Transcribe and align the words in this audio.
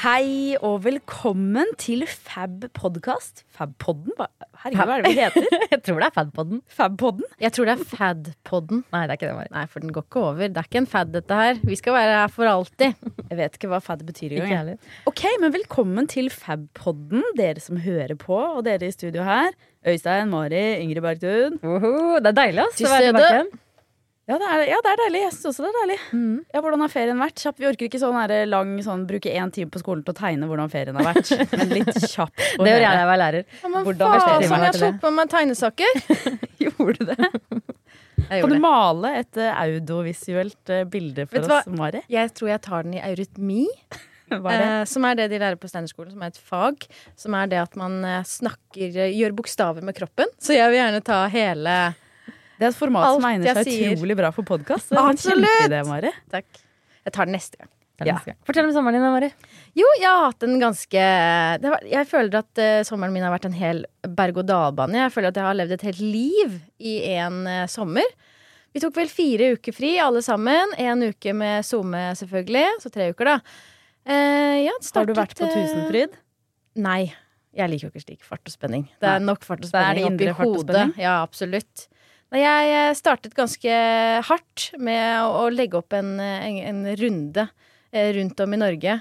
Hei 0.00 0.54
og 0.64 0.78
velkommen 0.86 1.74
til 1.76 2.06
Fab 2.08 2.62
Podcast. 2.72 3.42
Fab-podden? 3.52 4.14
Herregud, 4.62 4.86
hva 4.88 4.94
er 4.96 5.02
det 5.04 5.10
vi 5.12 5.18
heter? 5.18 5.48
Jeg 5.74 5.80
tror 5.84 5.98
det 6.00 6.06
er 6.06 6.14
Fadpodden. 6.14 6.62
Fab-podden? 6.72 7.26
Jeg 7.42 7.52
tror 7.52 7.68
det 7.68 7.74
er 7.74 7.82
Fadpodden. 7.90 8.80
Nei, 8.94 9.02
det 9.04 9.12
er 9.12 9.18
ikke 9.18 9.28
det, 9.28 9.34
Mari. 9.36 9.52
Nei, 9.52 9.66
for 9.68 9.84
den 9.84 9.92
går 9.92 10.06
ikke 10.08 10.22
over. 10.22 10.40
Det 10.46 10.62
er 10.62 10.68
ikke 10.70 10.80
en 10.80 10.88
fad, 10.94 11.12
dette 11.12 11.40
her. 11.42 11.60
Vi 11.68 11.76
skal 11.76 11.96
være 11.98 12.16
her 12.22 12.32
for 12.32 12.48
alltid. 12.48 12.96
Jeg 13.26 13.40
vet 13.42 13.58
ikke 13.60 13.72
hva 13.74 13.82
fad 13.84 14.06
betyr 14.08 14.32
Ikke 14.38 14.46
engang. 14.46 14.54
jeg. 14.54 14.62
heller. 14.80 14.98
Ok, 15.12 15.24
men 15.44 15.54
velkommen 15.58 16.08
til 16.16 16.32
Fab-podden, 16.32 17.26
dere 17.36 17.60
som 17.60 17.82
hører 17.84 18.16
på, 18.24 18.40
og 18.40 18.64
dere 18.70 18.88
i 18.88 18.96
studio 18.96 19.26
her. 19.28 19.52
Øystein, 19.84 20.32
Mari, 20.32 20.64
Ingrid 20.80 21.04
Bergtun. 21.04 21.60
Woho, 21.60 22.16
det 22.24 22.32
er 22.32 22.40
deilig 22.46 22.64
ass, 22.70 22.80
å 22.80 22.94
være 22.94 23.10
tilbake 23.12 23.34
igjen. 23.36 23.52
Ja 24.30 24.36
det, 24.38 24.46
er, 24.46 24.60
ja, 24.70 24.76
det 24.84 24.90
er 24.92 25.00
deilig. 25.00 25.20
Jeg 25.24 25.32
syns 25.34 25.48
også 25.50 25.64
det 25.64 25.70
er 25.70 25.78
deilig. 25.80 25.98
Mm. 26.14 26.34
Ja, 26.54 26.60
Hvordan 26.62 26.84
har 26.84 26.92
ferien 26.92 27.18
vært? 27.18 27.40
Kjapp, 27.42 27.56
Vi 27.58 27.66
orker 27.66 27.88
ikke 27.88 27.98
sånn 27.98 28.14
her 28.14 28.34
lang 28.46 28.76
sånn, 28.86 29.02
bruke 29.08 29.32
én 29.34 29.50
time 29.54 29.72
på 29.74 29.80
skolen 29.82 30.04
til 30.06 30.14
å 30.14 30.18
tegne 30.20 30.46
hvordan 30.46 30.70
ferien 30.70 30.98
har 31.00 31.08
vært. 31.08 31.32
Men 31.58 31.72
litt 31.74 31.90
kjapt. 32.04 32.36
Det 32.38 32.68
gjør 32.68 32.84
jeg 32.84 32.86
da 32.86 33.00
jeg 33.00 33.08
var 33.10 33.20
lærer. 33.24 33.48
Ja, 33.58 33.70
men 33.72 33.86
Hvordan 33.88 34.14
faen, 34.14 34.46
sånn, 34.52 34.66
jeg 34.68 34.76
tok 34.84 35.00
på 35.02 35.10
meg 35.16 35.32
tegnesaker. 35.32 36.04
Gjorde 36.62 36.94
du 37.00 37.10
det? 37.10 37.30
Kan 38.30 38.52
du 38.52 38.60
male 38.62 39.10
et 39.18 39.40
uh, 39.40 39.48
audiovisuelt 39.64 40.70
uh, 40.70 40.84
bilde 40.86 41.24
for 41.26 41.40
Vet 41.40 41.50
oss, 41.50 41.66
Mari? 41.74 42.04
Jeg 42.12 42.30
tror 42.36 42.52
jeg 42.52 42.62
tar 42.62 42.86
den 42.86 42.94
i 43.00 43.02
eurytmi, 43.02 43.64
Hva 44.30 44.52
er 44.52 44.60
det? 44.62 44.68
eh, 44.68 44.84
som 44.86 45.06
er 45.08 45.16
det 45.18 45.26
de 45.32 45.40
lærer 45.42 45.58
på 45.58 45.66
Steinerskolen, 45.72 46.12
som 46.14 46.22
er 46.22 46.30
et 46.30 46.38
fag. 46.38 46.86
Som 47.18 47.34
er 47.34 47.50
det 47.50 47.58
at 47.64 47.74
man 47.80 47.96
eh, 48.06 48.20
snakker 48.28 49.00
Gjør 49.10 49.34
bokstaver 49.40 49.82
med 49.82 49.98
kroppen. 49.98 50.30
Så 50.38 50.54
jeg 50.54 50.70
vil 50.70 50.78
gjerne 50.78 51.02
ta 51.02 51.24
hele 51.32 51.74
Det 52.60 52.66
er 52.68 52.74
et 52.74 52.76
format 52.76 53.14
som 53.16 53.24
egner 53.24 53.56
seg 53.56 53.70
sier. 53.70 53.92
utrolig 53.96 54.16
bra 54.18 54.28
for 54.36 54.44
podkast. 54.44 54.90
Absolutt! 55.00 55.70
Takk. 56.28 56.64
Jeg 57.06 57.14
tar 57.16 57.28
den 57.30 57.38
neste 57.38 57.56
gang. 57.56 57.70
Ja. 58.04 58.16
Fortell 58.48 58.66
om 58.66 58.72
sommeren 58.72 58.96
din, 58.96 59.04
Mari. 59.12 59.28
Jo, 59.76 59.88
jeg 60.00 60.08
har 60.08 60.26
hatt 60.26 60.44
en 60.46 60.54
ganske 60.60 61.00
det 61.60 61.72
var, 61.72 61.82
Jeg 61.84 62.08
føler 62.08 62.38
at 62.38 62.60
uh, 62.60 62.80
sommeren 62.88 63.12
min 63.12 63.24
har 63.24 63.32
vært 63.32 63.48
en 63.48 63.56
hel 63.56 63.82
berg-og-dal-bane. 64.04 65.02
Jeg 65.02 65.14
føler 65.16 65.32
at 65.32 65.40
jeg 65.40 65.48
har 65.48 65.58
levd 65.58 65.74
et 65.76 65.86
helt 65.88 66.00
liv 66.04 66.54
i 66.76 66.94
én 67.16 67.42
sommer. 67.68 68.08
Vi 68.72 68.80
tok 68.84 68.96
vel 69.00 69.10
fire 69.12 69.52
uker 69.56 69.74
fri, 69.76 69.94
alle 70.00 70.22
sammen. 70.24 70.76
En 70.80 71.08
uke 71.10 71.34
med 71.36 71.66
SoMe, 71.66 72.10
selvfølgelig. 72.20 72.66
Så 72.84 72.92
tre 72.92 73.10
uker, 73.12 73.34
da. 73.34 73.38
Uh, 74.08 74.56
ja, 74.68 74.76
startet, 74.80 75.00
Har 75.00 75.08
du 75.08 75.16
vært 75.18 75.36
på 75.40 75.48
Tusenfryd? 75.48 76.20
Nei. 76.80 77.02
Jeg 77.56 77.72
liker 77.72 77.88
jo 77.88 77.94
ikke 77.94 78.04
slik 78.04 78.20
fart 78.24 78.46
og 78.46 78.52
spenning. 78.54 78.84
Det 79.02 79.08
er 79.10 79.24
nok 79.24 79.42
fart 79.44 79.64
og 79.64 79.66
Det 79.66 79.72
det 79.72 80.04
spenning 80.04 80.12
oppi 80.12 80.34
hodet. 80.38 80.84
Ja, 81.00 81.18
absolutt. 81.24 81.88
Jeg 82.30 82.94
startet 82.94 83.34
ganske 83.34 83.78
hardt 84.22 84.66
med 84.78 85.24
å, 85.26 85.48
legge 85.50 85.80
opp 85.80 85.96
en, 85.98 86.12
en, 86.20 86.58
en 86.62 86.84
runde 87.00 87.46
eh, 87.90 88.12
rundt 88.14 88.42
om 88.44 88.54
i 88.54 88.60
Norge. 88.60 89.00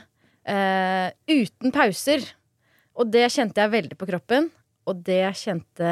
uh, 0.50 1.10
uten 1.30 1.74
pauser. 1.76 2.26
Og 2.98 3.12
det 3.14 3.28
kjente 3.30 3.62
jeg 3.62 3.76
veldig 3.76 4.00
på 4.00 4.10
kroppen. 4.10 4.50
Og 4.90 5.04
det 5.06 5.22
kjente 5.38 5.92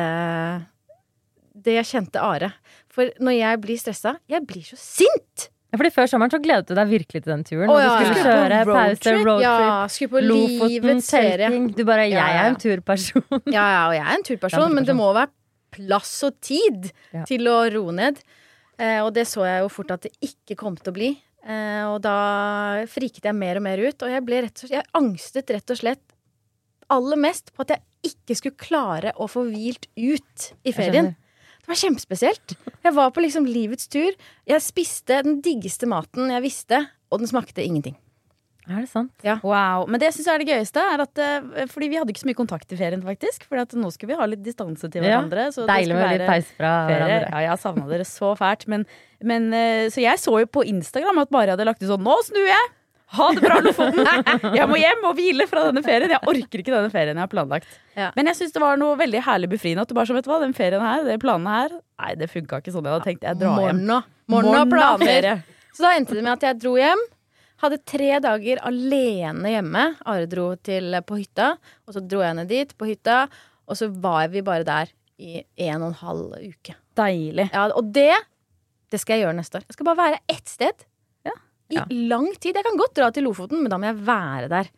Det 1.53 1.77
kjente 1.85 2.21
Are. 2.21 2.49
For 2.89 3.13
når 3.21 3.35
jeg 3.37 3.61
blir 3.61 3.77
stressa 3.77 4.15
Jeg 4.29 4.41
blir 4.49 4.65
så 4.65 4.79
sint! 4.79 5.51
Fordi 5.77 5.91
Før 5.93 6.07
sommeren 6.09 6.31
så 6.31 6.39
gledet 6.41 6.71
du 6.71 6.77
deg 6.77 6.89
virkelig 6.89 7.21
til 7.21 7.31
den 7.33 7.43
turen. 7.45 7.69
Og 7.69 7.77
ja, 7.77 7.89
du 7.91 8.07
skulle 8.07 8.23
ja. 8.23 8.37
kjøre 8.39 8.59
pause, 8.65 9.15
roadtrip? 9.27 9.43
Ja, 9.43 9.57
skulle 9.91 10.13
på 10.13 10.21
Lofoten, 10.23 10.71
livets. 10.71 11.75
Du 11.75 11.83
bare 11.85 12.07
'jeg 12.07 12.17
er 12.23 12.47
en 12.47 12.55
turperson'. 12.55 13.41
Ja, 13.51 13.65
ja, 13.75 13.81
og 13.89 13.93
jeg 13.93 14.05
er 14.05 14.15
en 14.15 14.23
turperson, 14.23 14.73
men 14.73 14.87
det 14.87 14.95
må 14.95 15.11
være 15.13 15.29
plass 15.71 16.23
og 16.27 16.39
tid 16.41 16.91
Ja. 17.13 17.23
til 17.25 17.47
å 17.47 17.59
roe 17.73 17.91
ned. 17.95 18.19
Eh, 18.79 18.99
og 19.01 19.13
det 19.13 19.25
så 19.27 19.45
jeg 19.45 19.63
jo 19.63 19.69
fort 19.73 19.91
at 19.91 20.01
det 20.05 20.13
ikke 20.21 20.55
kom 20.59 20.75
til 20.77 20.91
å 20.91 20.97
bli. 20.97 21.09
Eh, 21.47 21.83
og 21.87 22.01
da 22.03 22.85
friket 22.91 23.23
jeg 23.23 23.35
mer 23.35 23.57
og 23.57 23.63
mer 23.63 23.77
ut, 23.79 24.01
og 24.03 24.09
jeg 24.11 24.25
ble 24.25 24.41
rett 24.43 24.63
og 24.63 24.67
slett 24.69 24.77
Jeg 24.77 24.91
angstet 24.93 25.49
rett 25.55 25.71
og 25.71 25.77
slett 25.77 26.03
aller 26.89 27.17
mest 27.19 27.53
på 27.53 27.61
at 27.65 27.73
jeg 27.75 28.13
ikke 28.13 28.35
skulle 28.39 28.55
klare 28.61 29.11
å 29.19 29.27
få 29.27 29.43
hvilt 29.49 29.87
ut 29.97 30.51
i 30.63 30.71
ferien. 30.71 31.15
Det 31.61 31.67
var 31.67 31.75
kjempespesielt. 31.81 32.55
Jeg 32.83 32.93
var 32.95 33.11
på 33.11 33.19
liksom 33.25 33.45
livets 33.45 33.89
tur. 33.91 34.13
Jeg 34.47 34.61
spiste 34.63 35.21
den 35.23 35.41
diggeste 35.43 35.87
maten 35.89 36.29
jeg 36.31 36.41
visste, 36.45 36.85
og 37.11 37.19
den 37.19 37.27
smakte 37.27 37.63
ingenting. 37.65 37.97
Er 38.67 38.81
det 38.83 38.89
sant? 38.91 39.11
Wow. 39.43 39.85
Men 39.87 39.99
det 40.01 40.09
jeg 40.09 40.17
syns 40.17 40.27
er 40.33 40.41
det 40.43 40.47
gøyeste, 40.49 40.81
er 40.93 41.03
at 41.05 41.19
eh, 41.23 41.65
fordi 41.71 41.87
vi 41.93 41.99
hadde 42.01 42.11
ikke 42.11 42.23
så 42.25 42.27
mye 42.27 42.39
kontakt 42.39 42.73
i 42.75 42.79
ferien, 42.79 43.01
faktisk. 43.05 43.45
Fordi 43.47 43.79
nå 43.79 43.91
skulle 43.95 44.11
vi 44.13 44.19
ha 44.19 44.25
litt 44.27 44.43
distanse 44.43 44.89
til 44.91 45.03
Ja. 45.03 45.21
hverandre. 45.21 45.47
så 45.55 45.65
Deilig 45.69 45.95
med 45.95 46.19
litt 46.19 46.27
peis 46.27 46.49
fra 46.57 46.73
ferie. 46.89 46.97
hverandre. 46.99 47.29
Ja, 47.31 47.43
jeg 47.51 47.59
savna 47.63 47.87
dere 47.87 48.03
så 48.09 48.33
fælt. 48.37 48.67
Men, 48.67 48.85
men, 49.23 49.53
eh, 49.53 49.87
så 49.89 50.01
jeg 50.03 50.19
så 50.19 50.35
jo 50.41 50.45
på 50.51 50.65
Instagram 50.67 51.19
at 51.23 51.31
Mari 51.31 51.47
hadde 51.55 51.63
lagt 51.65 51.81
ut 51.81 51.87
sånn 51.89 52.03
Nå 52.03 52.17
snur 52.27 52.45
jeg! 52.51 52.73
Ha 53.15 53.29
det 53.31 53.39
bra, 53.39 53.61
Lofoten! 53.63 54.03
Jeg 54.59 54.67
må 54.67 54.75
hjem 54.75 55.05
og 55.07 55.13
hvile 55.15 55.45
fra 55.47 55.61
denne 55.69 55.79
ferien. 55.81 56.11
Jeg 56.11 56.19
orker 56.27 56.59
ikke 56.59 56.73
denne 56.75 56.91
ferien 56.91 57.15
jeg 57.15 57.23
har 57.23 57.29
planlagt. 57.31 57.69
Ja. 57.95 58.09
Men 58.17 58.27
jeg 58.27 58.35
syns 58.35 58.51
det 58.51 58.59
var 58.59 58.75
noe 58.75 58.97
veldig 58.99 59.21
herlig 59.23 59.47
befriende 59.53 59.85
at 59.85 59.87
du 59.87 59.95
bare 59.95 60.09
så, 60.09 60.13
vet 60.17 60.25
du 60.27 60.29
hva, 60.33 60.41
den 60.43 60.51
ferien 60.53 60.83
her, 60.83 61.05
de 61.07 61.15
planene 61.23 61.47
her 61.47 61.69
Nei, 62.03 62.15
det 62.19 62.27
funka 62.27 62.59
ikke 62.59 62.73
sånn. 62.75 62.83
Jeg 62.83 62.97
hadde 62.97 63.07
tenkt 63.07 63.23
jeg 63.23 63.39
drar 63.39 63.61
hjem. 63.63 63.79
Morna. 63.87 64.03
Morna 64.27 64.65
planer. 64.67 65.29
Så 65.71 65.85
da 65.87 65.93
endte 65.95 66.17
det 66.19 66.25
med 66.27 66.33
at 66.35 66.43
jeg 66.49 66.59
dro 66.59 66.75
hjem. 66.75 66.99
Hadde 67.63 67.81
tre 67.89 68.11
dager 68.23 68.61
alene 68.67 69.55
hjemme. 69.55 69.83
Are 70.05 70.29
dro 70.29 70.51
til, 70.61 70.97
på 71.07 71.19
hytta, 71.19 71.55
og 71.87 71.95
så 71.95 72.03
dro 72.05 72.21
jeg 72.23 72.37
ned 72.37 72.51
dit 72.51 72.73
på 72.77 72.89
hytta. 72.89 73.25
Og 73.67 73.79
så 73.79 73.89
var 73.91 74.29
vi 74.33 74.45
bare 74.45 74.67
der 74.67 74.91
i 75.17 75.41
en 75.67 75.81
og 75.81 75.91
en 75.91 76.01
halv 76.03 76.35
uke. 76.37 76.77
Deilig. 76.97 77.49
Ja, 77.51 77.67
og 77.73 77.89
det 77.93 78.13
det 78.91 78.99
skal 79.01 79.17
jeg 79.17 79.25
gjøre 79.25 79.37
neste 79.41 79.59
år. 79.59 79.65
Jeg 79.67 79.75
skal 79.75 79.87
bare 79.89 79.99
være 79.99 80.19
ett 80.31 80.47
sted. 80.49 80.85
Ja. 81.27 81.33
I 81.67 82.03
lang 82.07 82.29
tid. 82.39 82.55
Jeg 82.55 82.63
kan 82.63 82.79
godt 82.79 82.95
dra 82.95 83.09
til 83.11 83.27
Lofoten, 83.27 83.59
men 83.63 83.71
da 83.73 83.79
må 83.79 83.89
jeg 83.89 83.99
være 84.07 84.51
der 84.53 84.69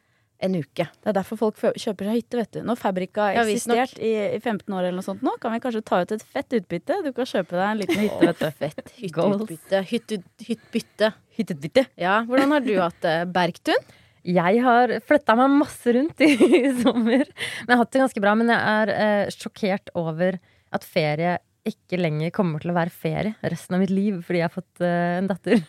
en 0.41 0.53
uke. 0.55 0.85
Det 1.03 1.09
er 1.11 1.16
derfor 1.17 1.39
folk 1.41 1.57
kjøper 1.59 2.07
seg 2.07 2.16
hytte, 2.22 2.38
vet 2.39 2.51
du. 2.55 2.59
Når 2.63 2.77
Fabrik 2.79 3.17
har 3.19 3.33
Ja, 3.35 3.44
eksistert 3.44 3.97
i, 4.00 4.11
i 4.38 4.39
15 4.39 4.72
år 4.72 4.85
eller 4.88 4.97
noe 5.01 5.05
sånt 5.07 5.23
nå, 5.25 5.33
kan 5.44 5.51
vi 5.51 5.59
kanskje 5.66 5.81
ta 5.83 6.00
ut 6.05 6.13
et 6.16 6.23
fett 6.23 6.55
utbytte. 6.61 7.00
Du 7.03 7.09
kan 7.17 7.27
kjøpe 7.27 7.57
deg 7.57 7.66
en 7.67 7.81
liten 7.81 8.03
hytte, 8.05 8.29
vet 8.29 8.39
du. 8.39 8.45
Fett 8.61 8.94
hytteutbytte. 9.01 9.81
hytteutbytte. 9.91 11.09
Hytteutbytte. 11.39 11.83
Ja, 12.00 12.22
hvordan 12.27 12.55
har 12.55 12.63
du 12.63 12.72
hatt 12.79 13.01
det, 13.03 13.17
Bergtun? 13.35 13.89
Jeg 14.29 14.59
har 14.61 14.91
flytta 15.07 15.33
meg 15.39 15.53
masse 15.61 15.94
rundt 15.95 16.19
i, 16.25 16.33
i 16.35 16.71
sommer. 16.83 17.23
Men 17.23 17.71
jeg 17.71 17.71
har 17.71 17.79
hatt 17.85 17.94
det 17.95 18.01
ganske 18.01 18.21
bra. 18.23 18.33
Men 18.35 18.51
jeg 18.51 18.73
er 18.79 18.91
eh, 18.95 19.29
sjokkert 19.31 19.91
over 19.97 20.35
at 20.75 20.83
ferie 20.85 21.38
ikke 21.69 21.97
lenger 22.00 22.31
kommer 22.35 22.61
til 22.63 22.71
å 22.73 22.75
være 22.75 22.91
ferie 22.94 23.31
resten 23.51 23.75
av 23.77 23.81
mitt 23.83 23.91
liv 23.94 24.19
fordi 24.25 24.39
jeg 24.41 24.47
har 24.50 24.53
fått 24.53 24.83
eh, 24.83 25.16
en 25.21 25.27
datter. 25.31 25.63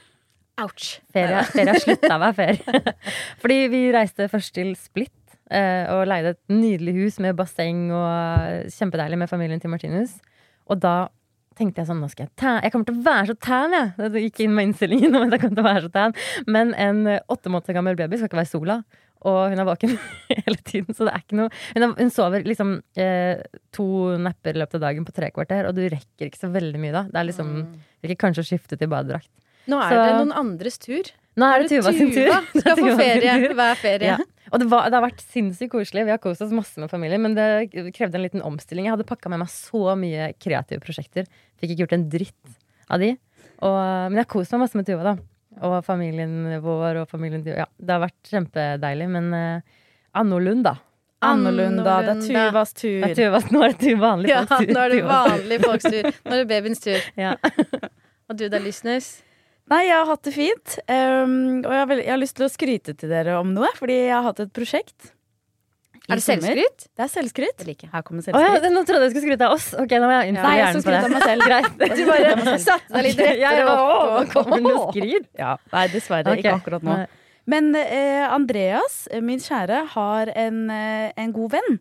Ouch. 0.61 0.91
Ferie, 1.15 1.45
har 1.45 1.81
slutta 1.81 2.19
være 2.21 2.37
ferie. 2.37 2.83
Fordi 3.43 3.59
vi 3.73 3.87
reiste 3.95 4.29
først 4.31 4.53
til 4.57 4.75
Split 4.79 5.39
eh, 5.51 5.87
og 5.93 6.07
leide 6.11 6.35
et 6.35 6.43
nydelig 6.53 6.97
hus 6.99 7.21
med 7.23 7.39
basseng 7.39 7.89
og 7.95 8.69
kjempedeilig 8.75 9.21
med 9.23 9.31
familien 9.31 9.63
til 9.63 9.73
Martinus. 9.73 10.19
Og 10.71 10.81
da 10.83 11.09
tenkte 11.61 11.83
jeg 11.83 11.91
sånn, 11.91 12.01
nå 12.01 12.09
skal 12.09 12.27
jeg 12.27 12.35
tan. 12.41 12.63
Jeg 12.65 12.73
kommer 12.73 12.89
til 12.89 12.97
å 12.97 13.05
være 13.05 13.29
så 13.33 13.37
tan, 13.49 13.77
jeg. 13.77 14.11
Det 14.15 14.25
gikk 14.27 14.43
inn 14.47 14.57
med 14.57 14.71
innstillingen 14.71 15.17
om 15.17 15.27
at 15.27 15.37
jeg 15.37 15.45
kom 15.45 15.55
til 15.55 15.65
å 15.65 15.69
være 15.69 15.85
så 15.87 15.93
tan. 15.97 16.17
Men 16.49 16.75
en 16.79 17.05
eh, 17.11 17.23
åtte 17.33 17.53
måneder 17.53 17.77
gammel 17.77 17.99
baby 17.99 18.21
skal 18.21 18.31
ikke 18.31 18.41
være 18.41 18.53
sola. 18.53 18.81
Og 19.29 19.53
hun 19.53 19.61
er 19.61 19.69
våken 19.69 19.93
hele 20.47 20.57
tiden, 20.65 20.97
så 20.97 21.05
det 21.05 21.13
er 21.13 21.21
ikke 21.21 21.37
noe 21.37 21.51
Hun, 21.53 21.85
er, 21.85 21.91
hun 21.99 22.13
sover 22.15 22.47
liksom 22.47 22.79
eh, 22.97 23.43
to 23.77 23.87
napper 24.17 24.57
i 24.57 24.63
løpet 24.63 24.79
av 24.79 24.87
dagen 24.87 25.05
på 25.05 25.13
tre 25.17 25.29
kvarter, 25.35 25.69
og 25.69 25.77
du 25.77 25.83
rekker 25.85 26.31
ikke 26.31 26.41
så 26.41 26.49
veldig 26.53 26.81
mye 26.81 26.95
da. 26.97 27.05
Det 27.11 27.21
er 27.21 27.29
liksom 27.29 27.53
Rekker 28.01 28.17
kanskje 28.23 28.47
å 28.47 28.49
skifte 28.49 28.79
til 28.81 28.89
badedrakt. 28.89 29.29
Nå 29.69 29.79
er 29.83 29.91
Så- 29.91 30.05
det 30.07 30.13
noen 30.21 30.33
andres 30.33 30.79
tur. 30.79 31.11
Nå 31.37 31.47
er 31.47 31.63
det 31.63 31.69
Tuva 31.71 31.93
sin 31.95 32.11
tur. 32.13 32.27
Tuva 32.53 32.61
skal 32.61 32.77
få 32.81 32.95
ferie 32.99 33.35
hver 33.55 33.77
ferie. 33.79 34.17
Ja. 34.17 34.19
Og 34.51 34.59
det, 34.59 34.67
var, 34.73 34.89
det 34.91 34.99
har 34.99 35.05
vært 35.05 35.21
sinnssykt 35.23 35.71
koselig. 35.73 36.03
Vi 36.09 36.11
har 36.11 36.19
kost 36.19 36.43
oss 36.43 36.51
masse 36.53 36.81
med 36.83 36.91
familien, 36.91 37.23
men 37.23 37.37
det 37.37 37.71
krevde 37.95 38.19
en 38.19 38.25
liten 38.25 38.43
omstilling. 38.43 38.89
Jeg 38.89 38.97
hadde 38.97 39.07
pakka 39.07 39.31
med 39.31 39.39
meg 39.45 39.49
så 39.53 39.95
mye 39.97 40.33
kreative 40.43 40.83
prosjekter. 40.83 41.29
Fikk 41.61 41.71
ikke 41.77 41.85
gjort 41.85 41.95
en 41.95 42.09
dritt 42.11 42.57
av 42.91 42.99
de. 43.05 43.13
Og, 43.63 43.77
men 44.11 44.19
jeg 44.19 44.25
har 44.25 44.31
kost 44.33 44.51
meg 44.57 44.65
masse 44.65 44.75
med 44.81 44.89
Tuva, 44.91 45.13
da. 45.13 45.15
Og 45.71 45.79
familien 45.87 46.59
vår 46.65 47.03
og 47.05 47.09
familien 47.11 47.45
Tuva. 47.47 47.63
Ja, 47.63 47.69
det 47.79 47.95
har 47.95 48.03
vært 48.09 48.33
kjempedeilig, 48.35 49.09
men 49.15 49.31
uh, 49.31 49.79
annorlund, 50.19 50.65
da. 50.67 50.75
Annorlunda. 51.23 51.99
Det 52.03 52.13
er 52.17 52.21
Tuvas 52.51 52.71
Tuvas 52.75 52.75
Det 52.75 52.81
tur. 52.81 53.09
er 53.11 53.15
tuvas, 53.19 53.49
nå 53.53 53.63
er 53.69 53.75
det 53.79 53.95
vanlig 54.01 54.31
Ja, 54.33 54.39
folks 54.49 54.67
tur. 54.67 54.75
nå 54.75 54.81
er 54.83 54.89
det 54.95 55.01
Tuvas 55.03 55.31
vanlig 55.31 55.59
folks 55.63 55.85
tur. 55.93 56.07
Nå 56.25 56.33
er 56.33 56.39
det 56.43 56.47
babyens 56.49 56.81
tur. 56.81 57.09
Ja. 57.29 57.35
Og 58.31 58.39
du 58.41 58.49
da, 58.49 58.59
listeners? 58.63 59.11
Nei, 59.71 59.85
jeg 59.87 59.95
har 60.01 60.07
hatt 60.11 60.23
det 60.27 60.33
fint. 60.35 60.77
Um, 60.91 61.35
og 61.63 61.71
jeg 61.71 61.79
har, 61.83 61.87
vel- 61.93 62.03
jeg 62.05 62.11
har 62.15 62.19
lyst 62.21 62.37
til 62.41 62.47
å 62.47 62.51
skryte 62.51 62.95
til 62.99 63.09
dere 63.13 63.37
om 63.39 63.53
noe, 63.55 63.69
fordi 63.79 64.01
jeg 64.09 64.15
har 64.17 64.25
hatt 64.27 64.41
et 64.43 64.53
prosjekt. 64.57 65.13
Er 66.11 66.19
det 66.19 66.25
selvskryt? 66.25 66.87
Det 66.99 67.05
er 67.05 67.11
selvskryt. 67.13 67.61
Jeg 67.63 67.67
liker. 67.69 67.91
Her 67.93 68.03
kommer 68.03 68.25
Å 68.25 68.33
ja, 68.35 68.49
selvskryt. 68.57 68.73
nå 68.75 68.81
trodde 68.89 69.05
jeg 69.05 69.13
du 69.13 69.15
skulle 69.15 69.27
skryte 69.29 69.47
av 69.47 69.53
oss. 69.55 69.67
Ok, 69.79 69.93
nå 69.95 70.09
må 70.11 70.15
jeg 70.17 70.33
innføre 70.33 70.49
Nei, 70.49 70.57
jeg 70.59 70.65
hjernen 70.65 70.83
på 70.83 70.91
det. 70.91 70.99
skryte 70.99 71.07
av 71.07 71.15
meg 71.15 71.23
selv. 71.29 71.45
Greit. 71.47 71.71
Du 72.01 72.03
bare 72.09 72.59
satte 72.67 72.95
deg 72.97 73.07
litt 73.07 73.21
Jeg 73.23 73.39
rettere 73.39 73.77
opp. 73.77 74.11
og 74.25 74.33
kommer 74.35 74.65
med 74.65 74.81
skryt. 74.91 75.29
Ja, 75.39 75.53
nei, 75.77 75.85
dessverre. 75.95 76.27
Okay. 76.35 76.43
Ikke 76.43 76.57
akkurat 76.59 76.89
nå. 76.91 76.97
Men 77.55 77.71
eh, 77.79 78.27
Andreas, 78.27 78.97
eh, 79.13 79.23
min 79.23 79.39
kjære, 79.39 79.85
har 79.95 80.33
en, 80.35 80.59
eh, 80.75 81.13
en 81.17 81.33
god 81.37 81.55
venn. 81.55 81.79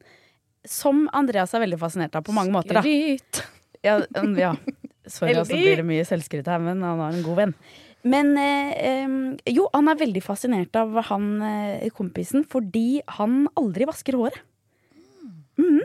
Som 0.70 1.08
Andreas 1.16 1.56
er 1.58 1.66
veldig 1.66 1.80
fascinert 1.82 2.14
av 2.20 2.28
på 2.30 2.36
mange 2.38 2.54
måter. 2.54 2.78
Da. 2.78 2.86
Skryt. 2.86 3.42
Ja, 3.82 3.98
ja. 4.38 4.54
Sorry, 5.10 5.36
altså 5.36 5.58
blir 5.58 5.82
det 5.82 5.88
mye 5.88 6.08
selvskryt 6.08 6.48
her, 6.50 6.62
men 6.64 6.84
han 6.86 7.02
har 7.02 7.16
en 7.16 7.26
god 7.26 7.40
venn. 7.44 7.56
Men 8.08 8.32
eh, 8.40 9.16
jo, 9.52 9.66
han 9.74 9.92
er 9.92 10.00
veldig 10.00 10.22
fascinert 10.24 10.76
av 10.80 10.94
han 11.10 11.32
eh, 11.44 11.90
kompisen 11.96 12.46
fordi 12.48 13.02
han 13.18 13.42
aldri 13.60 13.90
vasker 13.90 14.16
håret. 14.16 14.40
Mm. 15.60 15.82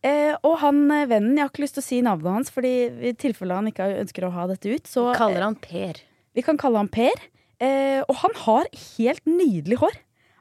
Eh, 0.00 0.32
og 0.46 0.54
han 0.62 0.86
eh, 0.88 1.08
vennen, 1.10 1.34
jeg 1.36 1.44
har 1.44 1.52
ikke 1.52 1.66
lyst 1.66 1.76
til 1.76 1.84
å 1.84 1.88
si 1.90 1.98
navnet 2.04 2.32
hans, 2.32 2.52
fordi 2.54 2.72
i 3.10 3.12
tilfelle 3.20 3.58
han 3.58 3.68
ikke 3.68 3.90
ønsker 4.00 4.24
å 4.24 4.32
ha 4.32 4.46
dette 4.48 4.72
ut, 4.72 4.88
så 4.88 5.10
Kaller 5.18 5.44
han 5.44 5.58
Per. 5.60 6.00
vi 6.32 6.44
kan 6.46 6.60
kalle 6.60 6.80
han 6.80 6.88
Per. 6.92 7.26
Eh, 7.60 8.00
og 8.06 8.16
han 8.22 8.36
har 8.46 8.70
helt 8.72 9.26
nydelig 9.28 9.82
hår. 9.82 9.98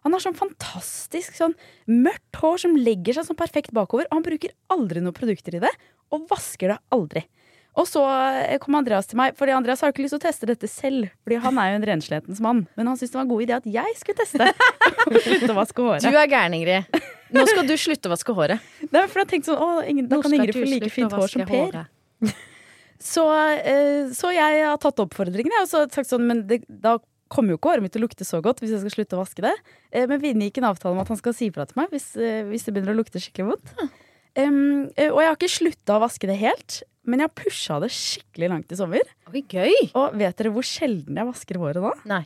Han 0.07 0.15
har 0.15 0.23
sånn 0.23 0.37
fantastisk 0.39 1.35
sånn 1.35 1.57
mørkt 1.91 2.39
hår 2.39 2.61
som 2.63 2.77
legger 2.79 3.17
seg 3.17 3.27
sånn 3.27 3.39
perfekt 3.39 3.75
bakover. 3.75 4.07
Og 4.07 4.21
han 4.21 4.25
bruker 4.25 4.55
aldri 4.71 5.03
noen 5.03 5.17
produkter 5.17 5.57
i 5.59 5.63
det, 5.65 5.73
og 6.15 6.29
vasker 6.31 6.71
det 6.71 6.79
aldri. 6.95 7.25
Og 7.77 7.85
så 7.87 8.01
eh, 8.41 8.57
kom 8.61 8.75
Andreas 8.79 9.07
til 9.09 9.19
meg, 9.19 9.35
fordi 9.37 9.53
Andreas 9.55 9.83
har 9.83 9.93
ikke 9.93 10.03
lyst 10.03 10.15
til 10.15 10.21
å 10.21 10.25
teste 10.25 10.49
dette 10.49 10.69
selv. 10.71 11.11
Fordi 11.23 11.37
han 11.43 11.59
er 11.61 11.71
jo 11.71 11.79
en 11.79 11.87
renslighetens 11.91 12.41
mann. 12.43 12.63
Men 12.79 12.89
han 12.89 12.97
syntes 12.99 13.13
det 13.13 13.19
var 13.19 13.27
en 13.27 13.31
god 13.31 13.45
idé 13.45 13.55
at 13.59 13.69
jeg 13.69 13.99
skulle 13.99 14.19
teste. 14.19 14.49
slutte 15.27 15.53
å 15.53 15.57
vaske 15.59 15.85
håret. 15.85 16.07
Du 16.07 16.09
er 16.09 16.31
gæren, 16.31 16.57
Ingrid. 16.57 16.99
Nå 17.35 17.45
skal 17.45 17.69
du 17.69 17.75
slutte 17.77 18.09
å 18.09 18.15
vaske 18.15 18.35
håret. 18.35 18.65
Nei, 18.89 19.05
for 19.05 19.21
jeg 19.21 19.31
tenkte 19.35 19.51
sånn, 19.53 19.61
å, 19.61 19.85
ingen, 19.85 20.09
Da 20.09 20.19
kan 20.23 20.33
Ingrid 20.33 20.57
få 20.57 20.65
like 20.65 20.91
fint 20.93 21.13
hår 21.13 21.35
som 21.35 21.45
Per. 21.49 21.81
Så, 22.99 23.23
eh, 23.31 24.09
så 24.11 24.27
jeg 24.35 24.63
har 24.67 24.75
tatt 24.83 24.97
oppfordringen 24.99 25.53
jeg, 25.55 25.63
og 25.63 25.69
så 25.71 25.85
sagt 25.87 26.09
sånn, 26.09 26.25
men 26.27 26.41
det, 26.49 26.57
da 26.67 26.97
kommer 27.31 27.53
jo 27.53 27.55
ikke 27.55 27.71
håret 27.71 27.85
mitt 27.85 27.93
til 27.95 28.01
å 28.01 28.09
lukte 28.09 28.25
så 28.27 28.41
godt 28.43 28.59
hvis 28.59 28.73
jeg 28.73 28.81
skal 28.81 28.91
slutte 28.91 29.15
å 29.15 29.21
vaske 29.21 29.45
det. 29.45 29.53
Eh, 29.95 30.03
men 30.09 30.19
vi 30.19 30.33
inngikk 30.33 30.59
en 30.59 30.67
avtale 30.73 30.97
om 30.97 30.99
at 30.99 31.07
han 31.07 31.19
skal 31.21 31.31
si 31.37 31.47
ifra 31.47 31.63
til 31.69 31.79
meg 31.79 31.93
hvis, 31.95 32.09
hvis 32.49 32.67
det 32.67 32.73
begynner 32.75 32.91
å 32.91 32.99
lukte 32.99 33.21
skikkelig 33.23 33.53
vondt. 33.53 33.71
Eh, 34.45 35.09
og 35.09 35.21
jeg 35.21 35.29
har 35.31 35.37
ikke 35.37 35.51
slutta 35.51 35.97
å 35.97 36.03
vaske 36.03 36.29
det 36.29 36.37
helt, 36.41 36.81
men 37.09 37.21
jeg 37.21 37.29
har 37.29 37.37
pusha 37.39 37.79
det 37.83 37.91
skikkelig 37.95 38.51
langt 38.51 38.75
i 38.75 38.77
sommer. 38.79 39.15
Oi, 39.31 39.41
gøy! 39.49 39.73
Og 39.97 40.19
vet 40.19 40.37
dere 40.39 40.53
hvor 40.55 40.67
sjelden 40.67 41.17
jeg 41.19 41.29
vasker 41.29 41.59
håret 41.61 41.83
nå? 41.83 41.95
Nei. 42.09 42.23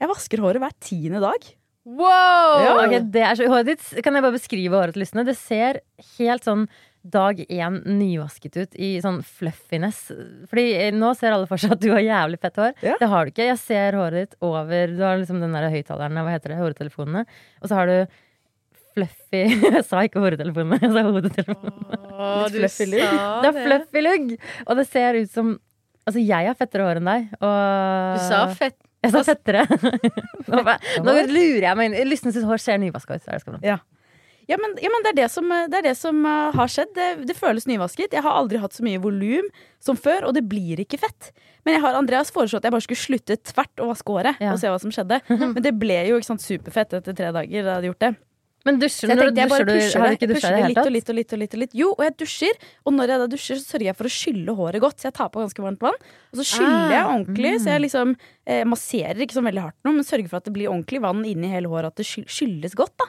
Jeg 0.00 0.10
vasker 0.10 0.42
håret 0.44 0.62
hver 0.62 0.76
tiende 0.82 1.22
dag. 1.22 1.48
Wow! 1.88 2.60
Ja. 2.60 2.76
Okay, 2.84 3.00
det 3.12 3.24
er 3.24 3.38
så, 3.38 3.48
håret 3.50 3.72
ditt, 3.72 3.88
kan 4.04 4.16
jeg 4.16 4.24
bare 4.24 4.36
beskrive 4.36 4.78
håret 4.78 4.96
til 4.96 5.04
lystne? 5.04 5.26
Det 5.28 5.36
ser 5.38 5.80
helt 6.18 6.46
sånn 6.46 6.68
dag 7.00 7.38
én 7.48 7.78
nyvasket 7.88 8.56
ut 8.60 8.74
i 8.76 8.90
sånn 9.00 9.22
fluffiness. 9.24 10.10
Fordi 10.50 10.64
eh, 10.76 10.90
nå 10.92 11.14
ser 11.16 11.32
alle 11.32 11.48
for 11.48 11.60
seg 11.60 11.72
at 11.76 11.80
du 11.80 11.88
har 11.94 12.02
jævlig 12.04 12.40
fett 12.42 12.60
hår. 12.60 12.74
Ja. 12.84 12.96
Det 13.00 13.08
har 13.08 13.24
du 13.24 13.32
ikke. 13.32 13.46
Jeg 13.48 13.60
ser 13.62 13.96
håret 13.96 14.26
ditt 14.26 14.44
over 14.44 14.92
Du 14.92 15.00
har 15.06 15.16
liksom 15.20 15.40
den 15.40 15.56
der 15.56 15.70
høyttaleren, 15.72 16.20
hva 16.20 16.34
heter 16.34 16.52
det, 16.52 16.60
hodetelefonene. 16.60 17.24
Og 17.62 17.70
så 17.70 17.78
har 17.80 17.88
du 17.88 18.20
fluffy 18.96 19.42
Jeg 19.76 19.82
sa 19.86 20.04
ikke 20.06 20.22
hodetelefonen 20.22 20.80
jeg 20.80 20.92
sa 20.94 21.04
hodetelefonen 21.06 22.06
Å, 22.10 22.30
Litt 22.46 22.56
fluffy 22.58 22.86
lugg. 22.92 23.18
Det 23.44 23.50
er 23.50 23.58
fluffy 23.64 24.04
lugg! 24.04 24.30
Og 24.66 24.80
det 24.80 24.86
ser 24.90 25.20
ut 25.20 25.34
som 25.34 25.56
Altså, 26.08 26.22
jeg 26.24 26.48
har 26.48 26.56
fettere 26.58 26.86
hår 26.88 26.98
enn 26.98 27.06
deg. 27.10 27.26
Og 27.44 28.16
Du 28.16 28.22
sa 28.24 28.38
fett. 28.56 28.74
Jeg 29.04 29.12
sa 29.14 29.20
fettere. 29.24 29.62
nå, 30.50 30.62
nå 31.04 31.12
lurer 31.28 31.66
jeg 31.68 31.76
meg 31.78 31.94
inn. 31.94 32.14
Sitt 32.18 32.44
hår 32.48 32.60
ser 32.60 32.80
nyvaska 32.82 33.20
ut. 33.20 33.50
Ja. 33.62 33.76
Ja, 34.50 34.56
men, 34.58 34.72
ja, 34.82 34.90
men 34.90 35.04
det 35.04 35.12
er 35.12 35.18
det 35.20 35.28
som, 35.30 35.46
det 35.70 35.78
er 35.78 35.84
det 35.86 35.92
som 35.94 36.24
uh, 36.26 36.50
har 36.56 36.70
skjedd. 36.72 36.90
Det, 36.96 37.06
det 37.28 37.36
føles 37.38 37.68
nyvasket. 37.70 38.16
Jeg 38.16 38.24
har 38.24 38.34
aldri 38.34 38.58
hatt 38.58 38.74
så 38.74 38.82
mye 38.82 38.98
volum 39.02 39.46
som 39.78 39.98
før, 39.98 40.26
og 40.26 40.34
det 40.34 40.42
blir 40.50 40.82
ikke 40.82 40.98
fett. 40.98 41.30
Men 41.62 41.76
jeg 41.76 41.84
har 41.84 41.98
Andreas 41.98 42.32
foreslått 42.34 42.64
at 42.64 42.70
jeg 42.70 42.74
bare 42.74 42.86
skulle 42.88 43.04
slutte 43.04 43.36
tvert 43.52 43.84
å 43.84 43.90
vaske 43.92 44.16
håret 44.16 44.42
Ja. 44.42 44.56
og 44.56 44.58
se 44.62 44.72
hva 44.72 44.80
som 44.82 44.90
skjedde. 44.94 45.20
Men 45.54 45.62
det 45.62 45.76
ble 45.78 46.00
jo 46.08 46.18
sant, 46.26 46.42
superfett 46.42 46.98
etter 46.98 47.14
tre 47.14 47.30
dager. 47.30 47.46
Da 47.46 47.60
jeg 47.60 47.76
hadde 47.76 47.92
gjort 47.92 48.02
det. 48.08 48.12
Men 48.68 48.76
dusjer 48.78 49.08
jeg 49.08 49.16
når 49.16 49.30
du 49.30 49.38
dusjer, 49.40 49.64
du, 49.64 49.72
har 50.00 50.10
du 50.10 50.16
ikke 50.18 50.28
dusja 50.28 50.48
i 50.50 50.52
det 50.52 50.62
hele 50.66 50.74
tatt? 50.76 50.90
litt 50.92 51.08
og 51.08 51.16
litt 51.16 51.32
og 51.32 51.38
litt 51.40 51.54
og 51.56 51.60
litt. 51.62 51.74
Jo, 51.80 51.88
og 51.96 52.02
jeg 52.04 52.14
dusjer. 52.20 52.58
Og 52.84 52.92
når 52.92 53.12
jeg 53.14 53.22
da 53.22 53.26
dusjer, 53.32 53.56
så 53.56 53.64
sørger 53.72 53.86
jeg 53.88 53.96
for 53.96 54.04
å 54.10 54.12
skylle 54.12 54.56
håret 54.58 54.80
godt. 54.84 54.98
Så 55.00 55.08
jeg 55.08 55.14
tar 55.16 55.30
på 55.32 55.40
ganske 55.40 55.64
varmt 55.64 55.80
vann. 55.86 55.96
Og 56.34 56.40
så 56.42 56.44
skyller 56.50 56.92
jeg 56.92 57.00
Ah, 57.00 57.12
ordentlig. 57.14 57.54
Så 57.64 57.72
jeg 57.72 57.84
liksom 57.86 58.12
eh, 58.46 58.64
masserer 58.68 59.22
ikke 59.24 59.38
så 59.38 59.44
veldig 59.48 59.64
hardt 59.64 59.78
nå, 59.88 59.94
men 59.96 60.04
sørger 60.04 60.28
for 60.28 60.36
at 60.42 60.44
det 60.50 60.52
blir 60.58 60.68
ordentlig 60.68 61.00
vann 61.00 61.24
inni 61.24 61.48
hele 61.54 61.72
håret. 61.72 61.94
At 61.94 61.96
det 62.02 62.06
sky- 62.10 62.26
skylles 62.28 62.76
godt. 62.76 62.92
da. 63.00 63.08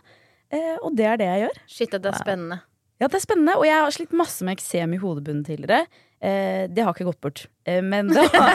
Eh, 0.56 0.78
og 0.84 0.96
det 0.96 1.06
er 1.12 1.20
det 1.20 1.28
jeg 1.28 1.44
gjør. 1.46 1.60
Shit, 1.68 1.92
det 2.00 2.06
er 2.14 2.18
spennende. 2.24 2.62
Ja, 3.02 3.08
det 3.10 3.18
er 3.18 3.26
spennende, 3.28 3.58
og 3.58 3.66
jeg 3.66 3.76
har 3.82 3.92
slitt 3.92 4.12
masse 4.14 4.46
med 4.46 4.56
eksem 4.60 4.94
i 4.96 5.02
hodebunnen 5.02 5.44
tidligere. 5.44 5.88
Eh, 6.22 6.68
det 6.70 6.84
har 6.86 6.94
ikke 6.94 7.08
gått 7.08 7.22
bort. 7.24 7.40
Eh, 7.66 7.82
men, 7.82 8.08
det 8.14 8.28
har, 8.30 8.54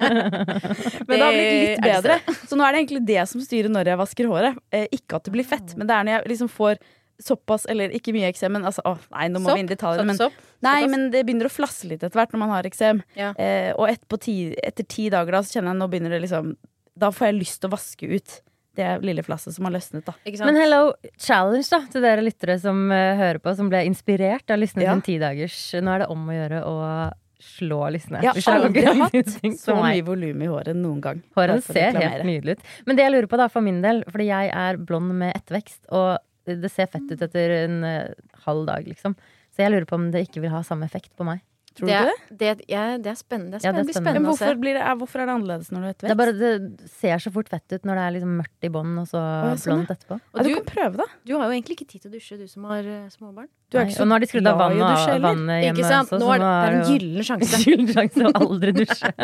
men 0.00 1.12
det 1.12 1.24
har 1.24 1.34
blitt 1.34 1.58
litt 1.58 1.84
bedre. 1.84 2.16
Så 2.48 2.56
nå 2.56 2.64
er 2.64 2.72
det 2.72 2.80
egentlig 2.84 3.02
det 3.10 3.26
som 3.28 3.42
styrer 3.44 3.72
når 3.72 3.92
jeg 3.92 4.00
vasker 4.00 4.30
håret. 4.30 4.62
Eh, 4.72 4.86
ikke 4.96 5.18
at 5.20 5.28
det 5.28 5.34
blir 5.34 5.46
fett, 5.48 5.76
men 5.76 5.90
det 5.90 5.96
er 5.98 6.08
når 6.08 6.16
jeg 6.18 6.32
liksom 6.34 6.50
får 6.52 6.80
såpass, 7.20 7.66
eller 7.68 7.92
ikke 7.92 8.14
mye 8.16 8.30
eksem, 8.32 8.54
men 8.56 8.64
altså, 8.64 8.80
å, 8.88 8.94
nei, 9.12 9.26
nå 9.28 9.42
må 9.44 9.52
vi 9.52 9.60
inn 9.60 9.68
i 9.68 9.74
detaljer. 9.74 10.06
Men, 10.08 10.16
Sopp, 10.16 10.32
sopp. 10.32 10.52
nei, 10.64 10.78
men 10.88 11.10
det 11.12 11.20
begynner 11.28 11.50
å 11.50 11.52
flasse 11.52 11.84
litt 11.90 12.00
etter 12.00 12.16
hvert 12.16 12.32
når 12.32 12.40
man 12.46 12.54
har 12.54 12.68
eksem. 12.68 13.02
Ja. 13.18 13.34
Eh, 13.36 13.74
og 13.76 13.90
et 13.92 14.06
på 14.08 14.16
ti, 14.24 14.36
etter 14.64 14.88
ti 14.88 15.10
dager 15.12 15.36
da, 15.36 15.42
så 15.44 15.58
kjenner 15.58 15.74
jeg 15.74 15.82
nå 15.82 15.90
begynner 15.92 16.16
det 16.16 16.22
liksom 16.24 16.54
Da 17.00 17.10
får 17.12 17.28
jeg 17.30 17.36
lyst 17.42 17.60
til 17.60 17.68
å 17.68 17.74
vaske 17.76 18.08
ut 18.08 18.40
det 18.78 18.88
lille 19.02 19.22
flasset 19.26 19.54
som 19.56 19.66
har 19.66 19.74
løsnet, 19.74 20.04
da. 20.06 20.14
Ikke 20.24 20.40
sant? 20.40 20.50
Men 20.50 20.60
hello, 20.60 20.92
challenge 21.20 21.66
da 21.72 21.80
til 21.90 22.04
dere 22.04 22.22
lyttere 22.24 22.56
som 22.62 22.84
uh, 22.92 23.16
hører 23.18 23.40
på, 23.42 23.54
som 23.58 23.70
ble 23.72 23.82
inspirert 23.88 24.52
av 24.52 24.60
Lysne 24.62 24.84
Ja. 24.86 24.94
sin 24.94 25.02
tidagers. 25.06 25.58
Nå 25.80 25.96
er 25.96 26.04
det 26.04 26.08
om 26.12 26.28
å 26.30 26.36
gjøre 26.36 26.62
å 26.68 26.76
slå 27.40 27.80
Lysne. 27.94 28.20
Jeg 28.22 28.44
har 28.44 28.66
aldri 28.68 28.84
hatt 28.84 29.34
så 29.64 29.76
mye 29.80 30.04
volum 30.06 30.42
i 30.44 30.48
håret 30.50 30.76
noen 30.76 31.00
gang. 31.04 31.22
Å 31.34 31.46
ser 31.64 31.96
helt 31.96 32.26
nydelig 32.28 32.58
ut. 32.58 32.64
Men 32.86 32.98
det 32.98 33.06
jeg 33.06 33.14
lurer 33.16 33.30
på 33.32 33.40
da, 33.40 33.48
for 33.52 33.64
min 33.64 33.80
del, 33.84 34.04
fordi 34.10 34.28
jeg 34.30 34.52
er 34.62 34.80
blond 34.80 35.14
med 35.22 35.34
ettervekst, 35.34 35.82
og 35.96 36.18
det 36.50 36.70
ser 36.72 36.90
fett 36.92 37.10
ut 37.10 37.22
etter 37.26 37.56
en 37.64 37.78
uh, 37.84 38.32
halv 38.46 38.66
dag, 38.68 38.86
liksom. 38.88 39.16
Så 39.50 39.64
jeg 39.64 39.72
lurer 39.74 39.88
på 39.88 39.98
om 39.98 40.10
det 40.14 40.28
ikke 40.28 40.44
vil 40.44 40.52
ha 40.54 40.62
samme 40.66 40.86
effekt 40.86 41.12
på 41.18 41.26
meg. 41.26 41.42
Tror 41.78 41.86
det, 41.86 41.98
du 42.02 42.08
det? 42.10 42.36
det, 42.40 42.64
ja, 42.72 42.80
det 42.98 43.10
er 43.12 43.14
spennende. 43.16 43.58
Det, 43.60 43.64
Ja, 43.64 43.70
er 43.70 43.76
det 43.78 43.84
er 43.84 43.86
spennende. 43.86 43.86
blir 43.86 43.94
spennende. 43.94 44.20
Men 44.20 44.30
å 44.30 44.34
se. 44.34 44.44
hvorfor, 44.44 44.58
det, 44.66 44.94
hvorfor 45.00 45.20
er 45.22 45.28
det 45.30 45.34
annerledes 45.36 45.68
når 45.70 45.80
du 45.80 45.86
er 45.86 45.94
Det, 46.00 46.10
er 46.10 46.18
bare, 46.18 46.32
det 46.34 46.90
ser 46.98 47.22
så 47.22 47.30
fort 47.32 47.48
fett 47.52 47.76
ut 47.76 47.86
når 47.86 47.94
det 48.00 48.02
er 48.06 48.14
liksom 48.16 48.32
mørkt 48.40 48.66
i 48.66 48.70
bånn, 48.74 48.96
og 48.98 49.06
så 49.06 49.20
ja, 49.22 49.52
sånn, 49.54 49.70
blondt 49.70 49.92
etterpå. 49.94 50.18
Og 50.34 50.42
du 50.42 50.48
du, 50.50 50.54
kan 50.58 50.66
prøve, 50.66 50.96
da. 50.98 51.06
du 51.30 51.32
har 51.38 51.44
jo 51.46 51.54
egentlig 51.54 51.78
ikke 51.78 51.86
tid 51.92 52.02
til 52.02 52.10
å 52.10 52.14
dusje, 52.16 52.40
du 52.42 52.46
som 52.50 52.66
har 52.72 52.82
uh, 52.90 53.06
småbarn. 53.14 53.48
Du 53.70 53.78
er 53.78 53.84
Nei, 53.84 53.88
ikke 53.92 54.00
så 54.00 54.02
og 54.02 54.10
nå 54.10 54.16
har 54.18 54.24
de 54.26 54.30
skrudd 54.32 54.50
av 54.50 54.58
vannet, 54.64 54.82
dusje 54.82 55.14
vannet 55.22 55.62
hjemme 55.62 55.78
Ikke 55.78 55.92
sant? 55.94 56.10
også, 56.10 56.18
Nå 56.24 56.32
er 56.34 56.42
det, 56.42 56.50
det 56.50 56.66
er 56.66 56.74
en 56.74 56.88
gyllen 56.90 57.26
sjanse. 57.30 57.62
Gyllen 57.62 57.92
sjanse 57.94 58.26
å 58.26 58.34
aldri 58.42 58.74
dusje. 58.82 59.14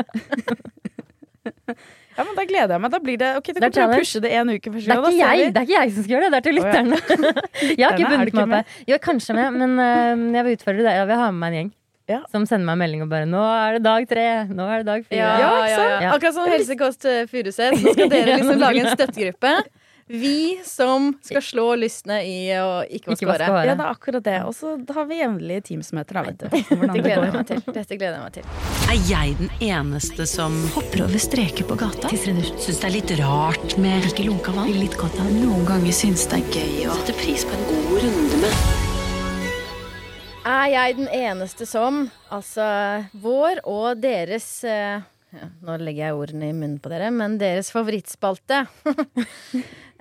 Ja, 2.16 2.24
men 2.24 2.32
Da 2.36 2.44
gleder 2.48 2.74
jeg 2.76 2.80
meg. 2.80 2.90
Da 2.94 2.98
blir 3.02 3.18
det, 3.20 3.28
ok, 3.36 3.48
Det 3.52 3.60
er 3.60 3.60
prøve 3.60 3.68
å 3.68 3.76
challenge. 3.76 4.04
pushe 4.06 4.20
det 4.24 4.30
en 4.38 4.48
uke 4.54 4.70
først. 4.72 4.86
Det 4.88 4.94
er, 4.94 5.02
da 5.04 5.10
ikke 5.10 5.26
jeg, 5.36 5.50
det 5.52 5.60
er 5.60 5.66
ikke 5.66 5.76
jeg 5.76 5.90
som 5.96 6.04
skal 6.06 6.14
gjøre 6.14 6.26
det, 6.26 6.30
det 6.32 6.38
er 6.38 6.44
til 6.46 6.56
Å, 6.56 6.56
ja. 6.56 6.62
lytterne. 6.64 6.96
Jeg 7.76 7.84
har 7.84 7.92
ikke 7.92 7.98
Lytterne, 8.00 8.24
bundet 8.24 8.48
meg 8.52 8.62
opp. 8.62 8.78
Jo, 8.88 8.98
kanskje 9.04 9.36
med, 9.36 9.58
men 9.60 9.74
uh, 9.76 10.22
jeg 10.38 10.46
vil 10.46 10.56
utfordre 10.56 10.86
deg. 10.86 10.96
Jeg 10.96 11.08
vil 11.10 11.20
ha 11.20 11.26
med 11.28 11.40
meg 11.42 11.48
en 11.50 11.58
gjeng. 11.60 11.70
Ja. 12.06 12.20
Som 12.30 12.44
sender 12.46 12.66
meg 12.68 12.76
en 12.76 12.82
melding 12.84 13.02
og 13.02 13.10
bare 13.10 13.26
'Nå 13.26 13.40
er 13.42 13.78
det 13.78 13.82
dag 13.82 14.06
tre. 14.08 14.26
Nå 14.46 14.68
er 14.70 14.84
det 14.84 14.86
dag 14.86 15.02
fire'. 15.08 15.16
Ja, 15.18 15.32
Ja, 15.40 15.66
ja, 15.66 16.00
ja. 16.02 16.12
Akkurat 16.14 16.34
som 16.34 16.46
Helsekost 16.50 17.04
eh, 17.04 17.26
Furuset. 17.26 17.74
Nå 17.82 17.92
skal 17.96 18.08
dere 18.08 18.36
liksom 18.38 18.62
lage 18.62 18.84
en 18.84 18.94
støttegruppe. 18.94 19.56
Vi 20.08 20.60
som 20.62 21.16
skal 21.20 21.42
slå 21.42 21.64
lystne 21.74 22.20
i 22.22 22.54
å 22.62 22.84
ikke 22.86 23.10
vaske 23.10 23.26
håret. 23.26 23.66
Ja, 23.66 23.74
det 23.74 23.82
er 23.82 23.90
akkurat 23.90 24.22
det. 24.22 24.36
Og 24.46 24.54
så 24.54 24.76
har 24.94 25.08
vi 25.10 25.18
jevnlige 25.18 25.64
Teams-møter, 25.66 26.14
da, 26.14 26.22
vet 26.22 26.38
du. 26.38 26.46
Dette 26.46 26.78
det 26.78 27.02
gleder 27.02 27.26
jeg 27.26 27.34
meg 27.34 27.46
til. 27.50 27.64
Dette 27.74 27.98
gleder 27.98 28.14
jeg 28.14 28.22
meg 28.22 28.32
til. 28.38 28.46
Er 28.86 29.02
jeg 29.10 29.34
den 29.42 29.50
eneste 29.66 30.28
som 30.30 30.54
hopper 30.78 31.02
over 31.08 31.18
streker 31.18 31.66
på 31.66 31.74
gata? 31.74 32.14
Syns 32.14 32.78
det 32.78 32.86
er 32.86 32.94
litt 33.00 33.10
rart 33.18 33.74
med 33.82 34.06
ikke 34.06 34.30
lunka 34.30 34.54
vann? 34.54 34.70
Litt 34.78 34.94
godt 34.94 35.18
av. 35.18 35.26
Noen 35.42 35.66
ganger 35.66 35.90
syns 35.90 36.28
det 36.30 36.38
er 36.38 36.54
gøy 36.54 36.86
å 36.86 37.00
sette 37.02 37.18
pris 37.18 37.42
på 37.42 37.58
en 37.58 37.66
god 37.74 37.96
runde 38.06 38.44
med 38.46 38.85
Er 40.46 40.68
jeg 40.70 40.94
den 41.00 41.08
eneste 41.10 41.66
som, 41.66 42.04
altså 42.30 42.64
vår 43.18 43.64
og 43.66 43.98
deres 43.98 44.46
eh, 44.68 45.02
ja, 45.34 45.48
Nå 45.66 45.74
legger 45.82 46.04
jeg 46.04 46.18
ordene 46.20 46.50
i 46.52 46.54
munnen 46.54 46.76
på 46.82 46.92
dere, 46.92 47.08
men 47.10 47.34
deres 47.40 47.72
favorittspalte. 47.74 48.60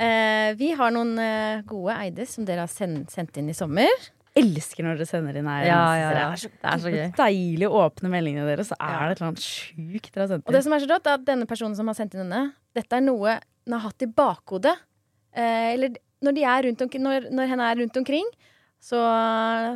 eh, 0.05 0.51
vi 0.59 0.69
har 0.77 0.93
noen 0.93 1.17
eh, 1.19 1.63
gode 1.67 1.97
eide 1.97 2.27
som 2.29 2.45
dere 2.45 2.67
har 2.67 2.71
sendt, 2.71 3.09
sendt 3.15 3.41
inn 3.41 3.49
i 3.49 3.57
sommer. 3.57 3.89
Elsker 4.37 4.85
når 4.85 5.01
dere 5.01 5.09
sender 5.09 5.41
inn 5.41 5.49
her. 5.49 5.65
Ja, 5.65 5.81
ja, 5.97 6.07
ja. 6.13 6.13
Det, 6.13 6.23
er 6.29 6.39
så 6.43 6.53
Det 6.53 6.71
er 6.75 6.85
så 6.85 6.93
gøy. 6.93 7.03
deilig 7.17 7.69
å 7.71 7.83
åpne 7.87 8.13
meldingene 8.13 8.47
deres, 8.51 8.69
så 8.69 8.77
er 8.77 8.95
det 9.01 9.15
et 9.15 9.17
eller 9.17 9.31
annet 9.31 9.45
sjukt 9.49 10.09
dere 10.11 10.27
har 10.27 10.33
sendt 10.35 10.43
inn. 10.43 10.49
Og 10.51 10.59
det 10.59 10.65
som 10.67 10.77
er 10.77 10.85
så 10.85 10.93
rått, 10.93 11.09
er 11.09 11.21
at 11.23 11.29
denne 11.33 11.49
personen 11.49 11.77
som 11.79 11.89
har 11.89 11.97
sendt 11.97 12.13
inn 12.13 12.27
denne, 12.27 12.47
dette 12.77 12.99
er 12.99 13.07
noe 13.09 13.39
hun 13.65 13.79
har 13.79 13.87
hatt 13.89 14.05
i 14.05 14.13
bakhodet. 14.21 14.77
Eh, 15.33 15.69
eller 15.73 15.97
når, 16.21 16.37
de 16.37 16.49
er 16.53 16.67
rundt 16.69 16.85
omkring, 16.85 17.09
når, 17.09 17.31
når 17.33 17.55
hen 17.55 17.63
er 17.65 17.79
rundt 17.81 18.03
omkring, 18.05 18.35
så, 18.85 19.01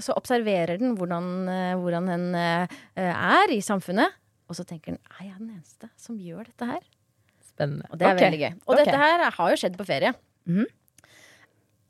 så 0.05 0.13
observerer 0.17 0.77
den 0.77 0.93
hvordan, 0.97 1.29
eh, 1.49 1.75
hvordan 1.81 2.09
hen 2.11 2.25
eh, 2.37 2.79
er 2.99 3.53
i 3.53 3.61
samfunnet. 3.65 4.17
Og 4.49 4.57
så 4.57 4.65
tenker 4.65 4.95
den 4.95 5.01
er 5.17 5.27
jeg 5.27 5.37
den 5.37 5.53
eneste 5.55 5.89
som 5.97 6.17
gjør 6.17 6.45
dette 6.49 6.67
her? 6.69 6.83
Spennende. 7.45 7.89
Og 7.89 7.97
det 7.97 8.05
er 8.07 8.17
okay. 8.17 8.27
veldig 8.27 8.41
gøy. 8.41 8.51
Og 8.65 8.75
okay. 8.75 8.83
dette 8.83 8.99
her 9.01 9.25
har 9.39 9.53
jo 9.53 9.61
skjedd 9.61 9.79
på 9.79 9.87
ferie. 9.89 10.13
Mhm. 10.49 10.69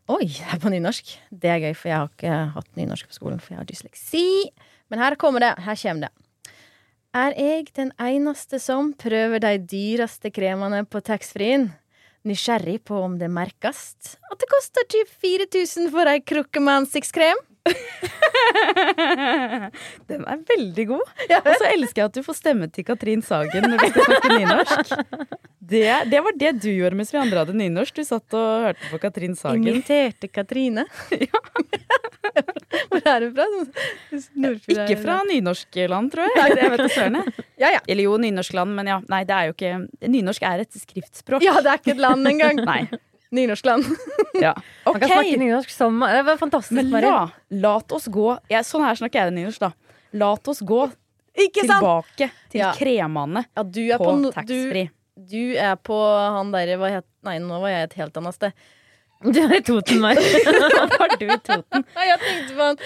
Oi, 0.09 0.25
det 0.25 0.47
er 0.55 0.57
på 0.57 0.71
nynorsk. 0.73 1.11
Det 1.29 1.49
er 1.53 1.59
gøy, 1.61 1.75
for 1.77 1.91
jeg 1.91 1.99
har 2.01 2.07
ikke 2.09 2.37
hatt 2.55 2.69
nynorsk 2.79 3.11
på 3.11 3.17
skolen, 3.19 3.41
for 3.43 3.53
jeg 3.53 3.59
har 3.59 3.67
dysleksi. 3.69 4.23
Men 4.89 5.03
her 5.03 5.13
kommer 5.21 5.43
det. 5.43 5.51
Her 5.61 5.77
kommer 5.77 6.07
det. 6.07 6.55
Er 7.19 7.35
jeg 7.37 7.67
den 7.77 7.91
eneste 8.01 8.57
som 8.61 8.89
prøver 8.97 9.41
de 9.43 9.51
dyreste 9.61 10.31
kremene 10.33 10.81
på 10.89 11.01
taxfree-en? 11.05 11.69
Nysgjerrig 12.27 12.81
på 12.83 12.97
om 12.99 13.15
det 13.19 13.29
merkes 13.31 14.17
at 14.31 14.41
det 14.41 14.49
koster 14.51 14.87
typ 14.91 15.11
4000 15.23 15.87
for 15.93 16.09
ei 16.11 16.19
krukke 16.19 16.59
med 16.63 16.83
ansiktskrem? 16.83 17.39
Den 20.09 20.23
er 20.25 20.39
veldig 20.49 20.85
god. 20.89 21.05
Og 21.39 21.49
så 21.59 21.65
elsker 21.69 22.01
jeg 22.01 22.07
at 22.09 22.17
du 22.17 22.21
får 22.25 22.35
stemme 22.39 22.65
til 22.73 22.83
Katrin 22.87 23.21
Sagen 23.25 23.63
når 23.69 23.77
du 23.83 23.87
skal 23.91 24.03
snakke 24.07 24.29
nynorsk. 24.37 24.87
Det, 25.69 25.83
det 26.09 26.19
var 26.25 26.33
det 26.39 26.51
du 26.63 26.69
gjorde 26.71 26.97
mens 26.97 27.11
vi 27.13 27.19
andre 27.21 27.43
hadde 27.43 27.55
nynorsk. 27.57 27.93
Du 27.99 28.03
satt 28.07 28.29
og 28.37 28.47
hørte 28.69 28.83
på 28.89 28.97
Katrin 29.03 29.35
Sagen. 29.37 29.67
Imiterte 29.67 30.27
Katrine. 30.31 30.83
Hvor 32.89 33.01
er 33.05 33.25
hun 33.25 33.33
fra? 33.35 33.45
Nordfjord 34.39 34.81
Ikke 34.85 34.97
fra 35.01 35.15
nynorskland, 35.29 36.11
tror 36.13 36.23
jeg. 36.25 36.33
Eller 36.45 36.61
jeg 36.63 36.71
vet 36.73 36.95
søren. 36.95 37.15
Ja, 37.59 37.67
ja. 37.75 37.81
Eller 37.85 38.03
jo, 38.05 38.13
nynorskland, 38.21 38.69
men 38.77 38.85
ja. 38.89 38.97
Nei, 39.11 39.21
det 39.29 39.35
er 39.35 39.43
jo 39.49 39.53
ikke 39.57 39.71
Nynorsk 40.09 40.41
er 40.47 40.57
et 40.65 40.73
skriftspråk. 40.81 41.41
Ja, 41.45 41.53
det 41.63 41.69
er 41.73 41.77
ikke 41.81 41.95
et 41.97 42.03
land 42.03 42.21
engang. 42.33 42.55
Nei. 42.65 42.81
Nynorskland. 43.31 43.85
Ja. 44.39 44.53
Man 44.85 44.95
okay. 44.95 45.01
kan 45.01 45.09
snakke 45.17 45.37
nynorsk 45.41 45.69
som 45.73 45.97
Det 45.99 46.21
var 46.23 46.37
fantastisk, 46.39 46.85
men 46.93 47.03
la, 47.03 47.29
lat 47.49 47.91
oss 47.91 48.05
gå 48.07 48.27
ja, 48.47 48.61
Sånn 48.63 48.85
her 48.85 48.95
snakker 48.95 49.19
jeg 49.19 49.33
det 49.33 49.35
nynorsk, 49.35 49.59
da. 49.65 49.71
Lat 50.21 50.47
oss 50.47 50.61
gå 50.63 50.85
Ikke 51.35 51.65
sant? 51.65 51.81
tilbake 51.81 52.29
til 52.53 52.61
Ja. 52.61 52.69
kremene 52.77 53.43
Ja, 53.57 53.63
du 53.65 53.81
er 53.89 53.97
på 53.99 54.05
på, 54.07 54.13
no- 54.21 54.29
du, 54.31 54.37
taxfree. 54.37 54.85
du 55.17 55.41
er 55.59 55.75
på 55.75 55.97
han 56.37 56.53
derre 56.55 57.01
Nei, 57.27 57.35
nå 57.43 57.59
var 57.59 57.73
jeg 57.73 57.89
et 57.89 57.97
helt 57.99 58.15
annet 58.21 58.37
sted. 58.37 58.53
Du 59.19 59.35
er 59.35 59.51
i 59.57 59.63
Toten, 59.67 59.97
Mari. 59.99 60.21
Var 60.93 61.13
du 61.19 61.25
i 61.25 61.35
Toten? 61.43 61.81
Jeg 61.91 62.19
tenkte 62.21 62.53
på 62.55 62.67
han 62.69 62.77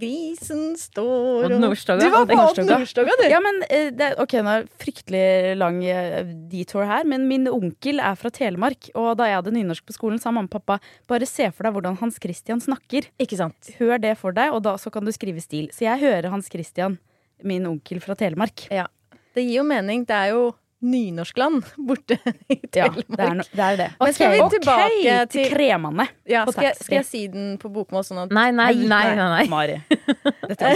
Grisen 0.00 0.64
står 0.80 1.46
Og 1.46 1.54
Nordstoga. 1.62 2.02
Du 2.02 2.10
var 2.10 2.26
på 2.26 2.34
Nordstoga. 2.34 2.80
Nordstoga, 2.80 3.14
du! 3.20 3.22
Ja, 3.30 3.38
men 3.44 3.60
eh, 3.68 3.92
det, 3.94 4.08
Ok, 4.18 4.34
nå 4.42 4.50
er 4.50 4.64
det 4.64 4.82
fryktelig 4.82 5.54
lang 5.60 5.78
eh, 5.86 6.26
detour 6.50 6.88
her, 6.90 7.06
men 7.06 7.28
min 7.30 7.46
onkel 7.46 8.02
er 8.02 8.18
fra 8.18 8.34
Telemark. 8.34 8.90
Og 8.98 9.12
da 9.20 9.30
jeg 9.30 9.38
hadde 9.38 9.54
nynorsk 9.54 9.86
på 9.86 9.94
skolen, 9.94 10.18
sa 10.18 10.34
mamma 10.34 10.50
og 10.50 10.56
pappa 10.58 10.80
bare 11.06 11.30
se 11.30 11.52
for 11.54 11.68
deg 11.68 11.78
hvordan 11.78 12.00
Hans 12.02 12.18
Christian 12.18 12.64
snakker. 12.66 13.06
Ikke 13.22 13.38
sant. 13.38 13.70
Hør 13.78 14.02
det 14.02 14.16
for 14.18 14.34
deg, 14.34 14.50
og 14.58 14.64
da 14.66 14.74
så 14.74 14.90
kan 14.90 15.06
du 15.06 15.14
skrive 15.14 15.44
stil. 15.44 15.70
Så 15.70 15.86
jeg 15.86 16.02
hører 16.02 16.32
Hans 16.34 16.50
Christian, 16.50 16.98
min 17.46 17.70
onkel 17.70 18.02
fra 18.02 18.18
Telemark. 18.18 18.66
Ja. 18.74 18.90
Det 19.38 19.46
gir 19.46 19.60
jo 19.60 19.68
mening. 19.70 20.02
Det 20.08 20.18
er 20.18 20.34
jo 20.34 20.48
nynorskland 20.80 21.64
borte 21.76 22.18
i 22.52 22.58
Ja, 22.76 22.88
det 22.92 23.18
er, 23.18 23.34
no, 23.34 23.44
det, 23.52 23.62
er 23.64 23.78
det. 23.80 23.88
Men 24.00 24.14
skal 24.14 24.32
vi 24.34 24.40
tilbake 24.58 24.90
til 25.00 25.28
til 25.32 25.50
kremene 25.54 26.06
ja, 26.28 26.44
skal, 26.50 26.68
jeg, 26.68 26.78
skal 26.80 26.98
jeg 26.98 27.08
si 27.08 27.22
den 27.32 27.54
på 27.60 27.70
bokmål 27.72 28.04
sånn 28.06 28.24
at 28.26 28.34
Nei, 28.36 28.50
nei, 28.52 28.72
nei. 28.82 29.04
nei, 29.16 29.28
nei. 29.32 29.44
Mari. 29.50 29.78
Dette. 30.50 30.74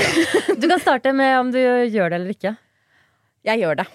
Du 0.56 0.68
kan 0.70 0.80
starte 0.80 1.12
med 1.16 1.36
om 1.38 1.52
du 1.52 1.60
gjør 1.60 2.12
det 2.12 2.20
eller 2.20 2.36
ikke. 2.36 2.54
Jeg 3.46 3.62
gjør 3.62 3.82
det. 3.82 3.86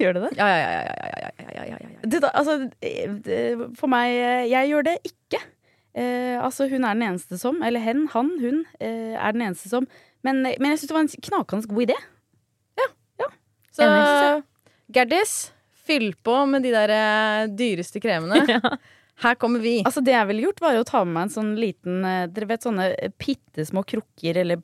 Gjør 0.00 0.16
det 0.16 0.22
det? 0.26 0.30
Ja, 0.36 0.46
ja, 0.52 0.56
ja. 0.60 0.80
ja, 0.84 0.88
ja, 0.92 1.06
ja, 1.08 1.30
ja, 1.40 1.52
ja, 1.56 1.76
ja, 1.80 1.92
ja. 1.96 2.18
da, 2.20 2.30
altså, 2.36 2.58
eh, 2.84 3.62
for 3.78 3.88
meg 3.88 4.12
eh, 4.12 4.42
Jeg 4.50 4.72
gjør 4.72 4.88
det 4.90 4.96
ikke. 5.08 5.40
Eh, 5.96 6.36
altså, 6.36 6.66
hun 6.68 6.84
er 6.84 6.98
den 6.98 7.06
eneste 7.06 7.38
som 7.40 7.62
Eller 7.64 7.80
hen, 7.80 8.04
han, 8.12 8.34
hun 8.42 8.66
eh, 8.84 9.16
er 9.16 9.32
den 9.32 9.46
eneste 9.46 9.72
som 9.72 9.88
Men, 10.20 10.42
men 10.44 10.68
jeg 10.68 10.82
syns 10.82 10.90
det 10.90 10.98
var 10.98 11.06
en 11.06 11.24
knakende 11.30 11.70
god 11.70 11.86
idé. 11.86 11.96
Ja. 12.76 12.90
Så 13.72 13.86
Enig. 13.86 14.44
Gerdis, 14.92 15.52
fyll 15.86 16.12
på 16.22 16.36
med 16.50 16.62
de 16.66 16.72
der 16.74 16.92
eh, 16.94 17.48
dyreste 17.50 18.00
kremene. 18.02 18.60
Her 19.24 19.34
kommer 19.40 19.62
vi. 19.64 19.78
Altså 19.80 20.02
Det 20.04 20.12
jeg 20.12 20.28
ville 20.28 20.44
gjort, 20.44 20.60
var 20.60 20.76
å 20.76 20.84
ta 20.86 21.00
med 21.04 21.14
meg 21.14 21.26
en 21.26 21.34
sånn 21.36 21.54
liten 21.56 22.04
eh, 22.04 22.26
Dere 22.28 22.50
vet 22.50 22.66
sånne 22.66 22.90
bitte 23.16 23.64
små 23.64 23.84
krukker 23.88 24.42
eller 24.42 24.60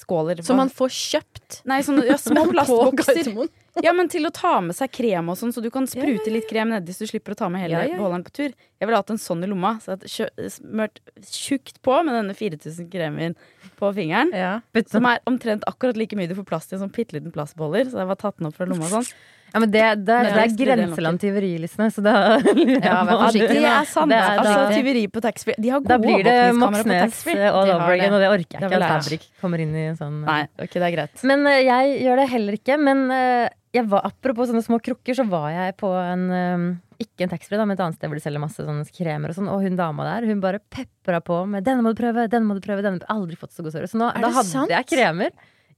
plastskåler. 0.00 0.42
Som 0.42 0.56
man 0.56 0.70
får 0.70 0.88
kjøpt 0.88 1.62
Nei, 1.64 1.82
sånne 1.82 2.06
ja, 2.06 2.16
små 2.30 2.46
plastbokser. 2.50 3.48
Ja, 3.80 3.92
men 3.94 4.08
til 4.10 4.26
å 4.26 4.32
ta 4.34 4.58
med 4.60 4.74
seg 4.74 4.90
krem 4.90 5.28
og 5.30 5.36
sånn, 5.38 5.52
så 5.54 5.62
du 5.62 5.70
kan 5.70 5.86
sprute 5.86 6.26
litt 6.28 6.48
krem 6.50 6.72
nedi 6.72 6.90
så 6.92 7.06
du 7.06 7.12
slipper 7.12 7.32
å 7.32 7.38
ta 7.38 7.48
med 7.48 7.62
hele 7.62 7.78
Ja, 7.78 7.84
ja, 7.86 7.92
ja. 7.92 7.98
beholderen 8.00 8.24
på 8.26 8.32
tur. 8.34 8.50
Jeg 8.50 8.88
ville 8.88 8.98
hatt 8.98 9.12
en 9.14 9.20
sånn 9.22 9.44
i 9.46 9.48
lomma. 9.48 9.76
Så 9.80 9.94
jeg 9.94 10.50
smørt 10.50 10.98
tjukt 11.22 11.78
på 11.80 11.94
med 12.02 12.16
denne 12.18 12.34
4000 12.34 12.90
kremen 12.90 13.36
på 13.78 13.92
fingeren. 13.94 14.34
Ja. 14.34 14.56
Som 14.90 15.06
er 15.06 15.22
omtrent 15.30 15.62
akkurat 15.70 15.96
like 15.96 16.18
mye 16.18 16.28
du 16.28 16.34
får 16.40 16.48
plass 16.50 16.66
til 16.66 16.80
en 16.80 16.82
sånn 16.88 16.92
bitte 16.96 17.14
liten 17.14 17.30
plastbeholder. 17.32 17.92
Så 17.94 18.02
jeg 18.02 18.10
var 18.10 18.18
tatt 18.20 18.42
den 18.42 18.50
opp 18.50 18.58
fra 18.58 18.66
lomma 18.68 18.90
og 18.90 18.96
sånn. 18.98 19.08
Ja, 19.50 19.60
men 19.62 19.70
det, 19.70 19.82
det, 20.00 20.06
det 20.06 20.32
det 20.34 20.42
er 20.42 20.56
grenseland 20.60 21.20
tyveri, 21.22 21.50
liksom. 21.62 21.84
så 21.90 22.04
da 22.04 22.14
Ja, 22.88 23.00
vær 23.06 23.24
forsiktig 23.26 23.56
Det 23.56 23.66
er 23.66 23.88
sant. 23.90 24.12
Det 24.12 24.18
er 24.18 24.42
altså, 24.42 24.56
da- 24.56 24.74
tyveri 24.76 25.04
på 25.10 25.22
taxfree. 25.24 25.56
De 25.58 25.72
har 25.74 25.84
gode 25.84 26.00
blir 26.04 26.20
overvåkningskamera 26.20 26.58
på 26.58 26.60
Moxnes 26.64 27.04
taxfree. 27.06 27.48
all 27.50 27.66
De 27.66 27.72
har 27.72 27.80
over 27.80 27.94
again, 27.94 28.10
det. 28.10 28.18
og 28.18 28.24
det 28.24 28.32
orker 28.34 28.58
jeg 28.58 28.70
ikke 28.70 28.82
at. 28.82 29.06
Fabrik 29.06 29.30
kommer 29.42 29.64
inn 29.64 29.72
i 29.74 29.86
en 29.92 29.98
sånn 29.98 30.20
Nei, 30.26 30.42
ok, 30.56 30.76
det 30.76 30.86
er 30.86 30.94
greit. 30.98 31.24
Men 31.30 31.48
uh, 31.48 31.56
jeg 31.58 31.96
gjør 32.04 32.22
det 32.22 32.28
heller 32.34 32.60
ikke. 32.60 32.78
Men 32.90 33.02
uh, 33.10 33.48
var, 33.90 34.06
apropos 34.06 34.50
sånne 34.50 34.62
små 34.66 34.80
krukker, 34.82 35.16
så 35.18 35.26
var 35.30 35.50
jeg 35.54 35.76
på 35.78 35.90
en 35.94 36.24
eh, 36.34 36.64
ikke 37.00 37.24
en 37.24 37.30
taxfree, 37.32 37.56
da, 37.60 37.64
men 37.68 37.76
et 37.76 37.82
annet 37.84 37.96
sted 37.96 38.10
hvor 38.10 38.18
de 38.18 38.24
selger 38.24 38.42
masse 38.42 38.64
sånne 38.66 38.84
kremer 38.92 39.32
og 39.32 39.38
sånn. 39.38 39.48
Og 39.52 39.62
hun 39.64 39.78
dama 39.78 40.06
der, 40.08 40.26
hun 40.28 40.42
bare 40.42 40.60
pepra 40.72 41.22
på 41.24 41.44
med 41.48 41.64
'denne 41.64 41.84
må 41.86 41.94
du 41.94 42.02
prøve', 42.02 42.26
'denne 42.28 42.48
må 42.48 42.58
du 42.58 42.64
prøve'. 42.64 42.82
Denne. 42.84 43.00
Aldri 43.08 43.38
fått 43.38 43.54
så 43.54 43.62
god 43.62 43.72
sår. 43.72 43.86
Så 43.88 44.00
nå, 44.00 44.10
da 44.12 44.32
hadde 44.34 44.50
sant? 44.50 44.70
jeg 44.70 44.86
kremer 44.90 45.30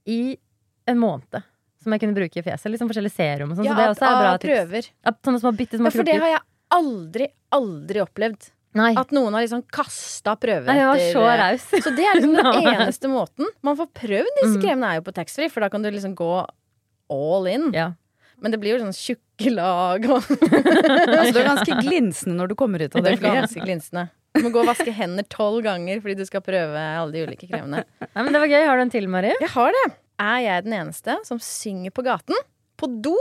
i 0.09 0.37
en 0.89 0.99
måned. 0.99 1.43
Som 1.83 1.91
jeg 1.95 2.01
kunne 2.05 2.15
bruke 2.17 2.39
i 2.39 2.43
fjeset. 2.45 2.71
Liksom 2.73 2.89
forskjellige 2.89 3.15
serum 3.17 3.51
og 3.53 3.57
sånn. 3.59 3.65
Ja, 3.67 3.75
så 3.75 3.77
det 3.83 3.87
også 3.93 4.07
er 4.09 4.17
bra 4.23 4.31
av 4.33 4.39
tips. 4.39 4.49
prøver. 4.49 4.89
Ja, 5.05 5.11
sånne 5.27 5.39
små 5.43 5.51
bitte 5.59 5.77
små 5.79 5.89
Ja, 5.91 5.95
for 5.97 6.03
det 6.09 6.17
har 6.23 6.33
jeg 6.37 6.43
aldri, 6.73 7.27
aldri 7.51 8.01
opplevd. 8.03 8.49
Nei. 8.73 8.93
At 8.97 9.11
noen 9.13 9.35
har 9.37 9.43
liksom 9.45 9.61
kasta 9.69 10.33
prøver 10.41 10.65
Nei, 10.65 10.79
jeg 10.79 10.87
var 10.89 10.97
etter- 10.97 11.13
så 11.13 11.25
raus. 11.43 11.65
Så 11.85 11.91
det 11.95 12.05
er 12.09 12.15
liksom 12.17 12.33
den 12.41 12.69
eneste 12.73 13.11
måten 13.11 13.45
man 13.61 13.77
får 13.77 13.91
prøvd 13.93 14.31
disse 14.41 14.55
Mm. 14.57 14.61
kremene, 14.63 14.89
er 14.89 14.95
jo 14.97 15.03
på 15.05 15.13
taxfree, 15.13 15.51
for 15.53 15.61
da 15.61 15.69
kan 15.69 15.83
du 15.85 15.91
liksom 15.93 16.15
gå 16.17 16.31
all 17.13 17.45
in. 17.47 17.71
Ja. 17.75 17.91
Men 18.41 18.51
det 18.51 18.59
blir 18.59 18.73
jo 18.73 18.81
sånn 18.81 18.95
tjukke 18.97 19.53
lag 19.53 20.03
og 20.09 20.23
Altså, 20.33 21.31
du 21.33 21.39
er 21.43 21.47
ganske 21.51 21.77
glinsende 21.85 22.35
når 22.39 22.49
du 22.49 22.55
kommer 22.59 22.81
ut 22.81 22.95
av 22.97 23.03
det 23.05 23.19
flyet. 23.19 23.37
ganske 23.43 23.61
glinsende. 23.61 24.09
Du 24.33 24.41
må 24.41 24.49
gå 24.49 24.63
og 24.63 24.71
vaske 24.71 24.89
hender 24.91 25.23
tolv 25.29 25.61
ganger 25.63 26.01
fordi 26.01 26.15
du 26.17 26.25
skal 26.25 26.41
prøve 26.41 26.73
alle 26.73 27.11
de 27.13 27.21
ulike 27.27 27.45
kremene. 27.47 27.83
Nei, 28.01 28.23
men 28.23 28.33
det 28.33 28.41
var 28.41 28.49
gøy. 28.49 28.65
Har 28.65 28.75
du 28.77 28.81
en 28.87 28.89
til, 28.89 29.05
Mari? 29.07 29.29
Jeg 29.39 29.49
har 29.53 29.69
det. 29.77 29.85
Er 30.21 30.39
jeg 30.43 30.65
den 30.67 30.75
eneste 30.77 31.17
som 31.27 31.39
synger 31.41 31.93
på 31.95 32.05
gaten, 32.05 32.37
på 32.77 32.89
do 33.03 33.17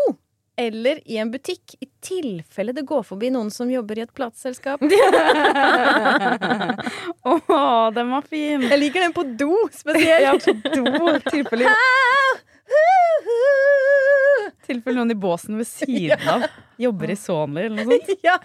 eller 0.61 0.99
i 1.09 1.17
en 1.17 1.31
butikk, 1.33 1.75
i 1.81 1.87
tilfelle 2.05 2.75
det 2.77 2.85
går 2.89 3.03
forbi 3.09 3.31
noen 3.33 3.49
som 3.51 3.71
jobber 3.73 3.99
i 3.99 4.05
et 4.05 4.13
plateselskap? 4.13 4.83
Å, 7.25 7.35
den 7.97 8.13
var 8.13 8.27
fin! 8.29 8.67
Jeg 8.69 8.81
liker 8.83 9.07
den 9.07 9.17
på 9.17 9.25
do 9.25 9.55
spesielt. 9.73 10.21
Ja, 10.27 10.37
på 10.37 10.53
do. 10.53 10.85
Tilfelle, 11.31 11.73
tilfelle 14.67 14.99
noen 15.01 15.15
i 15.15 15.19
båsen 15.19 15.57
ved 15.61 15.69
siden 15.69 16.29
av 16.35 16.45
jobber 16.81 17.13
i 17.13 17.17
Sonly 17.19 17.67
eller 17.69 17.85
noe 17.85 17.99
sånt. 17.99 18.09
ja. 18.27 18.37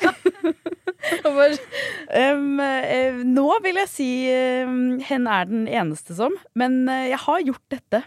Um, 2.07 2.59
eh, 2.63 3.19
nå 3.23 3.47
vil 3.63 3.79
jeg 3.83 3.89
si 3.91 4.09
um, 4.65 4.97
hen 5.03 5.27
er 5.31 5.47
den 5.49 5.67
eneste 5.69 6.15
som, 6.17 6.35
men 6.57 6.85
uh, 6.89 7.05
jeg 7.11 7.19
har 7.27 7.43
gjort 7.51 7.65
dette. 7.73 8.03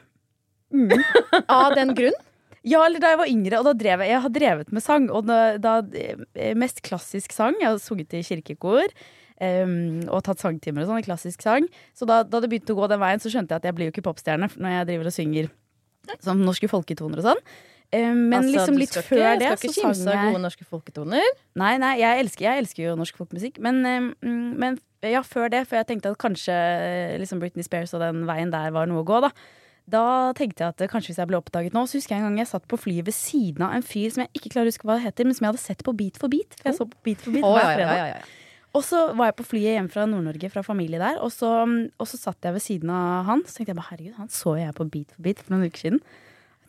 Mm. 0.71 0.93
av 1.61 1.77
den 1.79 1.95
grunn? 1.99 2.19
Ja, 2.67 2.83
eller 2.85 3.01
da 3.01 3.15
jeg 3.15 3.21
var 3.23 3.31
yngre, 3.31 3.61
og 3.61 3.65
da 3.71 3.73
drev 3.73 4.03
jeg 4.05 4.13
Jeg 4.13 4.21
har 4.21 4.33
drevet 4.35 4.75
med 4.77 4.85
sang, 4.85 5.09
og 5.09 5.25
da, 5.31 5.57
da 5.57 5.79
eh, 5.97 6.53
Mest 6.59 6.83
klassisk 6.85 7.33
sang. 7.33 7.57
Jeg 7.61 7.71
har 7.71 7.81
sunget 7.81 8.13
i 8.19 8.23
kirkekor. 8.27 8.93
Um, 9.41 10.03
og 10.13 10.21
tatt 10.27 10.43
sangtimer 10.43 10.85
og 10.85 10.91
sånn, 10.91 11.05
klassisk 11.07 11.41
sang. 11.41 11.65
Så 11.97 12.05
da, 12.05 12.21
da 12.29 12.43
det 12.43 12.51
begynte 12.53 12.75
å 12.75 12.81
gå 12.83 12.91
den 12.93 13.01
veien, 13.01 13.23
så 13.23 13.33
skjønte 13.33 13.57
jeg 13.57 13.63
at 13.63 13.69
jeg 13.71 13.77
blir 13.79 13.89
jo 13.89 13.95
ikke 13.95 14.05
popstjerne 14.05 14.51
når 14.53 14.75
jeg 14.75 14.89
driver 14.91 15.09
og 15.09 15.15
synger 15.17 15.49
sånn 16.21 16.43
norske 16.45 16.69
folketoner 16.69 17.23
og 17.23 17.29
sånn. 17.31 17.41
Um, 17.91 18.29
men 18.31 18.37
Altså, 18.43 18.53
liksom 18.53 18.77
litt 18.79 18.93
før 18.95 19.23
ikke, 19.25 19.39
det 19.41 19.49
skal 19.49 19.71
ikke 19.71 19.81
kimse 19.81 20.13
av 20.13 20.29
gode 20.29 20.43
norske 20.45 20.67
folketoner. 20.69 21.33
Nei, 21.59 21.73
nei, 21.81 21.95
jeg 22.03 22.27
elsker, 22.27 22.47
jeg 22.47 22.65
elsker 22.67 22.85
jo 22.85 22.99
norsk 23.01 23.17
folkemusikk. 23.19 23.57
Men, 23.65 23.81
um, 24.21 24.53
men 24.61 24.77
ja, 25.09 25.25
før 25.25 25.49
det, 25.51 25.65
for 25.71 25.81
jeg 25.81 25.89
tenkte 25.89 26.13
at 26.13 26.21
kanskje 26.21 26.53
eh, 26.55 27.17
liksom 27.23 27.41
Britney 27.41 27.65
Spears 27.65 27.97
og 27.97 28.05
den 28.05 28.27
veien 28.29 28.53
der 28.53 28.77
var 28.77 28.91
noe 28.91 29.01
å 29.01 29.09
gå, 29.09 29.23
da. 29.25 29.33
Da 29.91 30.03
tenkte 30.39 30.63
jeg 30.63 30.75
at 30.75 30.83
eh, 30.85 30.91
kanskje 30.93 31.11
hvis 31.13 31.19
jeg 31.23 31.29
ble 31.31 31.39
oppdaget 31.41 31.75
nå, 31.75 31.83
så 31.91 31.99
husker 31.99 32.15
jeg 32.15 32.23
en 32.23 32.29
gang 32.29 32.43
jeg 32.43 32.51
satt 32.53 32.67
på 32.71 32.79
flyet 32.79 33.07
ved 33.09 33.17
siden 33.17 33.65
av 33.67 33.73
en 33.75 33.83
fyr 33.87 34.13
som 34.15 34.23
jeg 34.25 34.31
ikke 34.39 34.53
klarer 34.55 34.69
å 34.69 34.75
huske 34.75 34.87
hva 34.87 34.99
det 34.99 35.07
heter, 35.09 35.27
men 35.27 35.35
som 35.39 35.47
jeg 35.49 35.53
hadde 35.55 35.63
sett 35.65 35.83
på 35.87 35.95
Beat 35.99 36.21
for 36.21 36.31
beat. 36.33 36.55
For 36.61 36.71
jeg 36.71 36.77
så 36.79 36.87
på 36.91 37.01
Beat 37.09 37.25
for 37.25 37.35
beat 37.35 37.47
Å, 37.49 37.51
hver 37.57 37.65
ja, 37.65 37.71
ja, 37.71 37.77
fredag. 37.81 37.97
ja, 37.99 38.07
ja, 38.13 38.21
ja. 38.21 38.37
Og 38.79 38.85
så 38.87 38.99
var 39.19 39.33
jeg 39.33 39.35
på 39.41 39.45
flyet 39.51 39.75
hjem 39.75 39.89
fra 39.91 40.05
Nord-Norge, 40.07 40.51
fra 40.53 40.63
familie 40.63 41.01
der, 41.03 41.17
og 41.25 41.33
så, 41.35 41.49
og 41.67 42.07
så 42.07 42.21
satt 42.21 42.47
jeg 42.47 42.55
ved 42.55 42.63
siden 42.63 42.93
av 42.95 43.25
han. 43.27 43.41
Så 43.49 43.57
tenkte 43.59 43.73
jeg 43.73 43.79
bare 43.81 43.89
herregud, 43.91 44.13
han 44.21 44.29
så 44.31 44.53
jeg 44.61 44.77
på 44.79 44.87
Beat 44.95 45.17
for 45.17 45.25
beat 45.27 45.41
for 45.43 45.57
noen 45.57 45.67
uker 45.67 45.83
siden. 45.89 46.03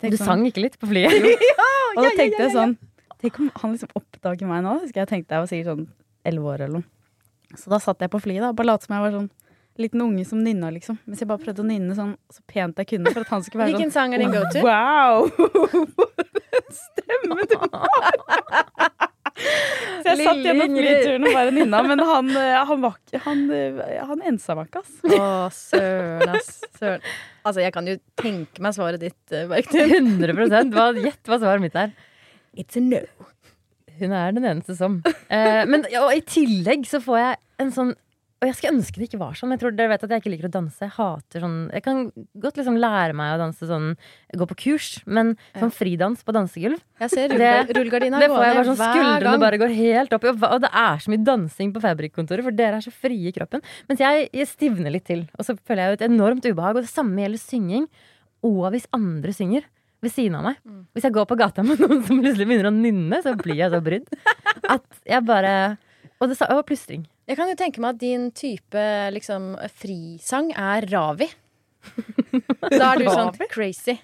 Du 0.01 0.08
sånn- 0.16 0.25
sang 0.32 0.46
ikke 0.50 0.63
litt 0.66 0.80
på 0.82 0.90
flyet? 0.90 1.13
og 1.98 2.01
da 2.01 2.10
tenkte 2.18 2.42
jeg 2.48 2.56
sånn 2.58 2.78
Tenk 3.22 3.36
om 3.38 3.51
han 3.54 3.75
liksom 3.75 3.92
oppdager 4.00 4.50
meg 4.50 4.63
nå. 4.66 4.72
Husker 4.82 5.04
jeg 5.04 5.10
tenkte 5.12 5.36
jeg 5.38 5.44
var 5.44 5.50
sikkert 5.51 5.68
sånn 5.75 5.84
elleve 6.25 6.48
år 6.56 6.63
eller 6.66 6.80
noe. 6.80 6.88
Så 7.54 7.70
da 7.70 7.78
satt 7.84 8.01
jeg 8.01 8.10
på 8.10 8.18
flyet 8.24 8.42
da, 8.42 8.50
og 8.50 8.58
bare 8.58 8.72
lot 8.72 8.82
som 8.88 8.96
jeg 8.96 9.04
var 9.04 9.13
sånn 9.13 9.28
liten 9.80 10.01
unge 10.04 10.25
som 10.28 10.42
nynna, 10.44 10.70
liksom. 10.75 10.98
Mens 11.08 11.22
jeg 11.24 11.30
bare 11.30 11.42
prøvde 11.42 11.63
å 11.63 11.68
nynne 11.68 11.96
sånn 11.98 12.16
så 12.34 12.44
pent 12.50 12.82
jeg 12.82 12.90
kunne 12.94 13.13
for 13.13 13.24
at 13.24 13.32
han 13.32 13.46
skulle 13.46 13.63
være 13.63 13.75
Hvilken 13.75 13.94
sånn 13.94 14.12
sang 14.12 14.16
er 14.16 14.24
din 14.24 14.34
go 14.34 14.44
to? 14.51 14.63
Wow! 14.66 15.30
Stemme 16.82 17.48
du 17.48 17.56
har! 17.62 18.20
Så 19.42 20.12
jeg 20.12 20.25
satt 20.25 20.44
gjennom 20.44 20.75
flyturen 20.75 21.25
og 21.25 21.36
bare 21.38 21.54
nynna, 21.56 21.82
men 21.88 22.04
han, 22.06 22.30
eh, 22.38 22.58
han 22.68 22.84
var 22.84 22.98
Han, 23.25 23.44
eh, 23.56 23.98
han 24.12 24.24
ensa 24.28 24.56
meg 24.58 24.70
ikke, 24.70 24.84
ass. 24.84 25.00
Å, 25.08 25.30
søren, 25.56 26.36
ass. 26.36 26.51
Søren. 26.78 27.06
Altså, 27.42 27.63
jeg 27.63 27.74
kan 27.74 27.88
jo 27.90 27.96
tenke 28.20 28.63
meg 28.63 28.75
svaret 28.78 29.01
ditt, 29.01 29.20
eh, 29.34 29.48
Bergtun. 29.50 29.96
100 30.20 30.72
hva, 30.75 30.92
Gjett 31.00 31.32
hva 31.32 31.40
svaret 31.42 31.63
mitt 31.63 31.78
er. 31.80 31.96
It's 32.58 32.78
a 32.78 32.84
no. 32.84 33.01
Hun 34.01 34.13
er 34.18 34.36
den 34.36 34.46
eneste 34.50 34.75
som. 34.78 35.00
Eh, 35.32 35.63
men 35.70 35.86
og 36.01 36.12
i 36.13 36.22
tillegg 36.25 36.86
så 36.90 37.01
får 37.04 37.22
jeg 37.22 37.42
en 37.63 37.75
sånn 37.75 37.94
og 38.41 38.48
jeg 38.50 38.55
skulle 38.57 38.74
ønske 38.74 38.98
det 38.98 39.05
ikke 39.05 39.19
var 39.21 39.36
sånn. 39.38 39.51
Jeg 39.53 39.62
tror 39.62 39.74
dere 39.77 39.91
vet 39.91 40.03
at 40.07 40.13
jeg 40.15 40.21
ikke 40.24 40.31
liker 40.33 40.48
å 40.48 40.53
danse. 40.55 40.81
Jeg 40.81 40.93
hater 40.95 41.43
sånn 41.43 41.57
Jeg 41.69 41.83
kan 41.86 42.00
godt 42.41 42.57
liksom 42.57 42.79
lære 42.81 43.13
meg 43.13 43.36
å 43.36 43.41
danse 43.43 43.67
sånn 43.69 43.91
Gå 44.41 44.48
på 44.50 44.57
kurs, 44.63 44.88
men 45.05 45.36
sånn 45.60 45.74
fridans 45.75 46.24
på 46.25 46.33
dansegulv 46.33 46.79
Jeg 47.03 47.13
ser 47.13 47.36
rullegardina 47.36 48.21
Det 48.24 48.29
får 48.31 48.45
jeg 48.48 48.57
bare 48.57 48.65
sånn 48.71 48.79
hver 48.79 48.95
Skuldrene 48.98 49.36
gang. 49.36 49.43
bare 49.45 49.60
går 49.62 49.75
helt 49.77 50.15
opp. 50.17 50.25
Og 50.31 50.48
og 50.51 50.63
det 50.65 50.71
er 50.74 51.03
så 51.05 51.13
mye 51.13 51.24
dansing 51.27 51.69
på 51.75 51.83
Fabrik-kontoret, 51.86 52.43
for 52.48 52.57
dere 52.57 52.79
er 52.81 52.86
så 52.88 52.91
frie 52.93 53.29
i 53.29 53.36
kroppen. 53.36 53.62
Mens 53.88 54.01
jeg, 54.01 54.25
jeg 54.33 54.50
stivner 54.50 54.91
litt 54.98 55.05
til. 55.05 55.27
Og 55.38 55.45
så 55.45 55.55
føler 55.62 55.83
jeg 55.83 55.91
jo 55.93 56.00
et 56.00 56.07
enormt 56.10 56.50
ubehag. 56.50 56.79
Og 56.81 56.88
det 56.88 56.91
samme 56.91 57.21
gjelder 57.21 57.43
synging. 57.45 57.86
Og 58.41 58.65
hvis 58.74 58.89
andre 58.98 59.38
synger 59.38 59.69
ved 60.01 60.13
siden 60.15 60.36
av 60.39 60.50
meg. 60.50 60.57
Mm. 60.65 60.81
Hvis 60.98 61.05
jeg 61.05 61.13
går 61.13 61.29
på 61.29 61.38
gata 61.39 61.63
med 61.65 61.79
noen 61.83 62.01
som 62.07 62.21
plutselig 62.25 62.50
begynner 62.50 62.71
å 62.71 62.75
nynne, 62.75 63.21
så 63.21 63.36
blir 63.38 63.62
jeg 63.62 63.74
så 63.74 63.81
brydd. 63.86 64.10
At 64.65 65.01
jeg 65.05 65.25
bare 65.29 65.55
Og, 66.21 66.29
det, 66.29 66.38
og 66.50 66.65
plystring. 66.65 67.05
Jeg 67.31 67.38
kan 67.39 67.47
jo 67.47 67.55
tenke 67.55 67.79
meg 67.79 67.93
at 67.95 68.00
din 68.03 68.25
type 68.35 68.81
liksom, 69.15 69.53
frisang 69.79 70.50
er 70.51 70.83
Ravi. 70.91 71.29
Da 72.67 72.91
er 72.91 73.00
du 73.00 73.07
sånn 73.07 73.31
crazy. 73.50 73.95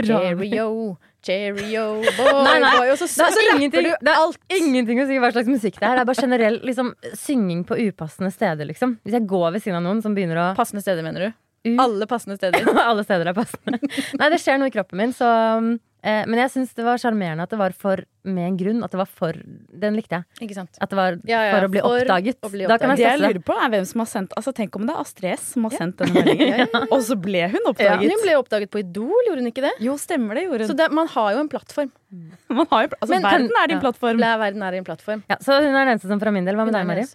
Cheerio, 0.00 0.96
cheerio, 1.24 1.84
boy, 2.16 2.42
Nei, 2.46 2.56
nei. 2.62 2.72
boy. 2.78 2.90
Og 2.92 2.98
så, 3.00 3.08
Det 3.10 3.24
er, 3.24 3.30
rapper 3.34 3.56
ingenting, 3.58 3.88
det 4.06 4.12
er 4.12 4.20
alt. 4.20 4.38
ingenting 4.54 5.00
å 5.02 5.06
si 5.08 5.16
hva 5.22 5.30
slags 5.34 5.50
musikk 5.50 5.78
det 5.80 5.88
er. 5.88 5.96
Det 5.98 6.04
er 6.04 6.08
bare 6.10 6.22
generell 6.24 6.58
liksom, 6.66 6.92
synging 7.18 7.64
på 7.68 7.78
upassende 7.88 8.30
steder, 8.34 8.68
liksom. 8.70 8.96
Hvis 9.04 9.16
jeg 9.18 9.26
går 9.30 9.48
ved 9.56 9.64
siden 9.64 9.80
av 9.80 9.86
noen 9.86 10.02
som 10.04 10.14
begynner 10.16 10.40
å 10.40 10.46
Passende 10.58 10.84
steder, 10.84 11.02
mener 11.06 11.28
du? 11.28 11.40
U- 11.74 11.78
Alle 11.80 12.06
passende 12.10 12.36
steder. 12.38 12.66
Alle 12.88 13.04
steder 13.06 13.30
er 13.32 13.36
passende. 13.36 13.80
Nei, 14.20 14.30
det 14.34 14.40
skjer 14.42 14.60
noe 14.60 14.70
i 14.70 14.74
kroppen 14.74 15.00
min, 15.00 15.14
så 15.16 15.28
eh, 15.28 15.74
Men 16.04 16.36
jeg 16.36 16.50
syns 16.52 16.74
det 16.76 16.84
var 16.84 16.98
sjarmerende 17.00 17.42
at 17.46 17.50
det 17.54 17.56
var 17.58 17.72
for 17.72 18.02
med 18.28 18.44
en 18.46 18.56
grunn. 18.60 18.82
At 18.84 18.92
det 18.92 18.98
var 19.00 19.08
for 19.08 19.32
Den 19.32 19.96
likte 19.96 20.18
jeg. 20.18 20.24
Ikke 20.44 20.54
sant? 20.58 20.76
At 20.84 20.90
det 20.92 20.96
var 20.98 21.16
Ja, 21.24 21.40
ja, 21.46 21.52
for 21.56 21.66
å 21.66 21.70
bli 21.72 21.80
for 21.80 22.02
oppdaget. 22.04 22.36
å 22.44 22.50
bli 22.52 22.66
Da 22.68 22.76
kan 22.78 22.92
Det 22.96 23.04
jeg 23.06 23.20
lurer 23.22 23.40
på, 23.44 23.56
er 23.56 23.68
hvem 23.72 23.86
som 23.88 24.02
har 24.04 24.08
sendt 24.12 24.34
Altså, 24.36 24.52
Tenk 24.54 24.76
om 24.76 24.84
det 24.86 24.94
er 24.94 25.00
Astrid 25.00 25.32
S 25.38 25.46
som 25.54 25.64
har 25.64 25.70
sendt 25.78 25.96
denne 26.02 26.14
meldingen. 26.20 26.68
Og 26.94 27.00
så 27.08 27.16
ble 27.20 27.46
hun 27.48 27.60
Ja. 27.64 27.70
oppdaget. 27.72 28.12
Hun 28.12 28.22
ble 28.26 28.36
oppdaget 28.42 28.70
på 28.70 28.82
Idol, 28.84 29.16
gjorde 29.28 29.40
hun 29.44 29.50
ikke 29.52 29.64
det? 29.64 29.72
Jo, 29.80 29.96
stemmer 29.96 30.34
det. 30.36 30.44
gjorde 30.48 30.68
Så 30.68 30.76
hun. 30.76 30.80
det, 30.84 30.90
man 30.92 31.08
har 31.08 31.32
jo 31.32 31.40
en 31.40 31.48
plattform. 31.48 31.92
Man 32.60 32.66
har 32.70 32.82
jo, 32.84 32.88
altså, 33.00 33.10
Men- 33.16 33.22
verden 33.22 33.50
er 33.62 33.66
din 33.72 33.76
Ja. 33.80 33.80
plattform. 33.88 34.20
Ja, 34.20 34.36
verden 34.38 34.62
er 34.62 34.70
din 34.76 34.84
plattform. 34.84 35.22
Ja, 35.30 35.36
så 35.40 35.56
hun 35.60 35.74
er 35.74 35.84
den 35.84 35.94
eneste 35.96 36.08
som 36.12 36.20
fra 36.20 36.30
min 36.30 36.44
del. 36.44 36.54
Hva 36.54 36.64
med 36.68 36.74
deg, 36.76 36.86
Mari? 36.86 37.06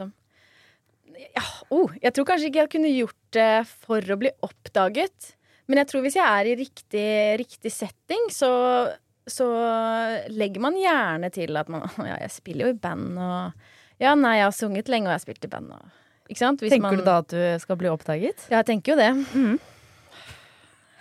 Ja, 1.36 1.43
oh, 1.72 1.89
jeg 2.01 2.13
tror 2.15 2.25
kanskje 2.25 2.48
ikke 2.50 2.62
jeg 2.63 2.69
kunne 2.74 2.89
gjort 2.96 3.15
det 3.36 3.67
for 3.86 4.01
å 4.01 4.17
bli 4.19 4.31
oppdaget. 4.46 5.34
Men 5.69 5.83
jeg 5.83 5.89
tror 5.91 6.01
hvis 6.05 6.17
jeg 6.17 6.25
er 6.25 6.49
i 6.49 6.57
riktig, 6.57 7.09
riktig 7.43 7.71
setting, 7.71 8.27
så, 8.33 8.49
så 9.29 9.47
legger 10.33 10.63
man 10.65 10.77
gjerne 10.79 11.29
til 11.33 11.59
at 11.61 11.69
man 11.69 11.85
Ja, 12.09 12.17
jeg 12.25 12.33
spiller 12.33 12.67
jo 12.67 12.73
i 12.73 12.79
band 12.81 13.19
og 13.21 13.67
Ja, 14.01 14.15
nei, 14.15 14.39
jeg 14.39 14.47
har 14.47 14.55
sunget 14.55 14.89
lenge, 14.89 15.09
og 15.09 15.13
jeg 15.13 15.19
har 15.19 15.25
spilt 15.27 15.45
i 15.45 15.51
band 15.51 15.73
og 15.75 16.29
Ikke 16.29 16.41
sant? 16.41 16.63
Hvis 16.63 16.73
Tenker 16.73 16.89
man, 16.89 17.01
du 17.01 17.05
da 17.05 17.19
at 17.21 17.35
du 17.35 17.41
skal 17.61 17.77
bli 17.79 17.91
oppdaget? 17.91 18.47
Ja, 18.49 18.63
jeg 18.63 18.71
tenker 18.73 18.95
jo 18.95 18.99
det. 18.99 19.11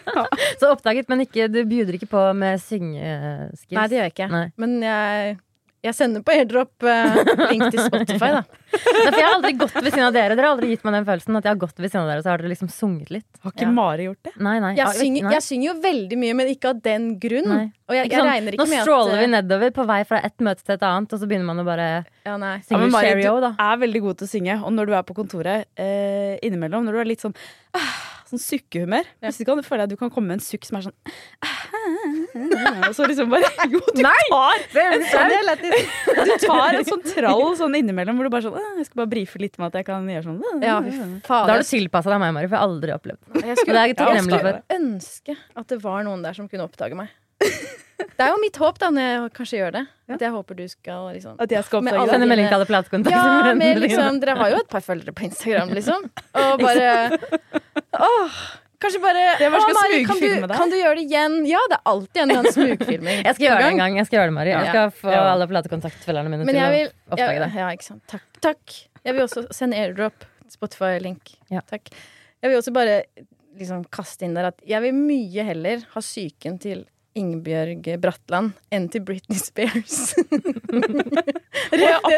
Så 0.61 0.71
oppdaget, 0.73 1.09
men 1.09 1.21
ikke, 1.25 1.49
du 1.53 1.59
bjuder 1.69 1.99
ikke 1.99 2.09
på 2.09 2.23
med 2.37 2.63
syngeskills? 2.65 3.77
Nei, 3.77 3.85
det 3.91 3.99
gjør 3.99 4.07
jeg 4.07 4.15
ikke. 4.15 4.29
Nei. 4.33 4.47
Men 4.57 4.79
jeg, 4.81 5.35
jeg 5.85 5.97
sender 5.99 6.25
på 6.25 6.33
airdrop 6.33 6.87
uh, 6.89 7.19
link 7.51 7.69
til 7.75 7.83
Spotify, 7.85 8.31
da. 8.39 8.43
Jeg 8.69 9.13
har 9.15 9.35
aldri 9.35 9.53
gått 9.57 9.75
ved 9.79 9.89
siden 9.89 10.07
av 10.07 10.13
dere. 10.13 10.37
Dere 10.37 10.45
har 10.49 10.57
aldri 10.57 10.71
gitt 10.73 10.85
meg 10.85 10.99
den 10.99 11.07
følelsen 11.09 11.39
at 11.39 11.47
jeg 11.47 11.55
har 11.55 11.61
gått 11.63 11.81
ved 11.81 11.91
siden 11.91 12.03
av 12.05 12.11
dere, 12.13 12.25
så 12.25 12.33
har 12.33 12.43
dere 12.43 12.53
liksom 12.53 12.71
sunget 12.73 13.13
litt. 13.15 13.29
Har 13.45 13.55
ikke 13.55 13.67
Ja. 13.67 13.73
Mari 13.79 14.09
gjort 14.09 14.29
det? 14.29 14.33
Nei, 14.45 14.59
nei. 14.65 14.73
Jeg 14.77 14.99
synger, 14.99 15.25
nei. 15.29 15.33
jeg 15.37 15.47
synger 15.47 15.69
jo 15.71 15.75
veldig 15.87 16.19
mye, 16.21 16.37
men 16.41 16.53
ikke 16.53 16.73
av 16.73 16.83
den 16.85 17.09
grunn. 17.23 17.49
Nei. 17.49 17.65
Og 17.89 17.97
jeg, 17.97 18.11
jeg 18.11 18.21
sånn, 18.21 18.29
regner 18.29 18.53
Nå 18.53 18.59
ikke 18.59 18.69
med 18.69 18.79
at 18.79 18.85
Nå 18.85 18.91
stråler 18.91 19.17
vi 19.17 19.25
eh, 19.25 19.33
nedover 19.33 19.73
på 19.79 19.87
vei 19.89 20.01
fra 20.09 20.21
et 20.29 20.45
møte 20.45 20.65
til 20.67 20.75
et 20.77 20.85
annet, 20.91 21.15
og 21.17 21.23
så 21.23 21.31
begynner 21.31 21.49
man 21.49 21.63
å 21.63 21.67
bare 21.69 21.89
Ja, 22.27 22.37
nei. 22.37 22.59
Ja, 22.59 22.67
synge 22.69 22.83
men 22.85 22.93
Mari, 22.93 23.09
Cheerio, 23.09 23.39
da. 23.41 23.55
Du 23.57 23.65
er 23.65 23.81
veldig 23.87 24.05
god 24.05 24.21
til 24.21 24.29
å 24.29 24.33
synge, 24.35 24.61
og 24.61 24.77
når 24.77 24.91
du 24.91 24.95
er 24.99 25.09
på 25.09 25.17
kontoret 25.17 25.69
eh, 25.81 26.37
innimellom, 26.45 26.85
når 26.85 26.99
du 26.99 27.03
er 27.05 27.13
litt 27.15 27.25
sånn 27.25 27.37
ah, 27.79 27.97
Sånn 28.29 28.41
sukkehumør. 28.43 29.07
Ja. 29.23 29.31
Hvis 29.31 29.39
du 29.41 29.47
kan, 29.49 29.61
føler 29.65 29.87
jeg 29.87 29.89
at 29.89 29.93
du 29.95 30.01
kan 30.03 30.11
komme 30.13 30.29
med 30.29 30.37
en 30.37 30.45
sukk 30.45 30.67
som 30.69 30.77
er 30.77 30.83
sånn 30.85 30.97
ah, 31.41 32.89
Og 32.91 32.97
så 32.97 33.07
liksom 33.09 33.31
bare 33.33 33.49
Jo, 33.73 33.81
du 33.81 34.03
tar 34.05 34.19
tar 34.29 35.07
Sånn. 35.09 35.33
Du 36.29 36.35
tar 36.43 36.77
en 36.77 36.85
sånn 36.91 37.07
trall 37.07 37.55
sånn 37.57 37.79
innimellom 37.79 38.19
hvor 38.19 38.29
du 38.29 38.33
bare 38.35 38.45
sånn 38.45 38.58
«Ah, 38.58 38.58
Jeg 38.79 38.87
skal 38.89 39.01
bare 39.03 39.11
brife 39.13 39.41
litt 39.43 39.59
med 39.59 39.71
at 39.71 39.79
jeg 39.81 39.87
kan 39.89 40.07
gjøre 40.13 40.27
sånn. 40.27 40.39
Ja, 40.63 40.79
Da 40.81 41.41
har 41.49 41.63
du 41.63 41.67
tilpassa 41.69 42.13
deg 42.13 42.23
meg, 42.23 42.35
Mari, 42.37 42.49
for 42.51 42.57
jeg 42.57 42.63
har 42.63 42.69
aldri 42.69 42.95
opplevd 42.95 43.19
det. 43.25 43.43
Jeg 43.49 43.57
skulle, 43.63 43.75
det 43.75 44.05
er 44.05 44.15
jeg 44.19 44.25
skulle 44.29 44.55
ønske 44.79 45.37
at 45.63 45.75
det 45.75 45.79
var 45.83 46.07
noen 46.07 46.23
der 46.27 46.37
som 46.39 46.49
kunne 46.51 46.67
oppdage 46.69 46.99
meg. 46.99 47.15
Det 48.19 48.23
er 48.27 48.31
jo 48.31 48.39
mitt 48.43 48.57
håp, 48.59 48.79
da, 48.79 48.89
når 48.95 49.05
jeg 49.07 49.33
kanskje 49.35 49.59
gjør 49.59 49.73
det. 49.75 49.83
At 50.15 50.23
jeg 50.23 50.31
håper 50.35 50.57
du 50.59 50.63
skal 50.71 51.09
liksom 51.15 51.37
At 51.43 51.51
jeg 51.55 51.65
skal 51.67 51.81
oppdage 51.81 51.99
alle. 52.03 52.13
Sende 52.15 52.29
melding 52.31 52.47
til 52.49 52.57
alle 52.59 52.69
platekontaktene. 52.69 53.35
Ja, 53.49 53.55
men 53.59 53.81
liksom, 53.83 54.21
dere 54.23 54.37
har 54.39 54.53
jo 54.55 54.61
et 54.63 54.71
par 54.71 54.85
følgere 54.87 55.15
på 55.15 55.27
Instagram, 55.29 55.75
liksom. 55.79 56.07
Og 56.43 56.63
bare 56.63 57.19
Åh, 58.09 58.39
Kanskje 58.79 59.01
bare 59.03 59.23
det 59.41 59.49
var 59.51 59.59
«Å, 59.59 59.63
skal 59.65 59.75
Mari, 59.75 59.97
kan, 60.07 60.21
du, 60.23 60.53
kan 60.55 60.71
du 60.71 60.77
gjøre 60.79 60.95
det 61.01 61.05
igjen? 61.09 61.33
Ja, 61.51 61.59
det 61.71 61.79
er 61.81 61.89
alltid 61.91 62.21
en 62.23 62.31
eller 62.31 62.43
annen 62.45 62.55
smugfilming. 62.55 63.23
Jeg 63.27 63.35
skal 63.35 63.45
gjøre 63.49 63.63
det 63.65 63.71
en 63.73 63.81
gang. 63.83 63.97
Jeg 63.99 64.07
skal 64.07 64.19
gjøre 64.21 64.31
det, 64.31 64.35
Mari. 64.37 64.53
Jeg 64.55 64.69
skal 64.69 64.93
få 65.01 65.11
Ja. 65.15 65.23
alle 65.33 65.49
platekontaktfølgerne 65.51 66.31
mine 66.31 66.47
Men 66.47 66.55
til 66.55 66.63
å 66.63 67.17
oppdage 67.17 67.41
det. 67.43 67.49
Ja, 67.59 67.71
ikke 67.75 67.89
sant. 67.89 68.05
Takk. 68.13 68.29
Takk. 68.45 68.77
Jeg 69.03 69.17
vil 69.17 69.25
også 69.27 69.45
sende 69.57 69.81
airdrop. 69.83 70.29
Spotify-link. 70.49 71.35
Ja. 71.53 71.61
Takk. 71.69 71.91
Jeg 72.39 72.53
vil 72.53 72.61
også 72.61 72.73
bare 72.77 73.01
liksom 73.59 73.83
kaste 73.91 74.25
inn 74.29 74.37
der 74.39 74.53
at 74.53 74.63
jeg 74.71 74.81
vil 74.87 74.95
mye 74.95 75.45
heller 75.51 75.83
ha 75.97 76.01
psyken 76.05 76.61
til 76.63 76.87
Ingebjørg 77.19 77.89
Bratland 78.03 78.55
enn 78.75 78.87
til 78.93 79.03
Britney 79.07 79.39
Spears. 79.41 80.15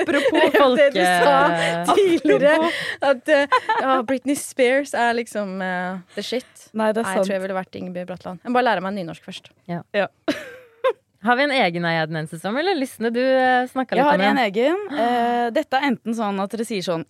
Apropos 0.00 0.38
Rett 0.38 0.76
det 0.78 0.88
du 0.94 1.00
sa 1.02 1.94
tidligere. 1.94 2.70
At 3.04 3.32
eh, 3.32 3.58
ja, 3.80 3.98
Britney 4.06 4.36
Spears 4.38 4.94
er 4.94 5.14
liksom 5.18 5.58
uh, 5.64 6.00
the 6.16 6.24
shit. 6.24 6.46
Nei, 6.72 6.92
det 6.94 7.04
Nei, 7.04 7.12
er 7.12 7.20
jeg 7.20 7.26
tror 7.26 7.34
jeg 7.36 7.44
ville 7.46 7.58
vært 7.58 7.80
Ingebjørg 7.80 8.10
Bratland. 8.12 8.42
Jeg 8.44 8.52
må 8.52 8.60
bare 8.60 8.68
lære 8.70 8.86
meg 8.86 8.98
nynorsk 9.00 9.28
først. 9.30 9.52
Har 11.26 11.36
vi 11.36 11.44
en 11.44 11.52
egen 11.52 11.84
eiedenense 11.84 12.38
som, 12.40 12.56
eller 12.56 12.78
Lysne? 12.78 13.10
Du 13.12 13.20
uh, 13.20 13.68
snakka 13.68 13.96
litt 13.96 14.00
Jeg 14.00 14.08
har 14.08 14.26
en 14.30 14.42
egen. 14.46 14.84
Uh, 14.88 15.46
dette 15.52 15.76
er 15.76 15.90
enten 15.90 16.16
sånn 16.16 16.40
at 16.40 16.54
dere 16.54 16.64
sier 16.68 16.84
sånn 16.86 17.04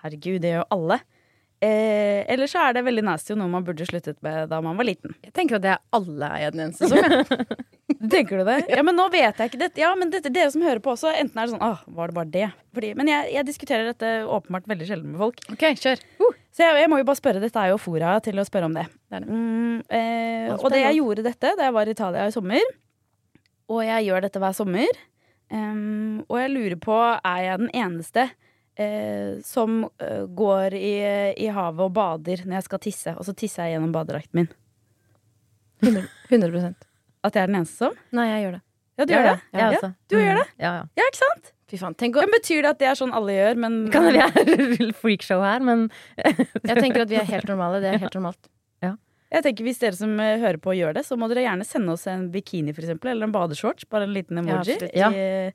Herregud, 0.00 0.40
det 0.40 0.54
gjør 0.54 0.62
jo 0.62 0.68
alle. 0.78 1.00
Eh, 1.60 2.24
eller 2.32 2.48
så 2.48 2.62
er 2.64 2.72
det 2.72 2.86
veldig 2.86 3.02
nasty 3.04 3.34
og 3.34 3.40
noe 3.42 3.52
man 3.52 3.64
burde 3.66 3.84
sluttet 3.84 4.16
med 4.24 4.48
da 4.48 4.62
man 4.64 4.78
var 4.78 4.86
liten. 4.88 5.12
Jeg 5.26 5.34
tenker 5.36 5.58
at 5.58 5.64
det 5.66 5.74
er 5.74 5.82
alle 5.92 6.30
i 6.38 6.46
en 6.46 6.62
eneste 6.64 6.88
som. 6.88 7.58
Tenker 8.14 8.40
du 8.40 8.48
det? 8.48 8.62
Ja, 8.72 8.80
men 8.86 8.96
nå 8.96 9.04
vet 9.12 9.36
jeg 9.36 9.50
ikke 9.50 9.60
dette. 9.60 9.82
Ja, 9.82 9.90
men 9.98 10.08
dette, 10.12 10.32
dere 10.32 10.48
som 10.54 10.64
hører 10.64 10.80
på 10.80 10.94
også, 10.94 11.10
enten 11.12 11.36
er 11.36 11.44
det 11.44 11.52
sånn 11.52 11.64
Åh, 11.66 11.82
var 11.98 12.08
det 12.08 12.16
bare 12.16 12.32
det? 12.32 12.46
Fordi, 12.72 12.94
men 12.96 13.10
jeg, 13.12 13.28
jeg 13.34 13.46
diskuterer 13.50 13.90
dette 13.90 14.12
åpenbart 14.24 14.70
veldig 14.72 14.88
sjelden 14.88 15.12
med 15.12 15.20
folk. 15.20 15.42
OK, 15.52 15.66
kjør. 15.82 16.00
Så 16.48 16.64
jeg, 16.64 16.78
jeg 16.80 16.90
må 16.90 17.02
jo 17.02 17.08
bare 17.10 17.20
spørre, 17.20 17.42
dette 17.44 17.60
er 17.60 17.74
jo 17.74 17.80
fora 17.82 18.14
til 18.24 18.40
å 18.40 18.46
spørre 18.48 18.70
om 18.70 18.78
det. 18.78 18.86
Det 19.12 19.20
det. 19.20 19.28
Mm, 19.28 19.76
eh, 20.00 20.48
og 20.56 20.68
det 20.72 20.80
jeg 20.86 20.98
gjorde 21.02 21.26
dette 21.28 21.52
da 21.58 21.68
jeg 21.68 21.76
var 21.76 21.90
i 21.90 21.94
Italia 21.98 22.24
i 22.24 22.34
sommer, 22.34 22.72
og 23.70 23.84
jeg 23.84 24.08
gjør 24.08 24.24
dette 24.24 24.42
hver 24.42 24.56
sommer, 24.56 25.00
um, 25.52 26.22
og 26.24 26.40
jeg 26.40 26.54
lurer 26.56 26.80
på, 26.80 26.96
er 27.20 27.42
jeg 27.44 27.60
den 27.66 27.74
eneste 27.84 28.30
eh, 28.76 29.40
som 29.46 29.84
eh, 29.98 30.24
går 30.26 30.74
i, 30.78 30.94
i 31.44 31.48
havet 31.54 31.84
og 31.88 31.92
bader 31.96 32.44
når 32.46 32.60
jeg 32.60 32.68
skal 32.68 32.82
tisse, 32.86 33.14
og 33.16 33.26
så 33.26 33.34
tisser 33.34 33.66
jeg 33.66 33.76
gjennom 33.78 33.92
badedrakten 33.94 34.42
min? 34.42 34.50
100% 35.80 36.74
At 37.24 37.34
jeg 37.36 37.42
er 37.42 37.48
den 37.50 37.60
eneste 37.62 37.86
som? 37.86 37.96
Nei, 38.12 38.26
jeg 38.28 38.44
gjør 38.44 38.58
det. 38.58 38.62
Ja, 39.00 39.04
du 39.06 39.12
gjør 39.14 39.24
det? 39.24 39.38
Ja, 39.54 39.58
Ja, 39.58 39.66
altså. 39.70 39.92
du 40.12 40.16
gjør 40.18 40.38
det? 40.42 40.46
Mm, 40.50 40.60
Ja, 40.60 40.70
ja. 40.76 40.84
Ja, 41.00 41.08
ikke 41.08 41.22
sant? 41.24 41.52
Fy 41.70 41.78
faen. 41.78 41.94
Tenk 41.94 42.16
å, 42.18 42.24
betyr 42.32 42.64
det 42.66 42.70
at 42.74 42.78
det 42.82 42.88
er 42.90 42.96
sånn 42.98 43.12
alle 43.14 43.36
gjør, 43.36 43.60
men 43.62 43.76
Kan 43.94 44.08
vi 44.10 44.18
er 44.18 44.92
freakshow 44.98 45.40
her, 45.44 45.62
men 45.64 45.86
jeg 46.18 46.76
tenker 46.76 47.04
at 47.06 47.12
vi 47.12 47.16
er 47.20 47.28
helt 47.30 47.46
normale. 47.48 47.80
Det 47.80 47.92
er 47.94 48.02
helt 48.02 48.16
normalt. 48.18 48.50
Jeg 49.30 49.44
tenker 49.46 49.62
Hvis 49.62 49.78
dere 49.78 49.94
som 49.94 50.16
eh, 50.18 50.40
hører 50.42 50.58
på 50.58 50.72
gjør 50.74 50.96
det, 50.96 51.04
så 51.06 51.14
må 51.14 51.28
dere 51.30 51.44
gjerne 51.44 51.62
sende 51.62 51.92
oss 51.94 52.02
en 52.10 52.24
bikini 52.34 52.72
for 52.74 52.82
eksempel, 52.82 53.12
eller 53.12 53.28
en 53.28 53.34
badeshorts. 53.34 53.86
Bare 53.86 54.08
en 54.08 54.14
liten 54.16 54.40
emoji. 54.42 54.74
Ja. 54.90 55.06
i, 55.14 55.52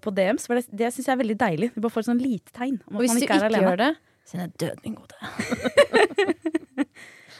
på 0.00 0.12
DMs. 0.16 0.46
For 0.48 0.54
det, 0.58 0.66
det 0.72 0.90
syns 0.94 1.06
jeg 1.10 1.14
er 1.16 1.22
veldig 1.22 1.36
deilig. 1.40 1.68
Du 1.74 1.80
bare 1.84 1.94
får 1.94 2.04
et 2.06 2.10
sånn 2.12 2.22
lite 2.24 2.52
tegn 2.56 2.78
om 2.88 2.96
Og 2.96 3.00
at 3.00 3.04
hvis 3.04 3.12
man 3.14 3.20
du 3.20 3.24
ikke 3.26 3.34
ikke 3.34 3.44
er 3.44 3.50
alene. 3.52 3.68
gjør 3.70 3.80
det, 3.84 3.90
send 4.24 4.42
deg 4.44 4.50
død, 4.64 4.76
min 4.84 4.94
gode. 4.98 5.14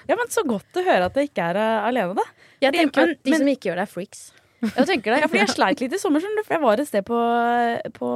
Ja, 0.04 0.16
men 0.20 0.28
Så 0.28 0.42
godt 0.44 0.76
å 0.76 0.83
høre 0.85 1.07
at 1.09 1.14
jeg 1.16 1.30
ikke 1.30 1.44
er 1.54 1.57
eh, 1.57 1.85
alene, 1.88 2.12
da. 2.18 2.24
Jeg 2.61 2.74
tenker 2.76 3.07
men- 3.07 3.14
at 3.16 3.22
de 3.24 3.30
men- 3.33 3.40
som 3.40 3.48
ikke 3.54 3.70
gjør 3.70 3.78
det, 3.80 3.85
er 3.88 3.92
freaks. 3.94 4.24
Jeg 4.64 4.87
tenker 4.90 5.14
det. 5.14 5.18
Ja, 5.22 5.28
fordi 5.28 5.40
jeg 5.44 5.52
sleit 5.54 5.80
litt 5.80 5.94
i 5.96 6.00
sommer. 6.00 6.20
For 6.44 6.54
jeg 6.57 6.61
var 6.62 6.80
et 6.83 6.88
sted 6.90 7.04
på, 7.09 7.18
på, 7.96 8.11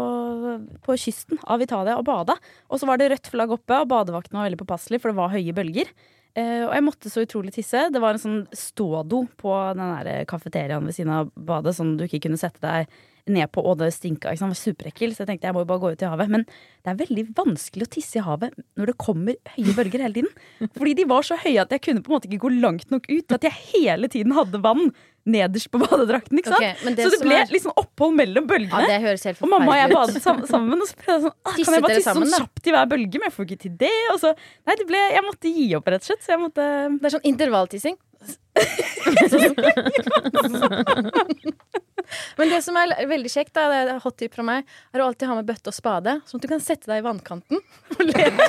på 0.85 0.97
kysten 1.01 1.41
av 1.49 1.65
Italia 1.65 1.97
og 1.97 2.05
bada. 2.05 2.37
Og 2.69 2.81
så 2.81 2.89
var 2.89 3.01
det 3.01 3.09
rødt 3.15 3.31
flagg 3.33 3.51
oppe, 3.57 3.73
og 3.81 3.89
badevakten 3.89 4.37
var 4.37 4.49
veldig 4.51 4.61
påpasselig, 4.61 5.01
for 5.01 5.13
det 5.13 5.17
var 5.21 5.33
høye 5.33 5.57
bølger. 5.57 5.89
Eh, 6.37 6.63
og 6.69 6.73
jeg 6.77 6.85
måtte 6.85 7.09
så 7.13 7.25
utrolig 7.25 7.55
tisse. 7.57 7.87
Det 7.93 8.01
var 8.05 8.17
en 8.17 8.23
sånn 8.23 8.41
stådo 8.53 9.23
på 9.41 9.57
den 9.73 9.95
der 10.05 10.25
kafeteriaen 10.29 10.85
ved 10.89 10.97
siden 10.97 11.15
av 11.23 11.33
badet, 11.35 11.73
sånn 11.77 11.97
du 11.97 12.05
ikke 12.05 12.21
kunne 12.29 12.41
sette 12.41 12.61
deg 12.65 12.93
ned 13.33 13.51
på, 13.55 13.63
og 13.65 13.79
det 13.81 13.91
stinka. 13.95 14.33
Ikke 14.33 14.43
sant? 14.43 14.55
Det 14.55 14.59
var 14.59 14.73
superekkel, 14.73 15.13
så 15.15 15.25
jeg 15.25 15.31
tenkte 15.33 15.49
jeg 15.49 15.57
må 15.57 15.65
jo 15.65 15.71
bare 15.73 15.83
gå 15.85 15.93
ut 15.95 16.05
i 16.05 16.11
havet. 16.13 16.33
Men 16.35 16.47
det 16.49 16.93
er 16.93 17.01
veldig 17.03 17.25
vanskelig 17.39 17.87
å 17.89 17.93
tisse 17.99 18.19
i 18.21 18.25
havet 18.25 18.57
når 18.79 18.93
det 18.93 18.97
kommer 19.03 19.37
høye 19.57 19.77
bølger 19.77 20.05
hele 20.07 20.19
tiden. 20.21 20.33
Fordi 20.79 20.97
de 20.99 21.07
var 21.11 21.29
så 21.29 21.39
høye 21.41 21.63
at 21.65 21.75
jeg 21.77 21.85
kunne 21.89 22.05
på 22.05 22.13
en 22.13 22.19
måte 22.19 22.31
ikke 22.31 22.45
gå 22.47 22.55
langt 22.59 22.91
nok 22.95 23.07
ut. 23.11 23.37
At 23.39 23.47
jeg 23.49 23.57
hele 23.75 24.11
tiden 24.13 24.35
hadde 24.37 24.63
vann 24.65 24.91
nederst 25.29 25.69
på 25.71 25.81
badedrakten. 25.83 26.41
ikke 26.41 26.53
sant? 26.55 26.65
Okay, 26.65 26.95
det 26.97 27.05
så 27.05 27.13
det 27.13 27.21
ble 27.27 27.37
er- 27.37 27.63
sånn 27.63 27.77
opphold 27.77 28.17
mellom 28.17 28.47
Ja, 28.47 28.53
bølgene. 28.55 28.99
helt 29.05 29.43
og 29.45 29.51
mamma 29.53 29.75
og 29.75 29.77
jeg 29.77 29.93
badet 29.93 30.23
sammen. 30.25 30.81
Og 30.81 30.89
så 30.89 30.97
jeg 31.05 31.23
sånn, 31.27 31.35
ah, 31.45 31.53
kan 31.53 31.75
jeg 31.75 31.85
bare 31.85 31.95
tisse 31.99 32.09
sånn 32.09 32.15
sammen, 32.15 32.33
sånn 32.33 32.47
kjapt 32.47 32.67
i 32.67 32.75
hver 32.75 32.89
bølge? 32.89 33.21
Men 33.21 33.29
jeg 33.29 33.37
får 33.37 33.49
ikke 33.49 33.61
til 33.67 33.77
det. 33.85 33.95
Og 34.15 34.21
så, 34.23 34.33
nei, 34.67 34.77
det 34.81 34.87
ble, 34.89 35.03
jeg 35.13 35.25
måtte 35.27 35.53
gi 35.53 35.67
opp, 35.77 35.91
rett 35.93 36.01
og 36.05 36.09
slett. 36.09 36.25
Så 36.25 36.33
jeg 36.33 36.41
måtte 36.47 36.65
Det 36.99 37.05
er 37.05 37.17
sånn 37.19 37.29
intervalltissing. 37.29 37.99
Men 42.39 42.49
det 42.49 42.63
som 42.65 42.77
er 42.81 42.95
veldig 43.09 43.31
kjekt, 43.33 43.53
da, 43.57 43.67
det 43.73 43.79
er 43.97 44.01
hot 44.03 44.17
tip 44.21 44.33
fra 44.37 44.43
meg, 44.47 44.59
er 44.95 45.01
å 45.03 45.05
alltid 45.11 45.29
ha 45.29 45.35
med 45.39 45.47
bøtte 45.49 45.69
og 45.73 45.77
spade, 45.77 46.13
sånn 46.29 46.39
at 46.41 46.45
du 46.47 46.51
kan 46.51 46.63
sette 46.65 46.87
deg 46.89 46.99
i 47.03 47.05
vannkanten 47.05 47.59
og 47.61 47.65
leke, 48.09 48.47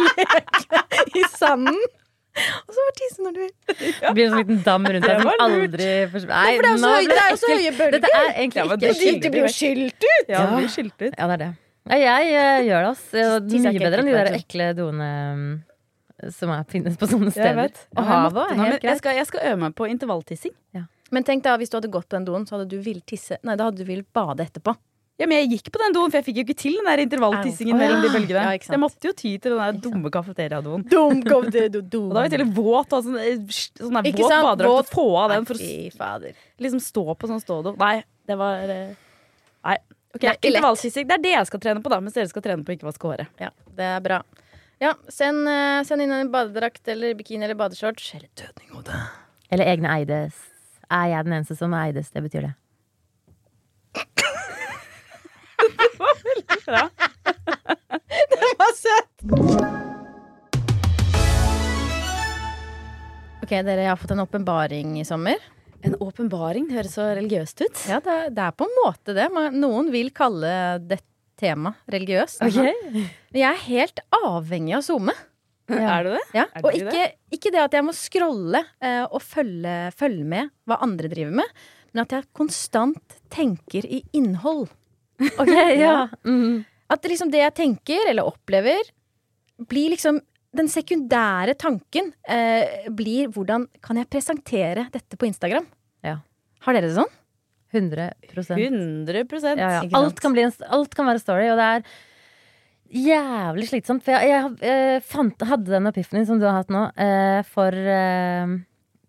leke 0.00 0.78
i 1.18 1.20
sanden. 1.34 1.80
Og 2.34 2.70
så 2.74 2.78
bare 2.82 2.96
tisse 2.98 3.22
når 3.22 3.32
du 3.36 3.40
vil. 3.44 3.54
Det 3.68 4.12
blir 4.16 4.24
en 4.24 4.32
sånn 4.32 4.40
liten 4.40 4.58
dam 4.66 4.82
rundt 4.90 5.06
deg 5.06 5.16
som 5.20 5.30
aldri 5.44 5.90
forsvinner. 6.10 6.56
For 6.56 6.62
det 6.64 6.70
er 6.70 6.72
jo 6.72 6.80
så 6.80 6.88
høye- 6.94 7.10
det 7.10 7.18
er 7.18 7.28
jo 7.28 7.36
så 7.42 7.48
høye 7.52 7.72
bølger. 7.76 7.94
Dette 7.94 8.08
er 8.14 8.18
egentlig 8.32 8.58
Ja, 8.58 8.64
ikke 8.64 8.78
det 8.80 8.88
Det 9.22 9.30
blir 9.36 9.44
jo 9.44 9.52
skylt 9.54 10.00
ut! 10.08 10.26
Ja, 10.32 10.38
det 10.40 10.48
blir 10.56 10.72
skilt 10.72 10.98
ut. 11.04 11.14
Ja, 11.14 11.24
det 11.30 11.34
er 11.36 11.40
det. 11.44 11.52
Nei, 11.84 11.98
jeg 12.00 12.32
eh, 12.32 12.64
gjør 12.64 12.80
det, 12.80 12.88
ass. 12.90 13.04
Mye 13.12 13.76
bedre 13.84 14.00
enn 14.00 14.08
de 14.08 14.12
der 14.16 14.32
ekle 14.40 14.66
doene 14.74 15.08
mm, 15.36 15.52
som 16.32 16.50
er, 16.54 16.64
finnes 16.70 16.96
på 16.96 17.06
sånne 17.10 17.28
Jeg 17.32 17.36
steder. 17.36 17.56
vet. 17.60 17.82
Og 17.96 18.04
havet 18.08 18.40
er 18.50 18.54
helt 18.62 18.80
greit. 18.80 18.88
jeg, 18.88 18.98
skal, 19.02 19.16
jeg 19.16 19.26
skal 19.26 19.40
øve 19.52 19.60
meg 19.66 19.74
på 19.76 19.88
intervalltissing. 19.90 20.54
Men 21.12 21.22
tenk 21.26 21.44
da, 21.44 21.56
hvis 21.60 21.70
du 21.70 21.76
hadde 21.76 21.90
gått 21.92 22.08
på 22.08 22.16
den 22.16 22.24
doen, 22.26 22.46
så 22.48 22.56
hadde 22.56 22.68
du 22.72 22.78
villet 22.82 23.04
tisse 23.06 23.36
Nei, 23.44 23.54
da 23.60 23.68
hadde 23.68 23.82
du 23.84 23.86
villet 23.86 24.06
bade 24.16 24.42
etterpå. 24.42 24.72
Ja, 25.20 25.28
men 25.30 25.38
jeg 25.44 25.60
gikk 25.60 25.68
på 25.70 25.78
den 25.78 25.92
doen, 25.94 26.10
for 26.10 26.18
jeg 26.18 26.24
fikk 26.26 26.38
jo 26.40 26.42
ikke 26.42 26.56
til 26.58 26.74
den 26.80 26.88
der 26.90 26.98
intervalltissingen 27.04 27.76
mellom 27.78 28.00
de 28.02 28.08
bølgene. 28.10 28.40
Ja, 28.48 28.54
jeg 28.58 28.80
måtte 28.82 29.06
jo 29.06 29.12
ty 29.14 29.36
til 29.38 29.52
den 29.54 29.60
der 29.62 29.76
dumme 29.84 30.10
kafeteriadoen. 30.10 30.82
Dum, 30.90 31.20
kom 31.22 31.46
det, 31.54 31.68
du, 31.70 31.78
du. 31.86 32.00
Og 32.08 32.16
da 32.16 32.24
var 32.24 32.26
jeg 32.26 32.40
til 32.40 32.50
våt 32.56 32.96
og 32.98 33.04
sånn, 33.06 33.20
eh, 33.22 33.44
sånn 33.78 33.94
der 34.00 34.08
Ikke 34.10 34.24
våt 34.24 34.32
sant? 34.32 34.48
badedrakt. 34.48 34.72
Våt. 34.74 34.88
og 34.90 34.96
Få 34.96 35.04
av 35.22 35.30
den 35.36 35.46
for 35.46 35.54
å 35.54 36.18
liksom 36.66 36.82
stå 36.82 37.04
på 37.14 37.30
sånn 37.30 37.44
stådo. 37.44 37.76
Nei, 37.78 38.00
det 38.26 38.38
var 38.40 38.74
eh, 38.74 38.96
Nei. 39.64 39.76
Okay, 40.14 40.18
Det 40.18 40.26
er 40.32 40.34
ikke 40.34 40.50
lett. 40.50 40.58
Intervalltissing, 40.58 41.06
det 41.06 41.14
er 41.14 41.22
det 41.22 41.30
jeg 41.36 41.46
skal 41.52 41.62
trene 41.62 41.82
på, 41.82 41.90
da, 41.94 42.00
mens 42.02 42.14
dere 42.18 42.30
skal 42.30 42.42
trene 42.42 42.66
på 42.66 42.70
å 42.70 42.76
ikke 42.80 42.86
vaske 42.90 43.08
håret. 43.12 43.30
Ja, 43.42 43.48
det 43.78 43.86
er 43.94 44.02
bra. 44.02 44.18
Ja, 44.82 44.94
send, 45.08 45.46
eh, 45.48 45.82
send 45.86 46.02
inn 46.02 46.12
en 46.12 46.30
badedrakt 46.32 46.88
eller 46.90 47.14
bikini 47.18 47.44
eller 47.46 47.54
badeshorts. 47.58 48.14
Eller 48.18 48.28
dødning 48.36 48.68
i 48.70 48.74
hodet. 48.74 49.00
Eller 49.54 49.70
egne 49.70 49.88
Eides. 49.94 50.34
Er 50.90 51.06
jeg 51.12 51.24
den 51.28 51.36
eneste 51.38 51.56
som 51.58 51.72
er 51.74 51.88
Eides? 51.88 52.10
Det 52.12 52.22
betyr 52.26 52.48
det. 52.48 52.54
det 55.78 55.90
var 55.98 56.20
veldig 56.26 56.58
Bra. 56.66 56.82
var 58.58 58.72
søtt! 58.80 59.14
Ok, 63.44 63.50
dere, 63.52 63.82
jeg 63.84 63.90
har 63.92 63.98
fått 64.00 64.14
en 64.14 64.22
åpenbaring 64.24 64.94
i 65.00 65.04
sommer. 65.04 65.36
En 65.84 65.94
åpenbaring, 66.00 66.64
det 66.70 66.78
høres 66.78 66.94
så 66.96 67.10
religiøst 67.18 67.60
ut. 67.66 67.82
Ja, 67.90 67.98
det, 68.00 68.12
er- 68.14 68.30
det 68.32 68.44
er 68.46 68.54
på 68.56 68.64
en 68.64 68.76
måte 68.80 69.12
det. 69.16 69.26
Noen 69.52 69.90
vil 69.92 70.08
kalle 70.16 70.54
det 70.80 71.02
tema 71.40 71.74
religiøst. 71.90 72.42
Men 72.42 73.06
jeg 73.40 73.46
er 73.50 73.62
helt 73.66 74.02
avhengig 74.22 74.76
av 74.78 74.84
SoMe. 74.86 75.14
Er 75.72 76.04
du 76.04 76.10
det? 76.12 76.24
Ja. 76.36 76.44
Er 76.52 76.64
Og 76.66 76.74
ikke 76.76 76.92
ikke, 76.92 77.04
ikke 77.38 77.52
det 77.54 77.62
at 77.62 77.76
jeg 77.78 77.86
må 77.86 77.94
scrolle 77.96 78.60
uh, 78.84 79.06
og 79.08 79.22
følge, 79.24 79.74
følge 79.96 80.26
med 80.28 80.52
hva 80.68 80.78
andre 80.84 81.08
driver 81.12 81.38
med, 81.40 81.64
men 81.94 82.02
at 82.04 82.12
jeg 82.12 82.28
konstant 82.36 83.16
tenker 83.32 83.86
i 83.88 84.02
innhold. 84.16 84.68
Ok, 85.38 85.54
ja. 85.78 86.08
Mm. 86.26 86.64
At 86.92 87.06
liksom 87.08 87.30
det 87.32 87.40
jeg 87.40 87.54
tenker 87.56 88.10
eller 88.10 88.26
opplever, 88.28 88.82
blir 89.70 89.94
liksom 89.94 90.20
Den 90.54 90.68
sekundære 90.70 91.56
tanken 91.58 92.12
uh, 92.30 92.90
blir 92.94 93.26
hvordan 93.34 93.64
kan 93.82 93.98
jeg 93.98 94.06
presentere 94.06 94.84
dette 94.94 95.18
på 95.18 95.26
Instagram? 95.26 95.64
Ja. 96.06 96.20
Har 96.62 96.76
dere 96.76 96.86
det 96.86 96.94
sånn? 96.94 97.10
100 97.74 98.10
100 98.30 99.54
ja, 99.58 99.70
ja. 99.78 99.84
Alt, 99.98 100.20
kan 100.22 100.34
bli 100.34 100.46
en, 100.46 100.54
alt 100.72 100.94
kan 100.96 101.08
være 101.10 101.22
story, 101.22 101.48
og 101.52 101.60
det 101.60 101.70
er 101.70 101.88
jævlig 102.94 103.68
slitsomt. 103.70 104.04
For 104.06 104.14
jeg, 104.14 104.30
jeg 104.30 104.52
jeg 104.64 105.02
fant, 105.08 105.48
hadde 105.50 105.72
den 105.72 105.90
epiphanien 105.90 106.28
som 106.28 106.40
du 106.40 106.46
har 106.48 106.60
hatt 106.60 106.72
nå, 106.72 106.86
eh, 106.94 107.40
for 107.50 107.74
eh, 107.74 108.56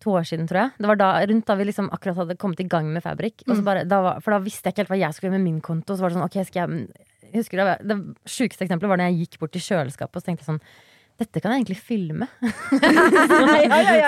to 0.02 0.16
år 0.18 0.28
siden, 0.28 0.50
tror 0.50 0.64
jeg. 0.64 0.78
Det 0.82 0.92
var 0.92 1.02
da, 1.02 1.12
rundt 1.32 1.50
da 1.50 1.58
vi 1.60 1.68
liksom 1.70 1.92
akkurat 1.94 2.24
hadde 2.24 2.40
kommet 2.42 2.62
i 2.62 2.70
gang 2.70 2.90
med 2.94 3.06
Fabrik. 3.06 3.46
Mm. 3.46 3.62
bare, 3.66 3.86
da 3.90 4.02
var, 4.06 4.24
for 4.26 4.36
da 4.36 4.42
visste 4.44 4.70
jeg 4.70 4.76
ikke 4.76 4.86
helt 4.86 4.96
hva 4.96 5.04
jeg 5.04 5.18
skulle 5.18 5.32
gjøre 5.32 5.40
med 5.40 5.48
min 5.50 5.62
konto. 5.66 5.96
Så 5.96 6.06
var 6.06 6.14
det 6.14 6.20
sånn, 6.20 6.30
ok, 6.30 6.42
skal 6.50 6.66
jeg 6.66 7.06
jeg 7.36 7.44
husker 7.44 7.60
Det, 7.60 7.72
det 7.90 7.96
sjukeste 8.32 8.64
eksempelet 8.64 8.92
var 8.92 9.02
da 9.02 9.08
jeg 9.10 9.26
gikk 9.26 9.40
bort 9.42 9.52
til 9.56 9.64
kjøleskapet 9.66 10.16
og 10.16 10.24
så 10.24 10.30
tenkte 10.30 10.46
jeg 10.46 10.54
sånn 10.54 10.68
dette 11.16 11.40
kan 11.40 11.54
jeg 11.54 11.62
egentlig 11.62 11.78
filme. 11.80 12.26
Så 12.76 13.44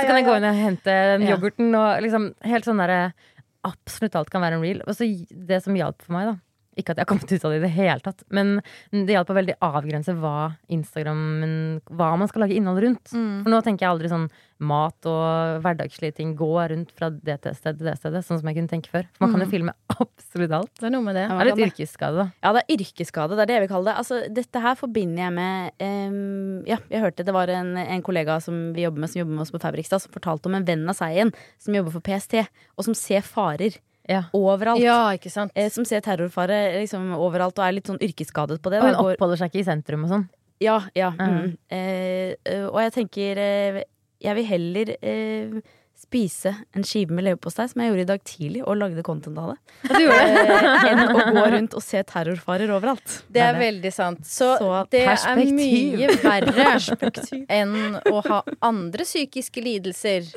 kan 0.04 0.18
jeg 0.18 0.26
gå 0.28 0.34
inn 0.36 0.48
og 0.50 0.58
hente 0.60 0.96
den 1.14 1.24
yoghurten 1.24 1.70
og 1.72 2.02
liksom 2.04 2.26
helt 2.44 2.68
sånn 2.68 2.82
derre 2.84 3.14
Absolutt 3.68 4.16
alt 4.20 4.32
kan 4.34 4.44
være 4.44 4.60
en 4.60 4.64
reel. 4.64 4.84
Og 4.88 4.98
det 5.50 5.62
som 5.66 5.76
hjalp 5.78 6.06
for 6.06 6.16
meg, 6.16 6.32
da 6.32 6.38
Ikke 6.78 6.94
at 6.94 7.00
jeg 7.00 7.06
har 7.06 7.10
kommet 7.10 7.32
ut 7.32 7.46
av 7.46 7.54
det 7.54 7.60
i 7.60 7.66
det 7.66 7.74
hele 7.74 8.04
tatt, 8.06 8.24
men 8.34 8.58
det 8.94 9.16
hjalp 9.16 9.32
å 9.34 9.38
veldig 9.38 9.58
avgrense 9.66 10.14
hva 10.22 10.36
Instagram 10.74 11.24
Hva 11.90 12.12
man 12.20 12.30
skal 12.30 12.46
lage 12.46 12.58
innhold 12.58 12.84
rundt. 12.84 13.14
Mm. 13.14 13.42
For 13.44 13.54
nå 13.54 13.62
tenker 13.66 13.88
jeg 13.88 13.96
aldri 13.96 14.12
sånn 14.12 14.28
mat 14.58 15.06
og 15.10 15.62
hverdagslige 15.62 16.16
ting 16.18 16.32
gå 16.38 16.50
rundt 16.72 16.94
fra 16.98 17.10
det 17.12 17.38
stedet 17.38 17.78
til 17.78 17.86
det 17.86 17.96
stedet, 18.00 18.24
sånn 18.26 18.42
som 18.42 18.50
jeg 18.50 18.58
kunne 18.58 18.72
tenke 18.72 18.92
før. 18.94 19.06
For 19.14 19.26
man 19.26 19.36
kan 19.36 19.46
jo 19.46 19.50
filme 19.52 19.74
absolutt 19.98 20.56
alt. 20.58 20.72
Det 20.80 20.90
er 20.90 20.94
noe 20.96 21.06
med 21.06 21.18
det. 21.18 21.26
Det 21.30 21.38
er 21.38 21.52
litt 21.52 21.64
yrkesskade, 21.68 22.24
da. 22.24 22.28
Ja, 22.42 22.54
det 22.56 22.64
er 22.64 22.78
yrkesskade. 22.78 23.38
Det 23.38 23.46
er 23.46 23.52
det 23.52 23.58
jeg 23.58 23.66
vil 23.66 23.72
kalle 23.74 23.92
det. 23.92 23.98
Altså, 24.04 24.22
dette 24.40 24.64
her 24.64 24.80
forbinder 24.80 25.28
jeg 25.28 25.36
med 25.38 25.84
um, 25.84 26.64
Ja, 26.70 26.80
jeg 26.94 27.04
hørte 27.06 27.26
det 27.28 27.36
var 27.36 27.52
en, 27.54 27.76
en 27.82 28.06
kollega 28.06 28.40
som 28.44 28.72
vi 28.78 28.86
jobber 28.88 29.04
med, 29.04 29.14
som 29.14 29.22
jobber 29.22 29.38
med 29.38 29.46
oss 29.46 29.54
på 29.54 29.62
Fabrikstad, 29.62 30.04
som 30.04 30.16
fortalte 30.16 30.50
om 30.50 30.58
en 30.58 30.68
venn 30.68 30.88
av 30.90 30.98
seg 30.98 31.18
igjen 31.18 31.34
som 31.62 31.78
jobber 31.78 31.98
for 31.98 32.06
PST, 32.06 32.42
og 32.78 32.88
som 32.88 32.98
ser 32.98 33.26
farer 33.26 33.78
Ja. 34.08 34.24
overalt. 34.34 34.80
Ja, 34.84 35.00
ikke 35.18 35.30
sant? 35.34 35.52
Eh, 35.56 35.70
som 35.74 35.86
ser 35.86 36.02
terrorfare 36.06 36.80
liksom, 36.80 37.10
overalt 37.20 37.58
og 37.60 37.66
er 37.68 37.76
litt 37.76 37.88
sånn 37.92 38.00
yrkesskadet 38.00 38.62
på 38.64 38.72
det. 38.72 38.80
Og 38.82 38.88
hun 38.88 38.96
Går- 39.02 39.16
oppholder 39.18 39.38
seg 39.42 39.52
ikke 39.52 39.64
i 39.66 39.68
sentrum 39.68 40.06
og 40.08 40.14
sånn. 40.16 40.28
Ja, 40.64 40.80
ja. 40.98 41.12
mm. 41.12 41.34
Mm. 41.38 41.58
Eh, 41.70 42.64
og 42.72 42.80
jeg 42.82 42.94
tenker 42.96 43.38
eh, 43.38 43.84
Jeg 44.24 44.34
vil 44.40 44.46
heller 44.50 44.96
eh, 45.06 45.60
spise 45.98 46.52
en 46.78 46.84
skive 46.86 47.14
med 47.14 47.26
leverpostei, 47.26 47.66
som 47.70 47.82
jeg 47.82 47.90
gjorde 47.92 48.04
i 48.06 48.10
dag 48.10 48.24
tidlig, 48.26 48.62
og 48.66 48.78
lagde 48.78 49.04
content 49.06 49.38
av 49.42 49.52
det, 49.52 49.58
eh, 49.98 50.86
enn 50.92 51.02
å 51.10 51.24
gå 51.34 51.44
rundt 51.54 51.74
og 51.78 51.84
se 51.86 52.02
terrorfarer 52.06 52.70
overalt. 52.74 53.20
Det 53.34 53.42
er 53.42 53.58
veldig 53.58 53.92
sant. 53.94 54.22
Så, 54.30 54.52
Så 54.62 54.84
det 54.94 55.04
er 55.10 55.42
mye 55.58 56.10
verre 56.22 56.78
enn 57.60 57.98
å 58.14 58.22
ha 58.30 58.42
andre 58.62 59.06
psykiske 59.10 59.62
lidelser. 59.66 60.30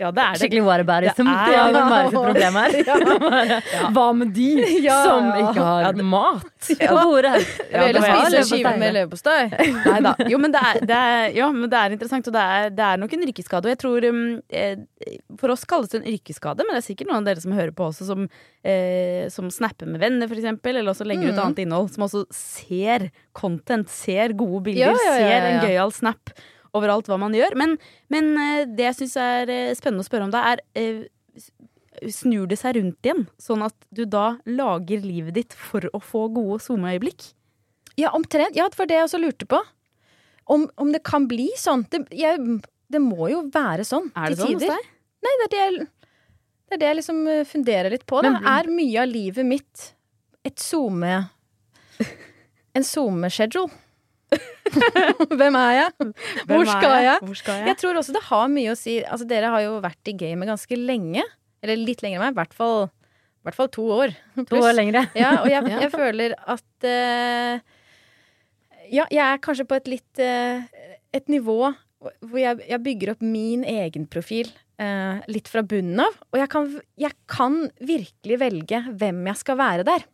Ja, 0.00 0.10
det 0.10 0.22
er 0.22 0.32
det. 0.32 0.40
Skikkelig 0.42 0.62
whataboutism. 0.66 1.16
som 1.16 1.28
er- 1.28 1.52
ja, 1.52 1.64
bare 1.72 2.10
sitt 2.10 2.22
problem 2.22 2.54
her. 2.60 3.92
Hva 3.94 4.06
med 4.16 4.32
de 4.34 4.48
Ja. 4.82 5.02
som 5.04 5.28
ikke 5.32 5.62
har 5.62 5.82
Ja, 5.82 5.92
det- 5.92 6.04
mat 6.04 6.42
på 6.68 6.96
bordet? 7.02 7.34
Ja, 7.70 7.82
Eller 7.82 7.92
det 7.92 8.02
var- 8.02 8.16
spise 8.24 8.36
Ja, 8.36 8.42
skive 8.44 8.78
med 8.78 8.94
leverpostei. 8.94 9.50
Nei 9.86 10.00
da. 10.00 10.14
Jo, 10.28 10.38
men 10.38 10.52
det 10.52 10.60
er, 10.62 10.80
det 10.86 10.96
er, 10.96 11.28
ja, 11.36 11.50
men 11.52 11.68
det 11.70 11.78
er 11.78 11.90
interessant, 11.96 12.26
og 12.28 12.32
det 12.32 12.40
er, 12.42 12.70
det 12.70 12.84
er 12.88 12.96
nok 13.02 13.12
en 13.12 13.26
yrkesskade. 13.28 13.64
Og 13.64 13.72
jeg 13.74 13.78
tror 13.78 14.08
um, 14.08 14.42
eh, 14.50 14.76
For 15.38 15.50
oss 15.50 15.64
kalles 15.64 15.88
det 15.90 16.02
en 16.02 16.12
yrkesskade, 16.12 16.58
men 16.66 16.74
det 16.76 16.82
er 16.84 16.88
sikkert 16.94 17.08
noen 17.10 17.22
av 17.22 17.24
dere 17.30 17.40
som 17.42 17.52
hører 17.52 17.72
på 17.74 17.88
også, 17.90 18.06
som, 18.06 18.28
eh, 18.64 19.28
som 19.28 19.48
snapper 19.50 19.86
med 19.86 20.00
venner, 20.00 20.26
eksempel, 20.28 20.76
eller 20.76 20.92
også 20.92 21.04
legger 21.06 21.28
ut 21.32 21.34
Mm. 21.38 21.44
annet 21.44 21.58
innhold. 21.66 21.90
Som 21.94 22.04
også 22.04 22.24
ser 22.32 23.10
content, 23.34 23.88
ser 23.90 24.32
gode 24.32 24.62
bilder, 24.64 24.92
Ja, 24.92 24.92
ja, 24.92 25.12
ja, 25.12 25.16
ser 25.18 25.28
ja, 25.30 25.46
en 25.48 25.60
ja. 25.60 25.68
gøyal 25.68 25.92
snap 25.92 26.30
overalt 26.76 27.08
hva 27.10 27.18
man 27.20 27.34
gjør. 27.36 27.54
Men, 27.60 27.76
men 28.12 28.30
eh, 28.40 28.64
det 28.68 28.86
jeg 28.90 28.98
syns 29.02 29.16
er 29.20 29.50
eh, 29.52 29.74
spennende 29.78 30.04
å 30.04 30.08
spørre 30.08 30.28
om, 30.28 30.32
da, 30.34 30.44
er 30.54 30.62
eh, 30.78 31.04
Snur 32.10 32.48
det 32.50 32.56
seg 32.58 32.74
rundt 32.78 33.04
igjen, 33.06 33.26
sånn 33.38 33.60
at 33.62 33.74
du 33.94 34.00
da 34.08 34.38
lager 34.48 35.02
livet 35.04 35.36
ditt 35.36 35.52
for 35.54 35.84
å 35.94 36.00
få 36.02 36.24
gode 36.34 36.56
SoMe-øyeblikk? 36.64 37.26
Ja, 38.00 38.10
omtrent. 38.16 38.56
Ja, 38.56 38.64
det 38.72 38.78
var 38.80 38.88
det 38.90 38.96
jeg 38.96 39.04
også 39.06 39.20
lurte 39.22 39.46
på. 39.46 39.60
Om, 40.50 40.64
om 40.80 40.90
det 40.90 41.02
kan 41.06 41.28
bli 41.30 41.50
sånn. 41.60 41.84
Det, 41.92 42.00
jeg, 42.16 42.40
det 42.90 43.02
må 43.04 43.28
jo 43.30 43.44
være 43.54 43.84
sånn 43.86 44.08
Er 44.16 44.32
det 44.32 44.40
til 44.40 44.42
sånn 44.42 44.56
hos 44.56 44.64
tider. 44.64 44.72
deg? 44.80 44.88
Nei, 45.22 45.34
det 45.38 45.44
er 45.44 45.52
det 45.52 45.60
jeg, 45.60 45.86
det 46.72 46.74
er 46.78 46.82
det 46.82 46.88
jeg 46.88 46.98
liksom 47.02 47.20
funderer 47.52 47.94
litt 47.94 48.06
på. 48.10 48.22
Men- 48.24 48.40
er 48.56 48.72
mye 48.72 49.04
av 49.04 49.12
livet 49.12 49.46
mitt 49.52 49.86
et 50.48 50.58
SoMe 50.58 51.12
En 52.72 52.82
SoMe-schedule? 52.88 53.68
Hvem 55.38 55.56
er 55.58 55.72
jeg? 55.76 55.92
Hvem 55.98 56.12
Hvor 56.48 56.64
er 56.64 56.70
skal 56.72 56.96
jeg? 57.04 57.20
Hvor 57.26 57.38
skal 57.38 57.58
jeg? 57.60 57.66
Jeg 57.72 57.78
tror 57.82 58.00
også 58.00 58.14
det 58.16 58.22
har 58.30 58.48
mye 58.52 58.72
å 58.72 58.78
si. 58.78 58.96
Altså, 59.04 59.26
dere 59.28 59.50
har 59.52 59.62
jo 59.66 59.76
vært 59.84 60.10
i 60.12 60.16
gamet 60.18 60.50
ganske 60.52 60.78
lenge. 60.80 61.24
Eller 61.62 61.78
litt 61.78 62.02
lenger 62.02 62.18
enn 62.20 62.24
meg. 62.26 62.34
I 62.34 62.40
hvert 62.40 62.56
fall, 62.56 62.88
i 62.88 63.46
hvert 63.48 63.58
fall 63.58 63.70
to 63.74 63.84
år. 63.94 64.14
To 64.40 64.60
år 64.62 64.74
lengre. 64.78 65.04
Ja, 65.18 65.34
og 65.42 65.48
jeg, 65.52 65.68
jeg 65.84 65.92
føler 65.94 66.34
at 66.40 66.88
uh, 66.88 67.78
Ja, 68.92 69.06
jeg 69.08 69.22
er 69.28 69.42
kanskje 69.44 69.68
på 69.68 69.78
et 69.78 69.86
litt 69.88 70.20
uh, 70.24 70.64
Et 71.16 71.28
nivå 71.32 71.60
hvor 72.02 72.34
jeg, 72.40 72.58
jeg 72.66 72.82
bygger 72.82 73.12
opp 73.12 73.20
min 73.22 73.60
egen 73.68 74.08
profil 74.10 74.48
uh, 74.82 75.20
litt 75.30 75.46
fra 75.46 75.60
bunnen 75.62 76.00
av. 76.02 76.16
Og 76.32 76.40
jeg 76.40 76.48
kan, 76.50 76.64
jeg 76.98 77.14
kan 77.30 77.60
virkelig 77.78 78.38
velge 78.42 78.80
hvem 78.98 79.20
jeg 79.30 79.38
skal 79.38 79.60
være 79.60 79.84
der. 79.86 80.08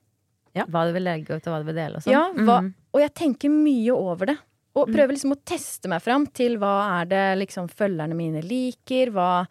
Hva 0.69 0.83
du 0.85 0.93
vil 0.97 1.07
legge 1.07 1.33
ut, 1.39 1.47
og 1.47 1.53
hva 1.55 1.63
du 1.63 1.69
vil 1.71 1.79
dele 1.79 1.97
og 1.97 2.05
sånn. 2.05 2.13
Ja, 2.13 2.27
hva, 2.35 2.59
Mhm. 2.67 2.75
Og 2.99 3.05
jeg 3.05 3.15
tenker 3.15 3.53
mye 3.55 3.95
over 3.95 4.33
det. 4.33 4.39
Og 4.79 4.91
prøver 4.91 5.15
liksom 5.15 5.35
å 5.35 5.41
teste 5.47 5.91
meg 5.91 6.03
fram 6.05 6.27
til 6.35 6.57
hva 6.61 6.75
er 7.01 7.09
det 7.11 7.25
liksom 7.41 7.71
følgerne 7.71 8.15
mine 8.19 8.43
liker. 8.45 9.11
Hva, 9.15 9.47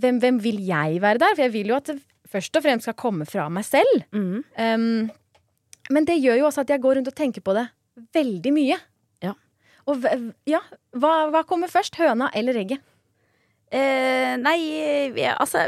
hvem, 0.00 0.18
hvem 0.20 0.40
vil 0.42 0.58
jeg 0.64 0.98
være 1.04 1.20
der? 1.22 1.36
For 1.36 1.44
jeg 1.46 1.54
vil 1.54 1.72
jo 1.72 1.76
at 1.78 1.92
det 1.92 1.98
først 2.34 2.56
og 2.58 2.64
fremst 2.64 2.88
skal 2.88 2.96
komme 2.98 3.28
fra 3.28 3.46
meg 3.52 3.66
selv. 3.68 4.08
Mm. 4.16 4.42
Um, 4.58 5.12
men 5.94 6.08
det 6.08 6.18
gjør 6.18 6.40
jo 6.40 6.48
også 6.48 6.64
at 6.64 6.72
jeg 6.74 6.82
går 6.82 6.98
rundt 6.98 7.12
og 7.12 7.16
tenker 7.16 7.44
på 7.44 7.54
det 7.56 7.66
veldig 8.16 8.52
mye. 8.56 8.80
Ja. 9.24 9.34
Og 9.88 10.08
ja, 10.48 10.60
hva, 10.96 11.14
hva 11.32 11.44
kommer 11.48 11.72
først? 11.72 12.00
Høna 12.00 12.30
eller 12.36 12.58
egget? 12.64 12.84
Eh, 13.74 14.34
nei, 14.38 14.58
jeg, 15.16 15.32
altså 15.40 15.64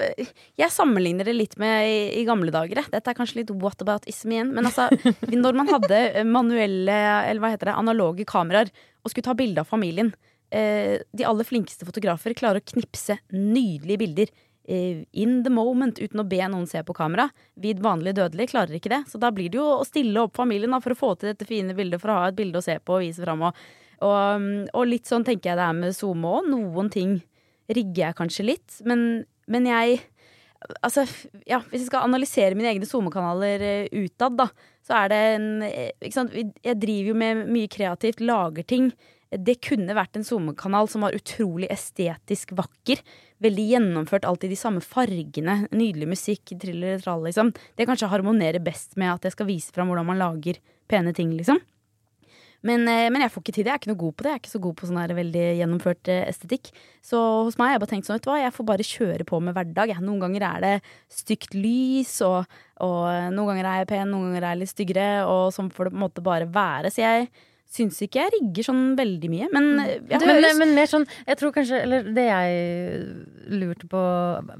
Jeg 0.60 0.70
sammenligner 0.70 1.26
det 1.26 1.34
litt 1.34 1.56
med 1.58 1.88
i, 1.88 1.98
i 2.20 2.24
gamle 2.28 2.52
dager. 2.54 2.82
Dette 2.92 3.10
er 3.10 3.18
kanskje 3.18 3.40
litt 3.40 3.50
whataboutism 3.50 4.34
igjen. 4.34 4.52
Men 4.54 4.68
altså, 4.68 4.88
når 5.32 5.58
man 5.58 5.70
hadde 5.72 6.00
manuelle, 6.28 6.96
eller 7.26 7.42
hva 7.42 7.52
heter 7.54 7.72
det, 7.72 7.78
analoge 7.80 8.26
kameraer 8.28 8.70
og 9.02 9.10
skulle 9.12 9.26
ta 9.26 9.34
bilde 9.38 9.62
av 9.62 9.68
familien 9.70 10.12
eh, 10.50 10.98
De 11.14 11.26
aller 11.26 11.46
flinkeste 11.46 11.86
fotografer 11.86 12.34
klarer 12.38 12.62
å 12.62 12.68
knipse 12.74 13.18
nydelige 13.34 14.00
bilder. 14.04 14.32
eh, 14.68 15.02
In 15.12 15.40
the 15.46 15.50
moment, 15.50 15.98
uten 15.98 16.22
å 16.22 16.28
be 16.28 16.40
noen 16.46 16.66
se 16.70 16.82
på 16.86 16.94
kamera. 16.94 17.28
Vi 17.58 17.74
vanlige 17.74 18.20
dødelige 18.20 18.52
klarer 18.54 18.78
ikke 18.78 18.92
det. 18.92 19.02
Så 19.10 19.18
da 19.22 19.32
blir 19.34 19.50
det 19.50 19.58
jo 19.58 19.66
å 19.80 19.86
stille 19.88 20.26
opp 20.26 20.36
familien 20.38 20.74
da, 20.74 20.82
for 20.84 20.94
å 20.94 21.00
få 21.00 21.14
til 21.16 21.32
dette 21.32 21.48
fine 21.48 21.74
bildet, 21.74 22.02
for 22.02 22.12
å 22.14 22.20
ha 22.20 22.28
et 22.30 22.38
bilde 22.38 22.62
å 22.62 22.66
se 22.66 22.78
på 22.78 23.00
og 23.00 23.06
vise 23.08 23.22
fram. 23.24 23.42
Og, 23.48 23.64
og, 24.06 24.50
og 24.74 24.86
litt 24.90 25.08
sånn 25.10 25.26
tenker 25.26 25.52
jeg 25.52 25.58
det 25.58 25.66
er 25.70 25.80
med 25.80 25.96
SoMe 25.96 26.36
òg. 26.38 26.52
Noen 26.52 26.92
ting 26.92 27.16
rigger 27.72 28.08
jeg 28.08 28.18
kanskje 28.18 28.46
litt, 28.52 28.82
men, 28.88 29.24
men 29.50 29.72
jeg 29.72 30.04
Altså, 30.82 31.04
ja, 31.46 31.58
hvis 31.68 31.82
jeg 31.82 31.90
skal 31.90 32.06
analysere 32.08 32.56
mine 32.56 32.70
egne 32.72 32.86
SoMe-kanaler 32.88 33.62
eh, 33.62 33.90
utad, 33.92 34.38
da, 34.40 34.46
så 34.82 34.96
er 35.02 35.10
det 35.12 35.18
en 35.34 35.44
eh, 35.66 35.90
Ikke 36.00 36.16
sant, 36.16 36.32
jeg 36.34 36.78
driver 36.80 37.10
jo 37.12 37.18
med 37.20 37.42
mye 37.52 37.70
kreativt, 37.70 38.22
lager 38.24 38.66
ting. 38.66 38.88
Det 39.30 39.58
kunne 39.62 39.94
vært 39.94 40.16
en 40.16 40.24
SoMe-kanal 40.26 40.88
som 40.90 41.04
var 41.04 41.14
utrolig 41.14 41.68
estetisk 41.70 42.56
vakker. 42.58 43.04
Veldig 43.44 43.68
gjennomført, 43.68 44.26
alltid 44.26 44.54
de 44.54 44.58
samme 44.58 44.82
fargene. 44.82 45.58
Nydelig 45.76 46.08
musikk, 46.14 46.56
triller 46.62 47.02
trall, 47.04 47.28
liksom. 47.28 47.52
Det 47.76 47.86
kanskje 47.86 48.10
harmonerer 48.10 48.64
best 48.64 48.96
med 48.98 49.12
at 49.12 49.28
jeg 49.28 49.36
skal 49.36 49.50
vise 49.52 49.76
fram 49.76 49.92
hvordan 49.92 50.08
man 50.08 50.22
lager 50.22 50.58
pene 50.90 51.14
ting, 51.14 51.36
liksom. 51.36 51.60
Men, 52.66 52.84
eh, 52.90 53.06
men 53.12 53.22
jeg 53.22 53.32
får 53.32 53.44
ikke 53.44 53.54
til 53.54 53.64
det. 53.64 53.70
Jeg 53.70 53.76
er 53.76 53.82
ikke 53.82 53.92
noe 53.92 54.02
god 54.02 54.14
på 54.16 54.26
det. 54.26 54.30
Jeg 54.30 54.38
er 54.38 54.42
ikke 54.42 54.54
så 54.54 54.62
god 54.66 54.76
på 54.78 54.90
sånn 54.90 55.00
her 55.00 55.16
veldig 55.16 55.46
gjennomført 55.60 56.12
eh, 56.12 56.22
estetikk. 56.30 56.70
Så 57.06 57.22
hos 57.46 57.58
meg 57.60 57.70
har 57.70 57.76
jeg 57.76 57.84
bare 57.84 57.92
tenkt 57.94 58.08
sånn, 58.08 58.18
vet 58.18 58.26
du 58.26 58.30
hva, 58.32 58.38
jeg 58.42 58.54
får 58.56 58.68
bare 58.70 58.86
kjøre 58.90 59.26
på 59.28 59.42
med 59.46 59.56
hverdag. 59.56 59.96
Noen 60.02 60.22
ganger 60.24 60.46
er 60.50 60.64
det 60.64 60.72
stygt 61.22 61.54
lys, 61.56 62.14
og, 62.26 62.56
og 62.84 63.02
noen 63.34 63.52
ganger 63.52 63.70
er 63.70 63.82
jeg 63.82 63.90
pen, 63.92 64.08
noen 64.10 64.30
ganger 64.30 64.48
er 64.48 64.56
jeg 64.56 64.64
litt 64.64 64.74
styggere, 64.74 65.10
og 65.30 65.52
sånn 65.54 65.70
får 65.74 65.88
det 65.88 65.94
på 65.94 66.00
en 66.00 66.06
måte 66.06 66.26
bare 66.26 66.48
være. 66.50 66.92
Så 66.94 67.04
jeg 67.04 67.28
syns 67.76 67.98
ikke 68.04 68.22
jeg 68.22 68.34
rigger 68.36 68.68
sånn 68.68 68.84
veldig 68.98 69.30
mye. 69.32 69.50
Men 69.54 69.70
eh, 69.82 69.96
ja, 70.10 70.20
men, 70.22 70.40
men, 70.42 70.60
men 70.62 70.74
mer 70.76 70.90
sånn 70.90 71.06
Jeg 71.26 71.38
tror 71.40 71.54
kanskje 71.54 71.80
Eller 71.82 72.06
det 72.14 72.26
jeg 72.28 73.56
lurte 73.58 73.88
på 73.90 74.02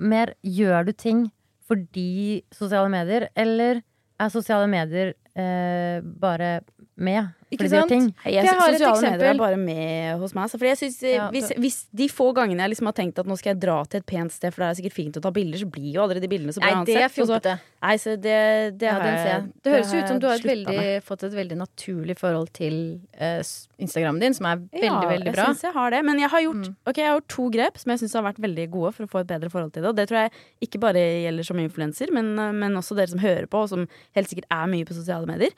Mer 0.02 0.34
gjør 0.42 0.88
du 0.88 0.92
ting 0.92 1.26
fordi 1.66 2.44
sosiale 2.54 2.86
medier, 2.86 3.24
eller 3.34 3.80
er 4.22 4.28
sosiale 4.30 4.68
medier 4.70 5.08
eh, 5.34 5.98
bare 5.98 6.60
med 6.94 7.32
Ikke 7.54 7.68
sant? 7.70 7.86
ting? 7.88 8.06
Jeg 8.24 8.42
jeg 8.42 8.54
har 8.58 8.68
et 8.72 8.74
sosiale 8.74 8.96
medier 8.96 9.06
er 9.06 9.30
eksempel. 9.30 9.38
bare 9.38 9.56
med 9.56 10.18
hos 10.18 10.32
meg. 10.34 10.42
Altså, 10.48 10.58
fordi 10.58 10.70
jeg 10.72 10.78
synes, 10.80 10.96
eh, 11.06 11.12
Ja, 11.14 11.26
hvis, 11.30 11.52
hvis 11.62 11.76
de 11.94 12.08
få 12.10 12.32
gangene 12.34 12.64
jeg 12.64 12.72
liksom 12.72 12.86
har 12.90 12.96
tenkt 12.98 13.20
at 13.22 13.26
nå 13.30 13.36
skal 13.38 13.52
jeg 13.54 13.60
dra 13.62 13.76
til 13.86 14.00
et 14.00 14.06
pent 14.06 14.32
sted, 14.34 14.50
for 14.52 14.64
det 14.64 14.66
er 14.66 14.78
sikkert 14.80 14.96
fint 14.96 15.16
å 15.16 15.22
ta 15.22 15.30
bilder, 15.30 15.58
så 15.62 15.68
blir 15.70 15.92
jo 15.94 16.02
aldri 16.02 16.18
de 16.24 16.30
bildene 16.32 16.50
så 16.56 16.58
bra 16.64 16.72
Nei, 16.74 16.84
det 16.88 16.96
er 17.04 17.12
fjompete. 17.14 17.54
Nei, 17.86 17.94
så 18.02 18.16
det, 18.18 18.34
det 18.80 18.88
Ja, 18.90 18.98
jeg. 18.98 19.46
Det 19.62 19.72
høres 19.76 19.94
ut 19.94 20.08
som 20.08 20.18
du 20.18 20.26
har 20.26 20.34
et 20.40 20.48
veldig, 20.50 21.02
fått 21.06 21.22
et 21.22 21.36
veldig 21.38 21.58
naturlig 21.60 22.18
forhold 22.18 22.50
til 22.52 22.80
uh, 23.20 23.38
Instagrammen 23.78 24.20
din, 24.20 24.34
som 24.34 24.50
er 24.50 24.56
veldig, 24.66 24.90
ja, 24.90 24.98
veldig 25.14 25.32
bra. 25.36 25.46
Jeg 25.46 25.54
syns 25.54 25.62
jeg 25.68 25.74
har 25.78 25.90
det. 25.94 26.02
Men 26.04 26.18
jeg 26.18 26.30
har 26.34 26.40
gjort, 26.48 26.66
Mm. 26.66 26.74
okay, 26.86 27.02
jeg 27.04 27.10
har 27.12 27.20
gjort 27.20 27.28
to 27.28 27.48
grep 27.50 27.78
som 27.78 27.90
jeg 27.94 27.98
syns 28.02 28.14
har 28.18 28.26
vært 28.26 28.42
veldig 28.42 28.70
gode 28.74 28.92
for 28.96 29.06
å 29.06 29.10
få 29.14 29.20
et 29.22 29.30
bedre 29.30 29.50
forhold 29.52 29.72
til 29.72 29.82
det. 29.86 29.88
Og 29.88 29.96
det 29.96 30.08
tror 30.10 30.24
jeg 30.24 30.32
ikke 30.66 30.80
bare 30.82 30.98
gjelder 30.98 31.44
som 31.46 31.58
influenser, 31.62 32.10
men, 32.10 32.34
men 32.58 32.74
også 32.74 32.96
dere 32.96 33.12
som 33.14 33.22
hører 33.22 33.46
på, 33.46 33.62
og 33.62 33.68
som 33.68 33.86
helt 34.16 34.28
sikkert 34.28 34.50
er 34.50 34.66
mye 34.66 34.84
på 34.88 34.96
sosiale 34.98 35.26
medier. 35.30 35.52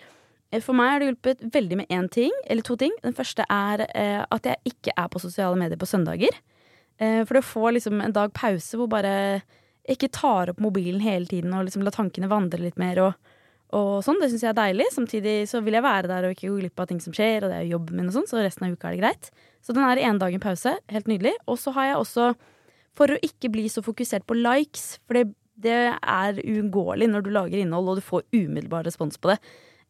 Eh, 0.51 0.63
For 0.65 0.77
meg 0.77 0.93
har 0.93 1.03
det 1.03 1.11
hjulpet 1.11 1.47
veldig 1.55 1.81
med 1.83 1.95
én 1.95 2.09
ting, 2.13 2.35
eller 2.49 2.65
to 2.67 2.77
ting. 2.81 2.95
Den 3.05 3.17
første 3.17 3.45
er 3.53 3.85
eh, 3.89 4.23
at 4.25 4.49
jeg 4.49 4.73
ikke 4.73 4.95
er 4.97 5.09
på 5.13 5.23
sosiale 5.23 5.59
medier 5.61 5.81
på 5.81 5.89
søndager. 5.89 6.35
Eh, 6.99 7.23
for 7.25 7.37
det 7.37 7.45
å 7.45 7.51
få 7.53 7.73
liksom 7.77 8.01
en 8.03 8.15
dag 8.15 8.33
pause 8.37 8.79
hvor 8.79 8.91
bare 8.91 9.15
jeg 9.89 9.97
ikke 9.97 10.13
tar 10.13 10.53
opp 10.53 10.61
mobilen 10.61 11.01
hele 11.01 11.29
tiden 11.29 11.55
og 11.57 11.65
liksom 11.65 11.85
la 11.87 11.93
tankene 11.95 12.29
vandre 12.29 12.61
litt 12.61 12.77
mer 12.81 12.99
og, 13.01 13.29
og 13.73 14.03
sånn, 14.05 14.19
det 14.21 14.29
syns 14.33 14.45
jeg 14.45 14.51
er 14.53 14.59
deilig. 14.59 14.89
Samtidig 14.93 15.37
så 15.49 15.63
vil 15.65 15.79
jeg 15.79 15.85
være 15.87 16.11
der 16.11 16.27
og 16.29 16.35
ikke 16.35 16.51
gå 16.51 16.59
glipp 16.61 16.83
av 16.83 16.91
ting 16.91 17.01
som 17.01 17.15
skjer, 17.17 17.45
og 17.45 17.53
det 17.53 17.57
er 17.57 17.65
jo 17.67 17.77
jobben 17.79 18.01
min 18.01 18.11
og 18.11 18.17
sånn, 18.19 18.29
så 18.29 18.43
resten 18.43 18.67
av 18.67 18.75
uka 18.77 18.91
er 18.91 18.97
det 18.97 19.03
greit. 19.05 19.31
Så 19.65 19.77
den 19.77 19.85
er 19.87 20.01
en 20.09 20.21
dag 20.21 20.35
en 20.37 20.45
pause. 20.45 20.75
Helt 20.93 21.09
nydelig. 21.11 21.35
Og 21.49 21.57
så 21.61 21.73
har 21.77 21.91
jeg 21.91 22.03
også, 22.03 22.29
for 22.97 23.13
å 23.13 23.21
ikke 23.25 23.51
bli 23.53 23.65
så 23.73 23.85
fokusert 23.85 24.27
på 24.29 24.37
likes, 24.37 24.99
for 25.09 25.21
det, 25.21 25.25
det 25.61 25.79
er 25.97 26.43
uunngåelig 26.45 27.09
når 27.13 27.25
du 27.25 27.33
lager 27.35 27.63
innhold 27.63 27.93
og 27.95 28.01
du 28.01 28.05
får 28.05 28.27
umiddelbar 28.37 28.85
respons 28.89 29.17
på 29.21 29.33
det, 29.33 29.39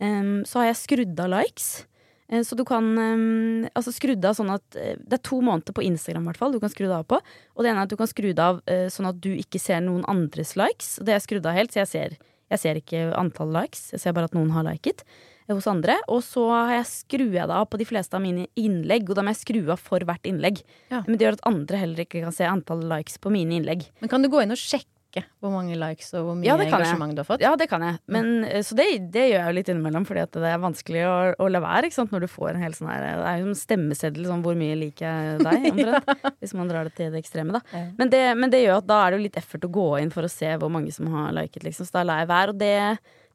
em, 0.01 0.45
så 0.49 0.61
har 0.63 0.71
jeg 0.71 0.83
skrudd 0.83 1.21
av 1.21 1.31
likes. 1.33 1.87
Eh, 2.29 2.43
Så 2.45 2.57
du 2.57 2.65
kan 2.69 2.85
um, 2.99 3.69
altså 3.75 3.93
skrudd 3.95 4.25
av 4.25 4.37
sånn 4.37 4.53
at 4.53 4.77
eh, 4.77 4.97
Det 5.01 5.17
er 5.17 5.25
to 5.25 5.41
måneder 5.41 5.73
på 5.73 5.85
Instagram 5.87 6.27
i 6.27 6.31
hvert 6.33 6.43
fall 6.43 6.53
du 6.53 6.61
kan 6.61 6.73
skru 6.73 6.87
det 6.87 6.97
av 6.99 7.07
på. 7.09 7.21
Og 7.57 7.65
det 7.65 7.71
ene 7.71 7.81
er 7.81 7.89
at 7.89 7.95
du 7.95 7.97
kan 7.97 8.11
skru 8.11 8.33
det 8.33 8.45
av 8.45 8.61
uh, 8.69 8.89
sånn 8.93 9.09
at 9.09 9.21
du 9.25 9.33
ikke 9.37 9.61
ser 9.63 9.81
noen 9.87 10.05
andres 10.11 10.55
likes. 10.61 10.99
Og 11.01 11.09
det 11.09 11.17
er 11.17 11.25
skrudd 11.25 11.49
av 11.49 11.57
helt, 11.57 11.73
så 11.73 11.83
jeg 11.85 11.93
ser, 11.95 12.19
jeg 12.53 12.65
ser 12.65 12.81
ikke 12.83 13.09
antall 13.17 13.53
likes. 13.55 13.91
Jeg 13.97 14.05
ser 14.05 14.17
bare 14.17 14.29
at 14.29 14.37
noen 14.37 14.53
har 14.53 14.67
liket 14.69 15.05
hos 15.49 15.67
andre. 15.71 15.97
Og 16.13 16.21
så 16.27 16.43
har 16.53 16.75
jeg 16.77 16.91
skrur 16.91 17.33
jeg 17.33 17.49
det 17.49 17.57
av 17.57 17.65
på 17.73 17.81
de 17.81 17.87
fleste 17.89 18.13
av 18.17 18.21
mine 18.21 18.45
innlegg, 18.61 19.09
og 19.09 19.17
da 19.17 19.25
må 19.25 19.33
jeg 19.33 19.41
skru 19.47 19.63
av 19.73 19.81
for 19.81 20.05
hvert 20.05 20.29
innlegg. 20.29 20.61
Ja. 20.93 21.01
Men 21.07 21.17
det 21.17 21.25
gjør 21.25 21.39
at 21.39 21.47
andre 21.49 21.81
heller 21.81 22.05
ikke 22.05 22.21
kan 22.27 22.37
se 22.37 22.45
antall 22.49 22.85
likes 22.91 23.17
på 23.23 23.33
mine 23.33 23.57
innlegg. 23.57 23.87
Men 24.03 24.13
kan 24.13 24.25
du 24.25 24.29
gå 24.29 24.43
inn 24.45 24.53
og 24.53 24.61
sjekke 24.61 24.93
hvor 25.41 25.51
mange 25.51 25.75
likes 25.79 26.11
og 26.15 26.27
hvor 26.27 26.37
mye 26.37 26.47
Ja, 26.47 26.57
jeg. 26.61 26.69
engasjement 26.69 27.15
du 27.17 27.21
har 27.23 27.27
fått? 27.27 27.41
Ja, 27.41 27.55
det 27.57 27.69
kan 27.71 27.83
jeg. 27.83 27.99
Men, 28.07 28.45
eh, 28.45 28.61
så 28.63 28.77
det, 28.77 28.85
det 29.15 29.25
gjør 29.31 29.39
jeg 29.41 29.49
jo 29.49 29.57
litt 29.57 29.71
innimellom, 29.73 30.05
fordi 30.07 30.21
at 30.23 30.33
det 30.37 30.51
er 30.51 30.59
vanskelig 30.63 31.05
å, 31.09 31.15
å 31.41 31.49
la 31.49 31.61
være. 31.65 31.91
Når 32.13 32.21
du 32.21 32.29
får 32.29 32.51
en 32.53 32.63
hel 32.63 32.75
sånn 32.77 32.91
her 32.93 33.01
Det 33.07 33.29
er 33.31 33.39
jo 33.43 33.47
en 33.49 33.59
stemmeseddel, 33.59 34.27
sånn 34.29 34.43
hvor 34.45 34.59
mye 34.59 34.77
liker 34.79 35.07
jeg 35.07 35.39
deg, 35.47 35.69
omtrent. 35.73 36.41
Hvis 36.43 36.55
man 36.59 36.69
drar 36.71 36.85
det 36.91 36.95
til 36.99 37.11
det 37.15 37.23
ekstreme, 37.25 37.57
da. 37.57 37.63
Ja. 37.73 37.85
Men, 37.99 38.11
det, 38.13 38.23
men 38.39 38.51
det 38.53 38.63
gjør 38.65 38.83
at 38.83 38.91
da 38.91 38.99
er 39.07 39.11
det 39.15 39.19
jo 39.21 39.27
litt 39.29 39.39
effort 39.41 39.65
å 39.65 39.73
gå 39.79 39.89
inn 40.03 40.13
for 40.15 40.29
å 40.29 40.33
se 40.33 40.53
hvor 40.61 40.73
mange 40.75 40.93
som 40.95 41.09
har 41.15 41.33
liket, 41.37 41.65
liksom. 41.65 41.89
Så 41.89 41.97
da 41.99 42.05
lar 42.09 42.23
jeg 42.23 42.31
være. 42.35 42.55
Og 42.55 42.61
det, 42.61 42.75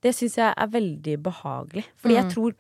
det 0.06 0.14
syns 0.18 0.38
jeg 0.40 0.52
er 0.54 0.74
veldig 0.78 1.18
behagelig. 1.26 1.86
Fordi 2.02 2.20
jeg 2.20 2.30
tror 2.36 2.56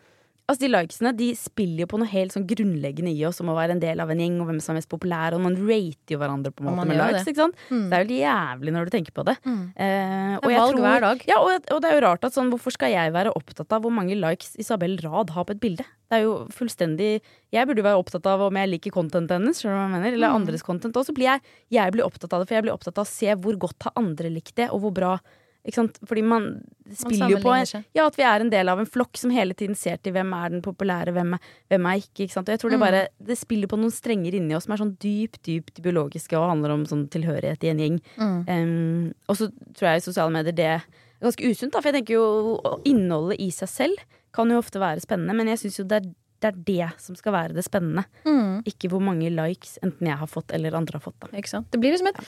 Altså 0.51 0.59
De 0.65 0.67
likesene 0.73 1.11
de 1.15 1.29
spiller 1.39 1.85
jo 1.85 1.87
på 1.87 1.97
noe 2.01 2.09
helt 2.11 2.33
sånn 2.35 2.43
grunnleggende 2.45 3.13
i 3.15 3.21
oss 3.23 3.39
om 3.39 3.47
å 3.47 3.55
være 3.55 3.71
en 3.77 3.79
del 3.79 4.01
av 4.03 4.09
en 4.11 4.19
gjeng, 4.19 4.41
og 4.43 4.49
hvem 4.49 4.57
som 4.59 4.73
er 4.73 4.81
mest 4.81 4.89
populær, 4.91 5.31
og 5.37 5.39
man 5.45 5.55
rater 5.55 6.11
jo 6.11 6.17
hverandre 6.19 6.51
på 6.51 6.65
en 6.65 6.67
måte 6.75 6.87
med 6.89 6.97
likes. 6.99 7.23
det. 7.23 7.31
Ikke 7.31 7.39
sant? 7.45 7.55
Mm. 7.71 7.85
Det 7.89 7.95
er 7.95 8.03
jo 8.03 8.17
jævlig 8.19 8.73
når 8.75 8.83
du 8.83 8.91
tenker 8.91 9.15
på 9.15 9.23
det. 9.29 9.37
Mm. 9.47 9.61
Eh, 9.77 10.35
og 10.35 10.43
Det 10.43 10.51
er 10.51 10.59
valg 10.59 10.73
tror- 10.75 10.83
hver 10.83 10.99
dag. 11.07 11.23
Ja, 11.31 11.37
og, 11.39 11.71
og 11.71 11.81
det 11.81 11.89
er 11.89 11.95
jo 11.95 12.03
rart 12.09 12.23
at 12.27 12.33
sånn, 12.35 12.51
hvorfor 12.51 12.75
skal 12.75 12.91
jeg 12.91 13.13
være 13.15 13.31
opptatt 13.39 13.71
av 13.71 13.81
hvor 13.87 13.95
mange 13.95 14.19
likes 14.19 14.57
Isabel 14.59 14.97
Rad 14.99 15.29
har 15.31 15.45
på 15.47 15.51
et 15.55 15.61
bilde? 15.63 15.85
Det 16.11 16.19
er 16.19 16.23
jo 16.27 16.33
fullstendig 16.51 17.21
Jeg 17.55 17.65
burde 17.65 17.79
jo 17.79 17.87
være 17.87 18.03
opptatt 18.03 18.25
av 18.27 18.41
om 18.41 18.53
jeg 18.59 18.69
liker 18.69 18.91
contentet 18.91 19.39
hennes, 19.39 19.57
skjønner 19.63 19.79
du 19.79 19.79
hva 19.79 19.87
jeg 19.87 19.95
mener? 19.95 20.13
Eller 20.19 20.27
Mm. 20.29 20.41
andres 20.43 20.61
content. 20.61 20.97
Og 20.97 21.05
så 21.07 21.13
blir 21.15 21.31
jeg, 21.31 21.41
jeg 21.71 21.91
blir 21.95 22.03
opptatt 22.03 22.33
av 22.33 22.41
det, 22.43 22.47
for 22.49 22.55
jeg 22.59 22.63
blir 22.67 22.73
opptatt 22.75 22.97
av 22.99 23.05
å 23.05 23.07
se 23.07 23.31
hvor 23.39 23.55
godt 23.57 23.83
har 23.87 23.93
andre 23.95 24.29
likt 24.29 24.55
det, 24.55 24.69
og 24.75 24.81
hvor 24.81 24.91
bra? 24.93 25.19
Fordi 25.63 26.23
man 26.27 26.47
spiller 26.91 27.29
jo 27.31 27.37
på 27.39 27.53
en, 27.55 27.83
ja, 27.95 28.05
at 28.05 28.17
vi 28.19 28.23
er 28.27 28.41
en 28.43 28.49
del 28.51 28.67
av 28.67 28.79
en 28.81 28.85
flokk 28.89 29.15
som 29.17 29.31
hele 29.31 29.53
tiden 29.55 29.75
ser 29.79 29.95
til 30.03 30.11
hvem 30.11 30.33
er 30.35 30.49
den 30.49 30.61
populære, 30.61 31.13
hvem 31.15 31.37
er, 31.37 31.39
hvem 31.71 31.85
er 31.87 32.01
ikke. 32.01 32.25
ikke 32.27 32.43
jeg 32.51 32.59
tror 32.59 32.69
det 32.69 32.79
Mm. 32.79 32.83
bare 32.83 33.07
Det 33.23 33.37
spiller 33.37 33.67
på 33.67 33.79
noen 33.79 33.91
strenger 33.91 34.33
inni 34.35 34.55
oss 34.55 34.65
som 34.65 34.73
er 34.73 34.81
sånn 34.83 34.97
dypt, 34.99 35.41
dypt 35.43 35.81
biologiske 35.81 36.35
og 36.35 36.49
handler 36.49 36.71
om 36.71 36.83
sånn 36.85 37.07
tilhørighet 37.07 37.63
i 37.63 37.69
en 37.69 37.79
gjeng. 37.79 38.01
Mm. 38.17 38.43
Um, 38.49 39.13
og 39.29 39.35
så 39.37 39.47
tror 39.73 39.87
jeg 39.93 39.97
i 39.97 40.07
sosiale 40.11 40.31
medier 40.31 40.51
det 40.53 40.65
er 40.65 40.83
ganske 41.21 41.47
usunt, 41.47 41.71
da. 41.71 41.79
For 41.79 41.91
jeg 41.91 42.03
tenker 42.03 42.13
jo 42.19 42.81
innholdet 42.83 43.39
i 43.39 43.49
seg 43.49 43.69
selv 43.69 43.95
kan 44.33 44.49
jo 44.49 44.57
ofte 44.59 44.79
være 44.81 44.99
spennende, 44.99 45.33
men 45.33 45.47
jeg 45.47 45.59
syns 45.59 45.79
jo 45.79 45.85
det 45.85 46.01
er, 46.01 46.09
det 46.41 46.49
er 46.49 46.57
det 46.67 46.99
som 46.99 47.15
skal 47.15 47.31
være 47.31 47.53
det 47.55 47.63
spennende. 47.63 48.03
Mm. 48.25 48.63
Ikke 48.67 48.89
hvor 48.91 48.99
mange 48.99 49.29
likes 49.31 49.77
enten 49.81 50.07
jeg 50.09 50.17
har 50.17 50.27
fått 50.27 50.51
eller 50.51 50.75
andre 50.75 50.99
har 50.99 51.05
fått. 51.05 51.19
da. 51.21 51.27
Det 51.71 51.79
blir 51.79 51.93
liksom 51.93 52.09
et 52.09 52.19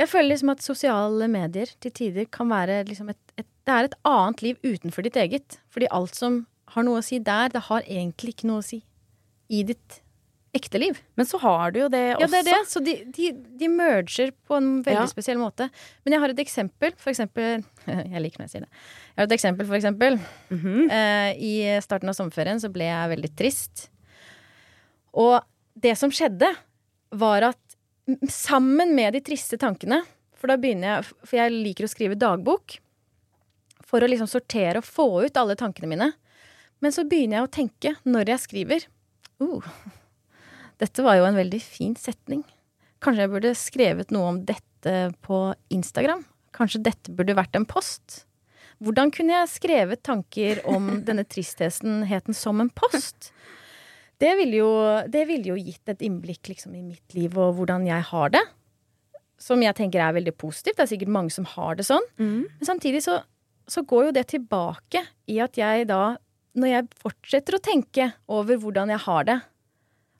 Jeg 0.00 0.08
føler 0.08 0.30
liksom 0.32 0.52
at 0.54 0.64
sosiale 0.64 1.26
medier 1.28 1.70
til 1.84 1.92
tider 1.92 2.28
kan 2.32 2.48
være 2.48 2.82
liksom 2.88 3.10
et, 3.12 3.20
et 3.38 3.46
Det 3.68 3.74
er 3.76 3.88
et 3.90 3.98
annet 4.08 4.40
liv 4.42 4.56
utenfor 4.64 5.04
ditt 5.04 5.18
eget. 5.20 5.58
Fordi 5.70 5.88
alt 5.94 6.16
som 6.16 6.46
har 6.74 6.86
noe 6.86 7.00
å 7.02 7.04
si 7.04 7.18
der, 7.22 7.50
det 7.52 7.66
har 7.68 7.82
egentlig 7.84 8.32
ikke 8.34 8.48
noe 8.48 8.62
å 8.62 8.64
si 8.66 8.80
i 9.50 9.60
ditt 9.66 10.00
ekte 10.56 10.80
liv. 10.82 10.96
Men 11.18 11.26
så 11.30 11.38
har 11.42 11.70
du 11.74 11.78
jo 11.84 11.88
det 11.92 12.00
også. 12.16 12.22
Ja, 12.24 12.28
det 12.32 12.38
er 12.40 12.46
det. 12.48 12.56
Så 12.70 12.80
de, 12.82 12.94
de, 13.14 13.28
de 13.60 13.68
merger 13.70 14.32
på 14.48 14.56
en 14.58 14.70
veldig 14.82 15.04
Ja. 15.04 15.10
spesiell 15.10 15.38
måte. 15.38 15.68
Men 16.02 16.16
jeg 16.16 16.22
har 16.24 16.32
et 16.32 16.42
eksempel, 16.42 16.94
for 16.98 17.12
eksempel 17.12 17.60
Jeg 17.86 18.22
liker 18.24 18.40
når 18.42 18.48
jeg 18.48 18.54
sier 18.56 18.64
det. 18.66 18.70
Jeg 19.12 19.20
har 19.20 19.28
et 19.28 19.36
eksempel, 19.36 19.68
for 19.68 19.78
eksempel. 19.78 20.18
Mhm. 20.50 20.90
Eh, 20.90 21.30
I 21.38 21.52
starten 21.84 22.10
av 22.10 22.16
sommerferien 22.18 22.58
så 22.62 22.70
ble 22.72 22.88
jeg 22.88 23.12
veldig 23.14 23.30
trist. 23.38 23.88
Og 25.14 25.38
det 25.78 25.94
som 25.98 26.10
skjedde, 26.14 26.50
var 27.12 27.42
at 27.52 27.69
sammen 28.28 28.94
med 28.96 29.14
de 29.14 29.20
triste 29.24 29.58
tankene 29.60 30.00
For 30.38 30.50
da 30.50 30.56
begynner 30.60 30.96
jeg 30.96 31.10
For 31.28 31.38
jeg 31.38 31.52
liker 31.54 31.86
å 31.86 31.90
skrive 31.92 32.18
dagbok. 32.18 32.78
For 33.86 34.02
å 34.02 34.08
liksom 34.10 34.30
sortere 34.30 34.80
og 34.80 34.86
få 34.86 35.08
ut 35.26 35.38
alle 35.40 35.56
tankene 35.58 35.90
mine. 35.90 36.12
Men 36.80 36.94
så 36.94 37.04
begynner 37.04 37.40
jeg 37.40 37.48
å 37.48 37.54
tenke 37.54 37.94
når 38.08 38.34
jeg 38.34 38.44
skriver 38.46 38.86
uh, 39.42 39.70
Dette 40.80 41.04
var 41.04 41.18
jo 41.18 41.26
en 41.28 41.38
veldig 41.38 41.60
fin 41.60 41.96
setning. 41.98 42.44
Kanskje 43.04 43.26
jeg 43.26 43.32
burde 43.32 43.54
skrevet 43.58 44.12
noe 44.14 44.32
om 44.32 44.42
dette 44.48 44.94
på 45.26 45.42
Instagram? 45.72 46.22
Kanskje 46.56 46.82
dette 46.86 47.12
burde 47.16 47.36
vært 47.36 47.56
en 47.58 47.68
post? 47.68 48.22
Hvordan 48.80 49.12
kunne 49.12 49.34
jeg 49.34 49.52
skrevet 49.52 50.02
tanker 50.06 50.62
om 50.68 50.88
denne 51.08 51.26
tristheten 51.28 52.04
som 52.36 52.62
en 52.64 52.72
post? 52.72 53.32
Det 54.20 54.30
ville 54.36 54.60
jo, 54.60 54.70
vil 55.08 55.46
jo 55.48 55.56
gitt 55.56 55.92
et 55.92 56.02
innblikk 56.04 56.50
liksom, 56.52 56.74
i 56.76 56.82
mitt 56.84 57.16
liv 57.16 57.36
og 57.40 57.54
hvordan 57.58 57.86
jeg 57.88 58.04
har 58.10 58.32
det. 58.34 58.42
Som 59.40 59.62
jeg 59.64 59.76
tenker 59.78 60.02
er 60.04 60.16
veldig 60.18 60.34
positivt. 60.36 60.76
Det 60.76 60.84
er 60.84 60.90
sikkert 60.90 61.14
mange 61.14 61.32
som 61.32 61.46
har 61.48 61.78
det 61.78 61.86
sånn. 61.88 62.04
Mm. 62.20 62.42
Men 62.44 62.68
samtidig 62.68 63.00
så, 63.06 63.22
så 63.64 63.84
går 63.88 64.10
jo 64.10 64.16
det 64.18 64.26
tilbake 64.34 65.06
i 65.32 65.38
at 65.40 65.56
jeg 65.56 65.88
da, 65.88 66.18
når 66.60 66.74
jeg 66.74 66.90
fortsetter 67.00 67.56
å 67.56 67.62
tenke 67.64 68.10
over 68.28 68.60
hvordan 68.60 68.92
jeg 68.92 69.04
har 69.06 69.30
det, 69.30 69.38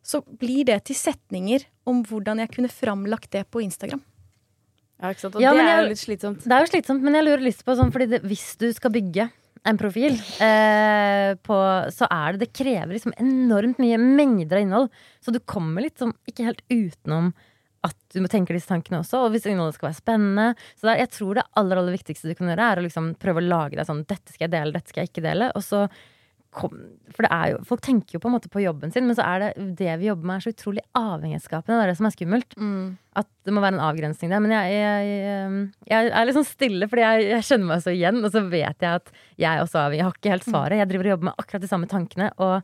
så 0.01 0.23
blir 0.25 0.65
det 0.71 0.79
til 0.89 0.97
setninger 0.97 1.67
om 1.89 2.01
hvordan 2.09 2.41
jeg 2.41 2.55
kunne 2.55 2.73
framlagt 2.73 3.29
det 3.37 3.45
på 3.53 3.61
Instagram. 3.67 4.01
Ja, 5.01 5.13
ikke 5.13 5.27
sant? 5.27 5.37
Og 5.37 5.45
Ja, 5.45 5.53
det 5.57 5.67
er 5.67 5.83
jo 5.83 5.91
litt 5.93 6.01
slitsomt. 6.01 6.45
Det 6.45 6.57
er 6.57 6.65
jo 6.65 6.71
slitsomt, 6.73 7.05
men 7.05 7.17
jeg 7.17 7.27
lurer 7.27 7.45
lyst 7.45 7.65
på 7.65 7.77
sånn, 7.77 7.93
fordi 7.93 8.09
det, 8.15 8.23
hvis 8.29 8.55
du 8.61 8.69
skal 8.77 8.93
bygge 8.97 9.29
en 9.68 9.79
profil, 9.79 10.16
eh, 10.40 11.35
på, 11.44 11.57
så 11.92 12.09
er 12.09 12.33
det 12.33 12.46
Det 12.46 12.53
krever 12.57 12.94
liksom 12.94 13.14
enormt 13.20 13.81
mye 13.83 13.99
mengder 14.01 14.57
av 14.57 14.62
innhold. 14.64 14.90
Så 15.20 15.35
du 15.35 15.40
kommer 15.40 15.85
sånn 15.99 16.14
ikke 16.29 16.49
helt 16.49 16.62
utenom 16.70 17.33
at 17.85 17.96
du 18.12 18.20
må 18.20 18.29
tenke 18.29 18.53
disse 18.57 18.68
tankene 18.68 19.01
også. 19.01 19.25
Og 19.25 19.35
hvis 19.35 19.49
innholdet 19.49 19.77
skal 19.77 19.90
være 19.90 20.01
spennende. 20.01 20.46
Så 20.77 20.87
det 20.87 20.94
er, 20.94 21.03
jeg 21.05 21.12
tror 21.16 21.37
det 21.37 21.49
aller 21.61 21.81
aller 21.81 21.96
viktigste 21.96 22.29
du 22.29 22.37
kan 22.37 22.53
gjøre, 22.53 22.70
er 22.73 22.81
å 22.81 22.87
liksom 22.87 23.12
prøve 23.20 23.42
å 23.42 23.49
lage 23.49 23.77
deg 23.77 23.88
sånn 23.88 24.05
Dette 24.09 24.33
skal 24.33 24.46
jeg 24.46 24.55
dele, 24.57 24.75
dette 24.77 24.92
skal 24.92 25.05
jeg 25.05 25.12
ikke 25.12 25.27
dele. 25.29 25.53
Og 25.57 25.64
så 25.64 25.87
kom, 26.51 26.73
For 27.15 27.23
det 27.27 27.31
er 27.31 27.53
jo 27.53 27.59
Folk 27.69 27.83
tenker 27.87 28.17
jo 28.17 28.21
på 28.23 28.27
en 28.31 28.35
måte 28.35 28.49
på 28.51 28.63
jobben 28.63 28.91
sin, 28.95 29.05
men 29.07 29.15
så 29.19 29.23
er 29.23 29.43
det 29.45 29.51
det 29.79 29.93
vi 30.01 30.09
jobber 30.09 30.27
med, 30.27 30.41
er 30.41 30.45
så 30.47 30.53
utrolig 30.55 30.83
avhengighetsskapende. 30.99 31.77
Det 31.79 31.85
er 31.85 31.93
det 31.93 31.99
som 32.01 32.09
er 32.09 32.15
skummelt. 32.17 32.57
At 33.21 33.29
det 33.47 33.55
må 33.55 33.63
være 33.63 33.77
en 33.79 33.85
avgrensning 33.87 34.33
der. 34.33 34.43
Men 34.43 34.55
jeg, 34.57 34.75
jeg, 34.75 35.55
jeg 35.93 36.11
er 36.11 36.27
litt 36.27 36.39
sånn 36.39 36.49
stille, 36.49 36.89
fordi 36.91 37.05
jeg, 37.07 37.29
jeg 37.31 37.47
kjenner 37.51 37.71
meg 37.71 37.85
så 37.85 37.95
igjen. 37.95 38.19
Og 38.27 38.33
så 38.35 38.43
vet 38.51 38.83
jeg 38.87 39.01
at 39.03 39.13
jeg 39.41 39.63
også 39.65 39.79
er 39.79 39.85
avhengig. 39.85 40.01
Jeg 40.03 40.09
har 40.09 40.19
ikke 40.19 40.35
helt 40.35 40.49
svaret. 40.49 40.81
Jeg 40.83 40.91
driver 40.91 41.09
og 41.11 41.15
jobber 41.15 41.31
med 41.31 41.45
akkurat 41.45 41.65
de 41.67 41.71
samme 41.71 41.91
tankene. 41.91 42.31
Og 42.43 42.57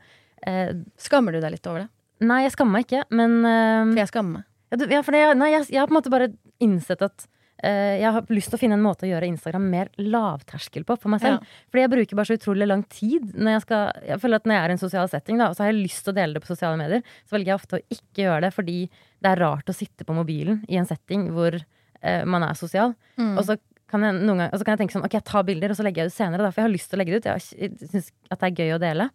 eh, 0.51 0.73
Skammer 1.07 1.37
du 1.37 1.41
deg 1.45 1.55
litt 1.57 1.71
over 1.71 1.85
det? 1.85 1.89
nei, 2.27 2.43
jeg 2.47 2.55
skammer 2.55 2.79
meg 2.79 2.87
ikke, 2.87 3.03
men 3.13 3.33
eh, 3.45 3.81
For 3.93 3.99
jeg 4.01 4.09
skammer 4.09 4.39
meg. 4.39 4.45
ja, 4.73 4.77
du, 4.81 4.85
ja, 4.89 5.01
fordi 5.05 5.19
jeg, 5.21 5.37
nei, 5.37 5.49
jeg, 5.53 5.67
jeg 5.75 5.83
har 5.83 5.91
på 5.91 5.93
en 5.93 5.99
måte 6.01 6.13
bare 6.15 6.29
innsett 6.65 7.03
at 7.05 7.27
jeg 7.63 8.11
har 8.13 8.27
lyst 8.29 8.51
til 8.53 8.59
å 8.59 8.61
finne 8.61 8.77
en 8.77 8.83
måte 8.85 9.07
å 9.07 9.09
gjøre 9.09 9.27
Instagram 9.31 9.65
mer 9.73 9.89
lavterskel 9.97 10.85
på 10.85 10.97
for 11.01 11.09
meg 11.09 11.23
selv. 11.23 11.47
Fordi 11.73 11.85
jeg 11.87 11.93
bruker 11.95 12.19
bare 12.19 12.29
så 12.29 12.37
utrolig 12.37 12.67
lang 12.69 12.83
tid. 12.93 13.31
Når 13.33 13.55
jeg, 13.57 13.63
skal, 13.65 14.03
jeg 14.11 14.21
føler 14.21 14.43
at 14.43 14.47
når 14.47 14.55
jeg 14.55 14.63
er 14.65 14.69
i 14.69 14.75
en 14.77 14.83
sosial 14.83 15.09
setting, 15.09 15.39
da, 15.41 15.47
så 15.57 15.65
har 15.65 15.73
jeg 15.73 15.79
lyst 15.81 16.03
til 16.05 16.13
å 16.13 16.17
dele 16.19 16.37
det 16.37 16.43
på 16.45 16.51
sosiale 16.53 16.77
medier. 16.81 17.07
Så 17.25 17.37
velger 17.37 17.53
jeg 17.55 17.61
ofte 17.61 17.79
å 17.79 17.97
ikke 17.97 18.27
gjøre 18.27 18.43
det 18.45 18.53
fordi 18.57 18.77
det 18.93 19.31
er 19.33 19.41
rart 19.41 19.73
å 19.73 19.77
sitte 19.77 20.05
på 20.05 20.17
mobilen 20.19 20.61
i 20.69 20.77
en 20.77 20.87
setting 20.87 21.31
hvor 21.33 21.57
eh, 21.57 22.25
man 22.29 22.45
er 22.45 22.61
sosial. 22.61 22.93
Og 23.41 23.45
så 23.49 23.57
kan 23.89 24.03
jeg 24.03 24.19
noen 24.19 24.43
gang, 24.43 24.51
og 24.51 24.59
så 24.59 24.67
kan 24.67 24.75
jeg 24.75 24.83
tenke 24.85 24.97
sånn, 24.99 25.07
ok, 25.07 25.15
jeg 25.15 25.27
tar 25.31 25.45
bilder, 25.47 25.73
og 25.73 25.79
så 25.79 25.85
legger 25.87 26.03
jeg 26.03 26.11
det 26.11 26.13
ut 26.13 26.19
senere. 26.19 26.43
Da, 26.45 26.51
for 26.53 26.61
jeg 26.61 26.69
har 26.69 26.75
lyst 26.77 26.91
til 26.91 26.99
å 26.99 27.01
legge 27.01 27.15
det 27.15 27.21
ut. 27.23 27.29
Jeg 27.31 27.91
syns 27.93 28.13
at 28.35 28.41
det 28.43 28.49
er 28.51 28.65
gøy 28.65 28.75
å 28.77 28.81
dele. 28.83 29.09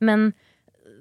Men 0.00 0.28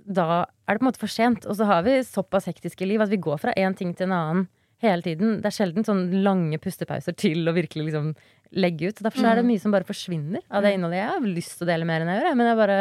da 0.10 0.26
er 0.42 0.74
det 0.74 0.82
på 0.82 0.84
en 0.84 0.90
måte 0.90 1.02
for 1.02 1.14
sent. 1.14 1.46
Og 1.46 1.56
så 1.60 1.68
har 1.70 1.86
vi 1.86 2.00
såpass 2.04 2.50
hektiske 2.50 2.88
liv 2.90 3.02
at 3.04 3.12
vi 3.14 3.22
går 3.22 3.38
fra 3.44 3.54
én 3.54 3.78
ting 3.78 3.94
til 3.94 4.10
en 4.10 4.18
annen 4.18 4.48
hele 4.82 5.06
tiden. 5.06 5.39
Det 5.41 5.50
er 5.50 5.56
sjelden 5.56 5.86
sånn 5.88 6.04
lange 6.26 6.60
pustepauser 6.62 7.15
til 7.17 7.48
å 7.48 7.56
virkelig 7.56 7.89
liksom 7.89 8.12
legge 8.58 8.89
ut. 8.89 8.98
Så 8.98 9.06
Derfor 9.06 9.24
så 9.24 9.32
er 9.32 9.39
det 9.39 9.48
mye 9.48 9.62
som 9.62 9.74
bare 9.74 9.88
forsvinner 9.88 10.44
av 10.50 10.65
det 10.65 10.74
innholdet. 10.76 11.00
Jeg 11.02 11.13
har 11.13 11.32
lyst 11.39 11.56
til 11.58 11.67
å 11.67 11.72
dele 11.72 11.88
mer 11.88 12.04
enn 12.04 12.12
jeg 12.12 12.24
gjør, 12.24 12.38
men 12.39 12.50
jeg 12.50 12.60
bare 12.60 12.78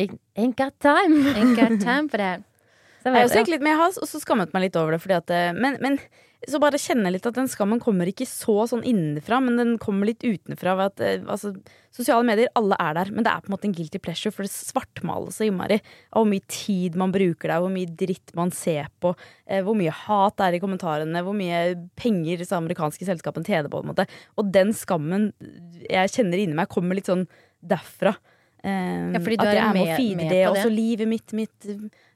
ain't, 0.00 0.56
got 0.58 0.76
time. 0.82 1.22
Ain't 1.36 1.56
got 1.58 1.78
time 1.88 2.10
for 2.10 2.22
det 2.22 2.32
Så 2.40 3.10
Jeg 3.10 3.12
har 3.12 3.20
jeg 3.20 3.28
også 3.28 3.34
vet, 3.34 3.40
tenkt 3.40 3.52
litt, 3.54 3.64
men 3.64 3.74
jeg 3.74 3.82
har 3.82 3.98
også 4.06 4.22
skammet 4.22 4.56
meg 4.56 4.66
litt 4.66 4.78
over 4.80 4.96
det. 4.96 5.02
Fordi 5.04 5.18
at, 5.20 5.34
eh, 5.34 5.52
men, 5.54 5.78
men 5.84 6.00
så 6.50 6.58
bare 6.62 6.80
kjenner 6.80 7.08
jeg 7.08 7.16
litt 7.16 7.26
at 7.28 7.36
den 7.38 7.48
skammen 7.50 7.80
kommer 7.82 8.08
ikke 8.10 8.26
så 8.28 8.64
sånn 8.70 8.84
innenfra, 8.86 9.40
men 9.44 9.58
den 9.60 9.72
kommer 9.82 10.08
litt 10.08 10.24
utenfra. 10.24 10.74
Ved 10.78 10.92
at, 10.92 11.02
eh, 11.04 11.24
altså, 11.30 11.52
sosiale 11.94 12.26
medier, 12.26 12.50
alle 12.58 12.78
er 12.80 12.96
der, 12.98 13.12
men 13.14 13.26
det 13.26 13.32
er 13.32 13.44
på 13.44 13.50
en 13.50 13.54
måte 13.54 13.68
en 13.68 13.76
guilty 13.76 14.00
pleasure, 14.02 14.32
for 14.34 14.46
det 14.46 14.52
svartmales 14.52 15.38
så 15.38 15.46
innmari 15.46 15.78
av 15.78 16.22
hvor 16.22 16.30
mye 16.30 16.44
tid 16.50 16.98
man 17.00 17.14
bruker 17.14 17.52
der, 17.52 17.62
hvor 17.62 17.72
mye 17.72 17.90
dritt 18.02 18.34
man 18.38 18.52
ser 18.54 18.90
på, 19.04 19.14
eh, 19.46 19.62
hvor 19.64 19.78
mye 19.78 19.94
hat 19.94 20.38
det 20.40 20.48
er 20.48 20.58
i 20.58 20.62
kommentarene, 20.64 21.24
hvor 21.24 21.36
mye 21.38 21.62
penger 22.00 22.42
disse 22.42 22.58
amerikanske 22.58 23.08
selskapene 23.08 23.46
tjener 23.46 23.70
på. 23.72 23.82
en 23.84 23.92
måte. 23.92 24.08
Og 24.36 24.52
den 24.52 24.74
skammen 24.76 25.32
jeg 25.88 26.14
kjenner 26.14 26.40
inni 26.40 26.58
meg, 26.58 26.72
kommer 26.72 26.98
litt 26.98 27.10
sånn 27.10 27.28
derfra. 27.64 28.16
Eh, 28.64 29.12
Ja, 29.14 29.20
fordi 29.20 29.36
du 29.36 29.44
at 29.44 29.52
jeg 29.54 29.62
er 29.62 29.76
med, 29.76 29.84
må 29.84 29.96
feede 29.98 30.28
det, 30.30 30.42
og 30.48 30.56
så 30.56 30.70
livet 30.72 31.08
mitt, 31.10 31.32
mitt 31.36 31.68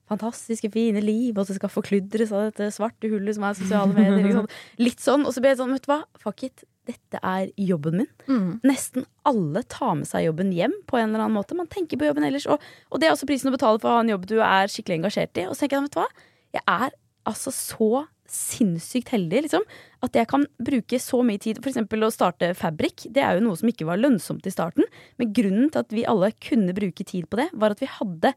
fantastiske, 0.09 0.71
fine 0.73 1.03
liv, 1.05 1.37
og 1.37 1.45
så 1.47 1.55
skal 1.59 1.69
forkludres 1.69 2.33
av 2.33 2.47
dette 2.49 2.71
svarte 2.73 3.11
hullet 3.13 3.37
som 3.37 3.45
er 3.45 3.59
sosiale 3.59 3.93
medier. 3.93 4.25
Ikke? 4.31 4.47
Litt 4.87 5.05
sånn. 5.05 5.27
Og 5.29 5.35
så 5.37 5.43
ble 5.45 5.51
jeg 5.53 5.59
sånn, 5.61 5.75
vet 5.77 5.85
du 5.85 5.91
hva, 5.93 6.01
fuck 6.23 6.47
it. 6.49 6.65
Dette 6.89 7.21
er 7.21 7.51
jobben 7.61 7.99
min. 8.01 8.09
Mm. 8.31 8.61
Nesten 8.65 9.05
alle 9.29 9.61
tar 9.69 9.99
med 10.01 10.09
seg 10.09 10.25
jobben 10.25 10.55
hjem 10.57 10.73
på 10.89 10.97
en 10.97 11.11
eller 11.11 11.27
annen 11.27 11.37
måte. 11.37 11.53
Man 11.59 11.69
tenker 11.69 12.01
på 12.01 12.09
jobben 12.09 12.25
ellers. 12.25 12.47
Og, 12.49 12.65
og 12.89 13.03
det 13.03 13.11
er 13.11 13.13
også 13.13 13.29
prisen 13.29 13.51
å 13.51 13.53
betale 13.53 13.77
for 13.83 13.91
å 13.93 13.99
ha 13.99 14.07
en 14.07 14.15
jobb 14.15 14.25
du 14.31 14.39
er 14.41 14.73
skikkelig 14.73 15.03
engasjert 15.03 15.37
i. 15.37 15.45
Og 15.51 15.53
så 15.53 15.67
tenker 15.67 15.77
jeg, 15.77 15.91
vet 15.91 15.99
du 15.99 16.01
hva, 16.01 16.09
jeg 16.57 16.65
er 16.65 16.97
altså 17.29 17.53
så 17.53 17.91
sinnssykt 18.33 19.13
heldig, 19.15 19.45
liksom. 19.47 19.65
At 20.05 20.17
jeg 20.17 20.29
kan 20.31 20.45
bruke 20.63 21.01
så 21.03 21.23
mye 21.27 21.41
tid. 21.43 21.61
Eksempel 21.65 22.07
å 22.07 22.13
starte 22.15 22.53
Fabrik. 22.59 23.09
Det 23.11 23.25
er 23.25 23.39
jo 23.39 23.47
noe 23.49 23.59
som 23.59 23.71
ikke 23.71 23.89
var 23.89 24.01
lønnsomt 24.01 24.47
i 24.47 24.55
starten. 24.55 24.87
Men 25.19 25.35
grunnen 25.35 25.73
til 25.73 25.83
at 25.83 25.97
vi 25.97 26.07
alle 26.09 26.31
kunne 26.45 26.77
bruke 26.77 27.07
tid 27.07 27.29
på 27.31 27.41
det, 27.41 27.51
var 27.59 27.75
at 27.75 27.83
vi 27.83 27.91
hadde 27.91 28.33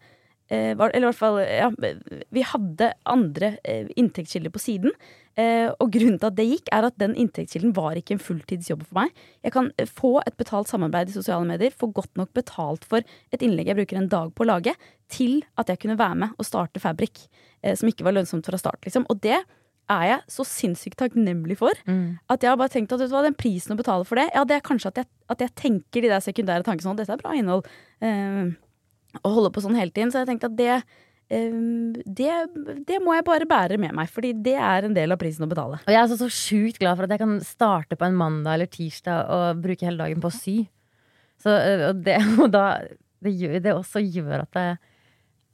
eh, 0.49 0.71
Eller 0.73 1.03
i 1.03 1.07
hvert 1.09 1.19
fall 1.19 1.37
ja, 1.43 1.69
Vi 2.33 2.45
hadde 2.47 2.93
andre 3.05 3.55
eh, 3.61 3.91
inntektskilder 3.99 4.53
på 4.53 4.63
siden. 4.63 4.95
Eh, 5.39 5.69
og 5.69 5.93
grunnen 5.93 6.17
til 6.19 6.31
at 6.31 6.39
det 6.39 6.49
gikk, 6.49 6.73
er 6.73 6.89
at 6.89 6.99
den 6.99 7.13
inntektskilden 7.19 7.75
var 7.77 7.99
ikke 7.99 8.17
en 8.17 8.25
fulltidsjobb 8.25 8.83
for 8.87 9.03
meg. 9.03 9.23
Jeg 9.45 9.55
kan 9.55 9.71
få 9.91 10.17
et 10.25 10.35
betalt 10.39 10.71
samarbeid 10.71 11.13
i 11.13 11.19
sosiale 11.19 11.47
medier, 11.47 11.75
få 11.75 11.91
godt 11.93 12.15
nok 12.19 12.33
betalt 12.37 12.87
for 12.89 13.05
et 13.05 13.45
innlegg 13.45 13.71
jeg 13.71 13.83
bruker 13.83 14.01
en 14.01 14.11
dag 14.11 14.33
på 14.33 14.47
å 14.47 14.51
lage, 14.55 14.75
til 15.11 15.43
at 15.59 15.69
jeg 15.69 15.83
kunne 15.83 15.99
være 15.99 16.23
med 16.25 16.37
og 16.39 16.47
starte 16.47 16.79
Fabrik, 16.79 17.25
som 17.75 17.89
ikke 17.89 18.05
var 18.07 18.15
lønnsomt 18.15 18.47
fra 18.47 18.57
start. 18.57 18.79
Liksom. 18.87 19.03
Og 19.11 19.19
det 19.23 19.41
er 19.91 20.03
jeg 20.07 20.19
så 20.31 20.45
sinnssykt 20.47 20.99
takknemlig 21.01 21.57
for. 21.59 21.77
Mm. 21.87 22.19
At 22.31 22.43
jeg 22.43 22.51
har 22.51 22.59
bare 22.59 22.71
tenkt 22.73 22.93
at 22.93 23.01
vet 23.01 23.11
du 23.11 23.15
hva, 23.15 23.23
den 23.25 23.37
prisen 23.37 23.73
å 23.75 23.79
betale 23.79 24.07
for 24.07 24.19
det, 24.19 24.29
ja, 24.35 24.43
det 24.47 24.57
er 24.57 24.65
kanskje 24.65 24.91
at 24.93 25.01
jeg, 25.01 25.09
at 25.33 25.43
jeg 25.43 25.55
tenker 25.59 26.05
de 26.05 26.11
der 26.11 26.23
sekundære 26.23 26.67
tankene 26.67 26.87
sånn, 26.87 26.99
dette 26.99 27.15
er 27.15 27.21
bra 27.23 27.33
innhold, 27.37 27.65
å 28.01 28.11
og 29.19 29.33
holde 29.35 29.51
på 29.51 29.63
sånn 29.63 29.75
hele 29.75 29.91
tiden. 29.91 30.11
Så 30.13 30.21
jeg 30.21 30.29
tenkte 30.29 30.47
at 30.47 30.57
det, 30.59 30.75
eh, 31.33 31.55
det, 32.05 32.35
det 32.87 32.99
må 33.03 33.15
jeg 33.17 33.27
bare 33.27 33.47
bære 33.49 33.79
med 33.81 33.95
meg, 33.97 34.11
fordi 34.11 34.33
det 34.45 34.55
er 34.55 34.87
en 34.87 34.95
del 34.95 35.11
av 35.11 35.19
prisen 35.21 35.43
å 35.43 35.49
betale. 35.51 35.81
og 35.83 35.91
jeg 35.91 35.99
er 35.99 36.05
altså 36.05 36.19
så 36.21 36.29
sjukt 36.31 36.79
glad 36.79 36.95
for 36.95 37.07
at 37.07 37.15
jeg 37.15 37.23
kan 37.23 37.35
starte 37.43 37.99
på 37.99 38.07
en 38.07 38.15
mandag 38.15 38.55
eller 38.55 38.71
tirsdag 38.71 39.27
og 39.35 39.65
bruke 39.65 39.87
hele 39.87 39.99
dagen 39.99 40.23
på 40.23 40.31
å 40.31 40.37
sy. 40.37 40.55
Så, 41.41 41.51
øh, 41.51 41.89
og 41.89 42.05
det, 42.05 42.17
og 42.43 42.47
da, 42.53 42.65
det, 43.19 43.35
gjør, 43.35 43.59
det 43.59 43.75
også 43.75 44.03
gjør 44.05 44.45
at, 44.45 44.51
det, 44.55 44.67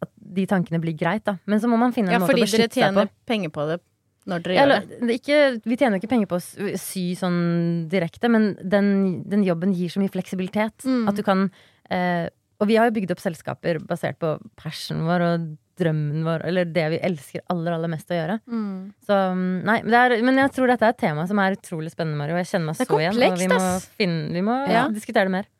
at 0.06 0.14
de 0.38 0.48
tankene 0.50 0.82
blir 0.84 0.98
greit, 1.00 1.26
da. 1.26 1.40
Men 1.50 1.64
så 1.64 1.72
må 1.72 1.80
man 1.82 1.96
finne 1.96 2.12
en 2.12 2.20
Ja, 2.20 2.24
måte 2.24 2.36
å 2.36 2.36
fordi 2.36 2.46
dere 2.46 2.52
beskytte 2.52 2.78
seg 2.78 2.94
på. 2.94 3.08
tjener 3.08 3.14
penger 3.26 3.54
på 3.56 3.70
det 3.72 3.82
når 4.28 4.44
dere 4.46 4.58
gjør 4.58 4.74
det. 4.74 5.16
ikke, 5.18 5.38
vi 5.64 5.78
tjener 5.80 5.98
jo 5.98 6.02
ikke 6.04 6.12
penger 6.12 6.32
på 6.32 6.40
å 6.40 6.74
sy 6.82 7.06
sånn 7.20 7.38
direkte, 7.92 8.30
men 8.32 8.52
den, 8.62 8.90
den 9.30 9.46
jobben 9.48 9.76
gir 9.76 9.94
så 9.94 10.02
mye 10.04 10.12
fleksibilitet. 10.14 10.84
Mm. 10.88 11.06
At 11.10 11.20
du 11.20 11.24
kan 11.26 11.48
eh, 11.90 12.28
Og 12.60 12.68
vi 12.68 12.76
har 12.80 12.90
jo 12.90 12.96
bygd 12.96 13.14
opp 13.14 13.22
selskaper 13.22 13.80
basert 13.86 14.18
på 14.20 14.36
passionen 14.60 15.06
vår 15.08 15.26
og 15.28 15.48
drømmen 15.78 16.24
vår, 16.26 16.46
eller 16.50 16.70
det 16.74 16.86
vi 16.90 17.00
elsker 17.06 17.44
aller, 17.54 17.76
aller 17.76 17.92
mest 17.92 18.10
å 18.10 18.18
gjøre. 18.18 18.40
Mm. 18.50 18.72
Så 19.06 19.18
mm, 19.38 19.44
nei, 19.68 19.76
er, 19.86 20.16
men 20.26 20.42
jeg 20.42 20.54
tror 20.56 20.72
dette 20.72 20.88
er 20.88 20.96
et 20.96 21.02
tema 21.04 21.28
som 21.30 21.38
er 21.44 21.58
utrolig 21.58 21.92
spennende, 21.94 22.18
Mario. 22.18 22.40
Jeg 22.42 22.50
kjenner 22.50 22.72
meg 22.72 22.80
så 22.80 22.88
igjen. 22.98 23.20
Og 23.28 23.44
vi 23.44 23.50
må, 23.52 23.60
finne, 24.00 24.24
vi 24.34 24.44
må 24.48 24.56
Ja. 24.72 24.88
diskutere 24.94 25.30
det 25.30 25.36
mer. 25.36 25.52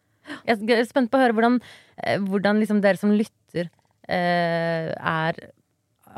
Jeg 0.48 0.74
er 0.74 0.90
spent 0.90 1.12
på 1.12 1.20
å 1.20 1.22
høre 1.22 1.38
hvordan, 1.38 1.60
eh, 2.02 2.18
hvordan 2.20 2.60
liksom 2.64 2.82
dere 2.84 3.00
som 3.00 3.14
lytter, 3.14 3.70
eh, 4.10 4.90
er 4.98 5.38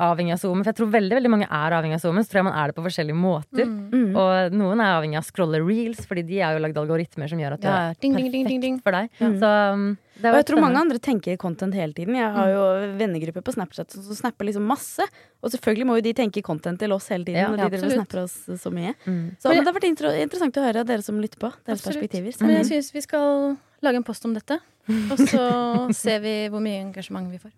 avhengig 0.06 0.36
av 0.36 0.42
SoMe. 0.42 0.64
For 0.64 0.72
jeg 0.72 0.80
tror 0.80 0.92
veldig 0.96 1.18
veldig 1.20 1.32
mange 1.36 1.48
er 1.48 1.76
avhengig 1.78 2.00
av 2.00 2.04
SoMe. 2.04 2.24
Så 2.26 2.32
tror 2.32 2.42
jeg 2.42 2.48
man 2.50 2.60
er 2.62 2.72
det 2.72 2.78
på 2.80 2.86
forskjellige 2.88 3.20
måter. 3.20 3.70
Mm. 3.70 4.12
Og 4.16 4.58
noen 4.58 4.84
er 4.84 4.98
avhengig 4.98 5.20
av 5.20 5.26
å 5.26 5.30
scrolle 5.30 5.62
reels, 5.64 6.04
fordi 6.10 6.26
de 6.28 6.42
er 6.44 6.58
jo 6.58 6.64
lagd 6.66 6.82
algoritmer 6.82 7.32
som 7.32 7.42
gjør 7.42 7.58
at 7.58 7.64
det 7.64 7.72
Ja, 7.72 7.80
er 7.90 8.00
ding, 8.02 8.18
ding, 8.18 8.32
ding, 8.34 8.48
ding, 8.48 8.62
ding. 8.66 8.80
for 8.84 8.96
deg. 8.96 9.12
Ja. 9.20 9.32
Så 9.44 9.52
um, 9.76 9.88
det 10.20 10.34
Og 10.34 10.36
jeg 10.42 10.48
tror 10.50 10.60
mange 10.66 10.82
andre 10.82 11.00
tenker 11.00 11.38
content 11.40 11.76
hele 11.78 11.96
tiden. 11.96 12.18
Jeg 12.20 12.32
har 12.36 12.50
jo 12.52 12.64
vennegrupper 13.00 13.46
på 13.46 13.56
Snapchat 13.56 13.96
som 13.96 14.18
snapper 14.18 14.50
liksom 14.50 14.66
masse. 14.68 15.06
Og 15.40 15.54
selvfølgelig 15.54 15.88
må 15.88 15.96
jo 16.00 16.06
de 16.10 16.14
tenke 16.18 16.44
content 16.44 16.82
til 16.82 16.92
oss 16.92 17.08
hele 17.14 17.24
tiden. 17.24 17.40
Ja, 17.40 17.54
når 17.54 17.72
de 17.72 17.80
absolutt. 17.80 17.96
snapper 18.02 18.24
oss 18.26 18.36
så 18.60 18.74
mye. 18.74 18.92
Mm. 19.06 19.24
Så 19.40 19.54
men 19.54 19.64
det 19.64 19.72
har 19.72 19.78
vært 19.80 19.90
interessant 19.94 20.60
å 20.60 20.66
høre 20.66 20.84
dere 20.84 21.06
som 21.06 21.22
lytter 21.24 21.40
på. 21.40 21.54
Deres 21.64 21.80
Absolutt. 21.80 22.02
perspektiver. 22.02 22.36
Men 22.44 22.58
jeg 22.58 22.68
synes 22.68 22.90
syns 22.90 22.96
vi 22.98 23.06
skal 23.06 23.56
lage 23.86 24.02
en 24.02 24.08
post 24.08 24.26
om 24.28 24.34
dette. 24.36 24.60
Og 24.90 25.22
så 25.22 25.44
ser 26.02 26.24
vi 26.24 26.34
hvor 26.52 26.64
mye 26.64 26.82
engasjement 26.84 27.30
vi 27.32 27.42
får. 27.42 27.54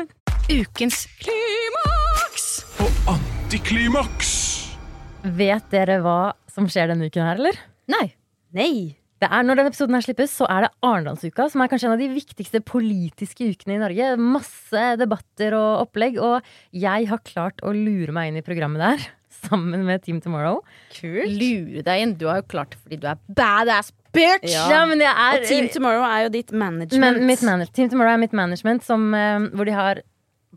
Ukens 0.60 1.06
klimaks! 1.22 2.44
Og 2.84 3.16
antiklimaks. 3.16 4.34
Vet 5.36 5.72
dere 5.72 5.98
hva 6.04 6.20
som 6.52 6.68
skjer 6.70 6.92
denne 6.92 7.08
uken 7.10 7.26
her, 7.26 7.40
eller? 7.40 7.58
Nei. 7.90 8.06
Nei! 8.56 8.76
Det 9.16 9.30
er 9.32 9.46
Når 9.48 9.56
denne 9.56 9.70
episoden 9.72 9.96
her 9.96 10.04
slippes, 10.04 10.32
så 10.36 10.44
er 10.52 10.66
det 10.66 10.74
Arendalsuka, 10.84 11.46
som 11.48 11.62
er 11.64 11.70
kanskje 11.72 11.88
en 11.88 11.94
av 11.94 12.02
de 12.02 12.10
viktigste 12.12 12.60
politiske 12.68 13.46
ukene 13.48 13.78
i 13.78 13.80
Norge. 13.80 14.10
Masse 14.20 14.82
debatter 15.00 15.56
og 15.56 15.86
opplegg, 15.86 16.18
og 16.20 16.44
jeg 16.76 17.08
har 17.08 17.22
klart 17.24 17.64
å 17.64 17.72
lure 17.72 18.12
meg 18.14 18.30
inn 18.30 18.42
i 18.42 18.44
programmet 18.44 18.84
der. 18.84 19.06
Sammen 19.46 19.86
med 19.88 20.04
Team 20.04 20.20
Tomorrow. 20.20 20.60
Kult. 20.92 21.32
Lure 21.32 21.84
deg 21.86 22.02
inn. 22.04 22.14
Du 22.20 22.26
har 22.28 22.42
jo 22.42 22.48
klart 22.52 22.76
det 22.76 22.82
fordi 22.82 23.00
du 23.02 23.08
er 23.08 23.22
badass 23.40 23.90
bitch! 24.16 24.50
Ja. 24.52 24.66
Ja, 24.72 24.82
men 24.88 25.02
jeg 25.04 25.12
er 25.12 25.38
Og 25.38 25.46
Team 25.48 25.70
Tomorrow 25.74 26.04
er 26.08 26.26
jo 26.26 26.34
ditt 26.34 26.52
management. 26.52 27.00
men, 27.02 27.22
mitt 27.28 27.44
manage, 27.46 27.72
Team 27.76 27.90
Tomorrow 27.92 28.16
er 28.16 28.22
mitt 28.24 28.36
management, 28.36 28.84
som, 28.86 29.08
eh, 29.14 29.48
hvor 29.54 29.68
de 29.68 29.76
har 29.76 30.02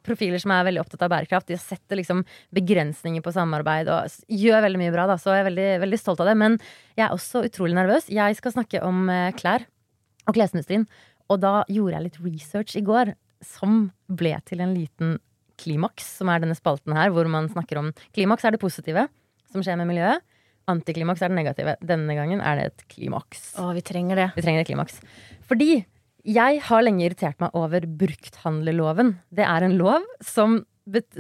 profiler 0.06 0.40
som 0.42 0.54
er 0.56 0.66
veldig 0.68 0.82
opptatt 0.84 1.04
av 1.06 1.12
bærekraft. 1.12 1.50
De 1.50 1.58
setter 1.60 2.00
liksom 2.00 2.24
begrensninger 2.56 3.24
på 3.26 3.34
samarbeid 3.36 3.90
og 3.92 4.08
gjør 4.32 4.64
veldig 4.66 4.82
mye 4.82 4.94
bra. 4.96 5.08
Da, 5.12 5.18
så 5.20 5.36
jeg 5.36 5.44
er 5.44 5.50
veldig, 5.50 5.70
veldig 5.84 6.00
stolt 6.00 6.24
av 6.24 6.32
det. 6.32 6.38
Men 6.40 6.58
jeg 6.96 7.06
er 7.08 7.16
også 7.16 7.44
utrolig 7.48 7.78
nervøs. 7.78 8.10
Jeg 8.14 8.38
skal 8.40 8.56
snakke 8.56 8.84
om 8.86 9.10
eh, 9.12 9.32
klær 9.38 9.66
og 10.28 10.38
klesindustrien. 10.38 10.88
Og 11.30 11.42
da 11.44 11.60
gjorde 11.70 11.98
jeg 11.98 12.08
litt 12.08 12.22
research 12.26 12.78
i 12.80 12.86
går 12.86 13.14
som 13.46 13.90
ble 14.10 14.34
til 14.50 14.64
en 14.64 14.74
liten 14.76 15.18
klimaks, 15.60 16.06
som 16.20 16.32
er 16.32 16.42
denne 16.44 16.58
spalten 16.58 16.96
her, 16.96 17.12
hvor 17.14 17.28
man 17.32 17.50
snakker 17.52 17.80
om 17.82 17.90
Klimaks 18.16 18.46
er 18.48 18.56
det 18.56 18.62
positive 18.62 19.08
som 19.52 19.64
skjer 19.66 19.80
med 19.80 19.90
miljøet. 19.92 20.24
Antiklimaks 20.70 21.24
er 21.24 21.32
det 21.32 21.40
negative. 21.40 21.76
Denne 21.86 22.16
gangen 22.18 22.44
er 22.46 22.60
det 22.60 22.66
et 22.70 22.84
klimaks. 22.96 23.54
Å, 23.60 23.72
vi 23.78 23.84
trenger 23.86 24.20
det. 24.20 24.28
Vi 24.36 24.46
trenger 24.46 24.64
et 24.64 24.70
klimaks. 24.70 25.00
Fordi 25.50 25.84
jeg 26.30 26.60
har 26.68 26.84
lenge 26.84 27.06
irritert 27.06 27.40
meg 27.42 27.56
over 27.58 27.86
brukthandlerloven. 28.00 29.16
Det 29.34 29.46
er 29.48 29.66
en 29.66 29.78
lov 29.80 30.06
som, 30.26 30.60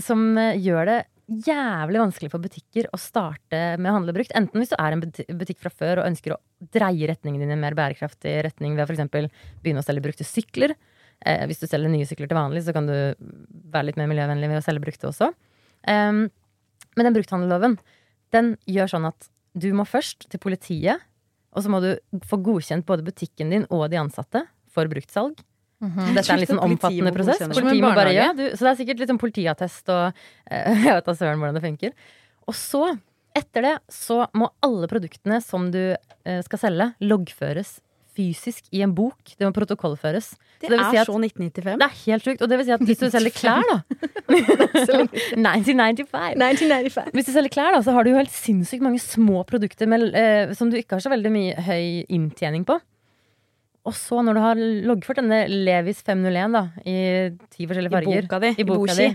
som 0.03 0.27
eh, 0.37 0.59
gjør 0.59 0.91
det 0.91 0.99
jævlig 1.29 2.01
vanskelig 2.01 2.31
for 2.33 2.41
butikker 2.41 2.87
å 2.93 2.97
starte 2.99 3.59
med 3.77 3.91
å 3.91 3.95
handle 3.99 4.15
brukt. 4.15 4.33
Enten 4.37 4.61
hvis 4.61 4.71
du 4.73 4.77
er 4.79 4.95
en 4.95 5.03
butikk 5.03 5.59
fra 5.61 5.71
før 5.71 6.01
og 6.01 6.09
ønsker 6.09 6.33
å 6.33 6.39
dreie 6.73 7.09
retningen 7.11 7.43
din 7.43 7.53
i 7.53 7.55
en 7.55 7.61
mer 7.61 7.77
bærekraftig 7.77 8.39
retning 8.47 8.75
ved 8.77 8.85
å 8.85 8.89
f.eks. 8.89 9.29
begynne 9.61 9.83
å 9.83 9.85
selge 9.85 10.05
brukte 10.05 10.27
sykler. 10.27 10.73
Eh, 11.21 11.45
hvis 11.49 11.61
du 11.61 11.67
selger 11.69 11.91
nye 11.91 12.07
sykler 12.09 12.31
til 12.31 12.39
vanlig, 12.39 12.65
så 12.65 12.73
kan 12.75 12.89
du 12.89 12.95
være 13.69 13.89
litt 13.89 13.99
mer 14.01 14.09
miljøvennlig 14.11 14.51
ved 14.51 14.61
å 14.61 14.65
selge 14.65 14.83
brukte 14.87 15.09
også. 15.11 15.31
Um, 15.85 16.25
men 16.97 17.07
den 17.07 17.15
brukthandelloven, 17.15 17.77
den 18.35 18.55
gjør 18.69 18.95
sånn 18.95 19.09
at 19.09 19.29
du 19.61 19.69
må 19.75 19.85
først 19.87 20.27
til 20.31 20.41
politiet, 20.41 21.05
og 21.49 21.65
så 21.65 21.71
må 21.71 21.81
du 21.83 21.91
få 22.29 22.39
godkjent 22.45 22.85
både 22.87 23.05
butikken 23.07 23.53
din 23.53 23.65
og 23.73 23.87
de 23.91 23.99
ansatte 24.01 24.43
for 24.69 24.89
bruktsalg. 24.91 25.39
Dette 25.79 26.25
er 26.25 26.33
en 26.35 26.41
litt 26.41 26.51
sånn 26.51 26.63
omfattende 26.63 27.11
prosess. 27.15 27.45
Politiet 27.55 27.83
må 27.85 27.93
bare, 27.95 28.11
ja, 28.11 28.31
du, 28.35 28.49
så 28.51 28.65
det 28.65 28.71
er 28.73 28.79
sikkert 28.81 29.01
litt 29.01 29.11
sånn 29.13 29.21
politiattest 29.21 29.91
og 29.93 30.09
eh, 30.51 30.81
jeg 30.85 30.97
vet 30.97 31.07
da 31.07 31.15
søren 31.15 31.39
hvordan 31.39 31.55
det 31.55 31.63
funker. 31.63 31.93
Og 32.49 32.57
så, 32.57 32.83
etter 33.37 33.65
det, 33.65 33.75
så 33.93 34.25
må 34.37 34.49
alle 34.65 34.89
produktene 34.91 35.39
som 35.45 35.69
du 35.71 35.81
eh, 35.93 36.41
skal 36.45 36.61
selge, 36.65 36.91
loggføres 36.99 37.77
fysisk 38.19 38.67
i 38.75 38.83
en 38.83 38.91
bok. 38.95 39.15
Det 39.39 39.47
må 39.47 39.55
protokollføres. 39.55 40.33
Det, 40.59 40.67
Så 40.67 40.75
er 40.75 40.83
si 40.91 40.99
at- 40.99 41.07
så 41.07 41.15
1995. 41.15 41.79
Det 41.79 41.87
er 41.87 41.95
helt 42.03 42.27
sjukt. 42.27 42.43
Og 42.43 42.51
det 42.51 42.59
vil 42.59 42.67
si 42.67 42.75
at 42.75 42.83
hvis 42.83 42.99
du 42.99 43.07
selger 43.15 43.31
klær, 43.39 43.63
da 43.71 43.79
1995. 44.29 46.37
1995. 46.37 47.09
Hvis 47.15 47.29
du 47.29 47.33
selger 47.33 47.51
klær, 47.53 47.73
da, 47.75 47.81
så 47.85 47.93
har 47.95 48.05
du 48.05 48.11
jo 48.11 48.19
helt 48.19 48.33
sinnssykt 48.33 48.83
mange 48.85 48.99
små 49.01 49.43
produkter 49.47 49.89
med, 49.89 50.09
eh, 50.15 50.53
som 50.57 50.69
du 50.71 50.77
ikke 50.79 50.97
har 50.97 51.03
så 51.05 51.11
veldig 51.13 51.31
mye 51.33 51.55
høy 51.65 52.05
inntjening 52.11 52.65
på. 52.67 52.77
Og 53.87 53.95
så, 53.95 54.19
når 54.25 54.37
du 54.37 54.41
har 54.43 54.59
loggført 54.91 55.21
denne 55.21 55.45
Levis 55.49 56.03
501 56.05 56.53
da, 56.53 56.63
i 56.85 56.97
ti 57.49 57.65
forskjellige 57.65 57.93
farger 57.95 58.19
I 58.19 58.27
boka 58.27 58.39
di, 58.43 58.51
i 58.51 58.61
i 58.61 58.67
boka 58.67 58.95
di, 58.99 59.07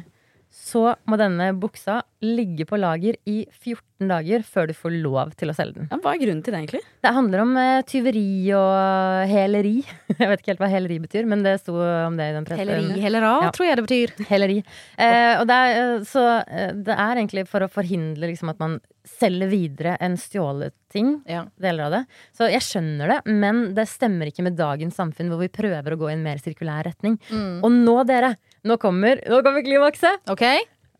så 0.54 0.92
må 1.10 1.16
denne 1.18 1.48
buksa 1.58 1.98
ligge 2.24 2.64
på 2.68 2.78
lager 2.78 3.16
i 3.28 3.40
14 3.50 4.06
dager 4.08 4.44
før 4.46 4.68
du 4.70 4.74
får 4.76 4.94
lov 5.02 5.32
til 5.38 5.50
å 5.50 5.54
selge 5.56 5.80
den. 5.80 5.88
Ja, 5.90 5.98
hva 6.00 6.12
er 6.14 6.20
grunnen 6.22 6.42
til 6.46 6.54
det, 6.54 6.60
egentlig? 6.62 6.80
Det 7.04 7.12
handler 7.16 7.42
om 7.42 7.56
eh, 7.58 7.80
tyveri 7.90 8.22
og 8.56 9.26
heleri. 9.32 9.74
Jeg 10.14 10.30
vet 10.30 10.40
ikke 10.44 10.52
helt 10.54 10.62
hva 10.62 10.70
heleri 10.72 11.00
betyr, 11.02 11.26
men 11.30 11.42
det 11.44 11.56
sto 11.64 11.74
om 11.80 12.16
det 12.20 12.30
i 12.30 12.36
den 12.36 12.46
pressen. 12.46 12.70
Helleri, 12.70 13.02
helera, 13.02 13.32
Ja. 13.44 13.50
tror 13.56 13.66
jeg 13.68 13.80
det 13.80 13.86
betyr. 13.88 14.14
Heleri. 14.30 14.56
Eh, 14.96 15.42
det 15.50 15.58
er, 15.58 15.74
eh, 15.82 16.06
så 16.08 16.24
eh, 16.46 16.72
det 16.86 16.96
er 16.96 17.14
egentlig 17.18 17.46
for 17.50 17.66
å 17.66 17.70
forhindre 17.74 18.30
liksom, 18.30 18.54
at 18.54 18.62
man 18.62 18.78
selger 19.04 19.50
videre 19.52 19.98
en 20.00 20.14
stjålet 20.16 20.72
ting. 20.94 21.16
Ja. 21.28 21.44
Deler 21.60 21.88
av 21.90 21.98
det. 21.98 22.02
Så 22.38 22.46
jeg 22.48 22.62
skjønner 22.64 23.10
det, 23.16 23.20
men 23.42 23.66
det 23.76 23.88
stemmer 23.90 24.30
ikke 24.30 24.46
med 24.46 24.56
dagens 24.56 24.96
samfunn, 24.96 25.28
hvor 25.34 25.42
vi 25.42 25.50
prøver 25.52 25.92
å 25.92 26.00
gå 26.00 26.08
i 26.08 26.14
en 26.16 26.24
mer 26.24 26.40
sirkulær 26.40 26.86
retning. 26.88 27.18
Og 27.34 27.68
nå, 27.74 27.98
dere! 28.08 28.36
Nå 28.64 28.78
kommer, 28.80 29.20
nå 29.28 29.42
kommer 29.44 29.60
klimakset! 29.60 30.22
Ok? 30.32 30.42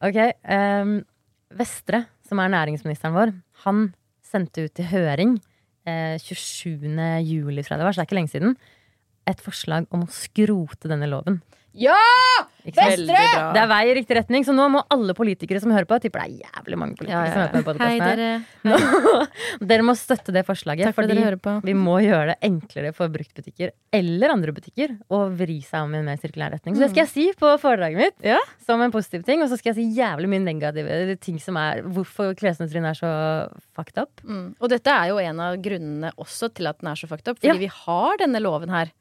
okay 0.05 0.35
um, 0.45 0.99
Vestre, 1.57 2.03
som 2.29 2.41
er 2.43 2.51
næringsministeren 2.53 3.15
vår, 3.17 3.33
han 3.65 3.87
sendte 4.27 4.67
ut 4.67 4.75
til 4.77 4.89
høring 4.91 5.39
eh, 5.89 6.19
27. 6.21 6.91
juli, 7.25 7.62
jeg 7.62 7.79
det 7.79 7.87
var, 7.87 7.95
så 7.95 8.03
det 8.03 8.05
er 8.05 8.09
ikke 8.11 8.19
lenge 8.19 8.33
siden, 8.35 8.57
et 9.31 9.41
forslag 9.41 9.87
om 9.95 10.05
å 10.05 10.12
skrote 10.12 10.91
denne 10.91 11.09
loven. 11.09 11.41
Ja! 11.75 11.97
Bra. 12.64 12.85
Det 13.53 13.61
er 13.61 13.66
vei 13.68 13.81
i 13.91 13.95
riktig 13.99 14.16
retning, 14.16 14.45
så 14.47 14.55
nå 14.57 14.64
må 14.72 14.81
alle 14.95 15.12
politikere 15.16 15.61
som 15.61 15.72
hører 15.75 15.85
på, 15.89 15.97
jeg 15.99 16.07
tipper 16.07 16.22
det 16.22 16.39
er 16.39 16.47
jævlig 16.47 16.79
mange 16.81 16.97
politikere 16.97 17.33
som 17.35 17.43
hører 17.43 17.64
på 17.66 17.75
Hei, 17.83 17.99
dere. 18.01 18.29
Nå, 18.70 19.66
dere 19.68 19.85
må 19.85 19.93
støtte 19.99 20.33
det 20.33 20.45
forslaget, 20.49 20.87
Takk 20.89 20.97
for 20.97 21.05
fordi 21.05 21.18
dere 21.18 21.27
hører 21.27 21.41
på. 21.45 21.55
vi 21.66 21.75
må 21.77 21.99
gjøre 22.01 22.31
det 22.33 22.37
enklere 22.49 22.95
for 22.97 23.12
bruktbutikker 23.12 23.75
eller 24.01 24.33
andre 24.33 24.55
butikker 24.57 24.95
å 25.12 25.20
vri 25.37 25.59
seg 25.66 25.85
om 25.85 25.93
i 25.93 26.01
en 26.01 26.09
mer 26.09 26.22
sirkulær 26.22 26.55
retning. 26.57 26.79
Så 26.79 26.87
det 26.87 26.91
skal 26.95 27.05
jeg 27.05 27.12
si 27.12 27.27
på 27.43 27.53
foredraget 27.61 28.01
mitt 28.01 28.29
Ja. 28.33 28.39
som 28.64 28.81
en 28.87 28.95
positiv 28.95 29.27
ting, 29.29 29.45
og 29.45 29.53
så 29.53 29.59
skal 29.61 29.75
jeg 29.75 29.83
si 29.83 30.01
jævlig 30.01 30.33
mye 30.33 30.45
negative 30.47 31.18
ting 31.20 31.37
som 31.43 31.61
er 31.61 31.83
hvorfor 31.85 32.33
klesindustrien 32.39 32.89
er 32.89 32.97
så 32.97 33.12
fucked 33.77 34.01
up. 34.01 34.25
Mm. 34.25 34.55
Og 34.59 34.72
dette 34.72 34.89
er 34.95 35.12
jo 35.12 35.20
en 35.20 35.45
av 35.51 35.61
grunnene 35.61 36.14
også 36.16 36.49
til 36.57 36.70
at 36.72 36.81
den 36.81 36.95
er 36.95 37.03
så 37.03 37.11
fucked 37.11 37.29
up. 37.29 37.43
Fordi 37.45 37.53
Ja. 37.53 37.61
vi 37.61 37.72
har 37.83 38.16
denne 38.25 38.41
loven 38.41 38.70
her. 38.72 38.95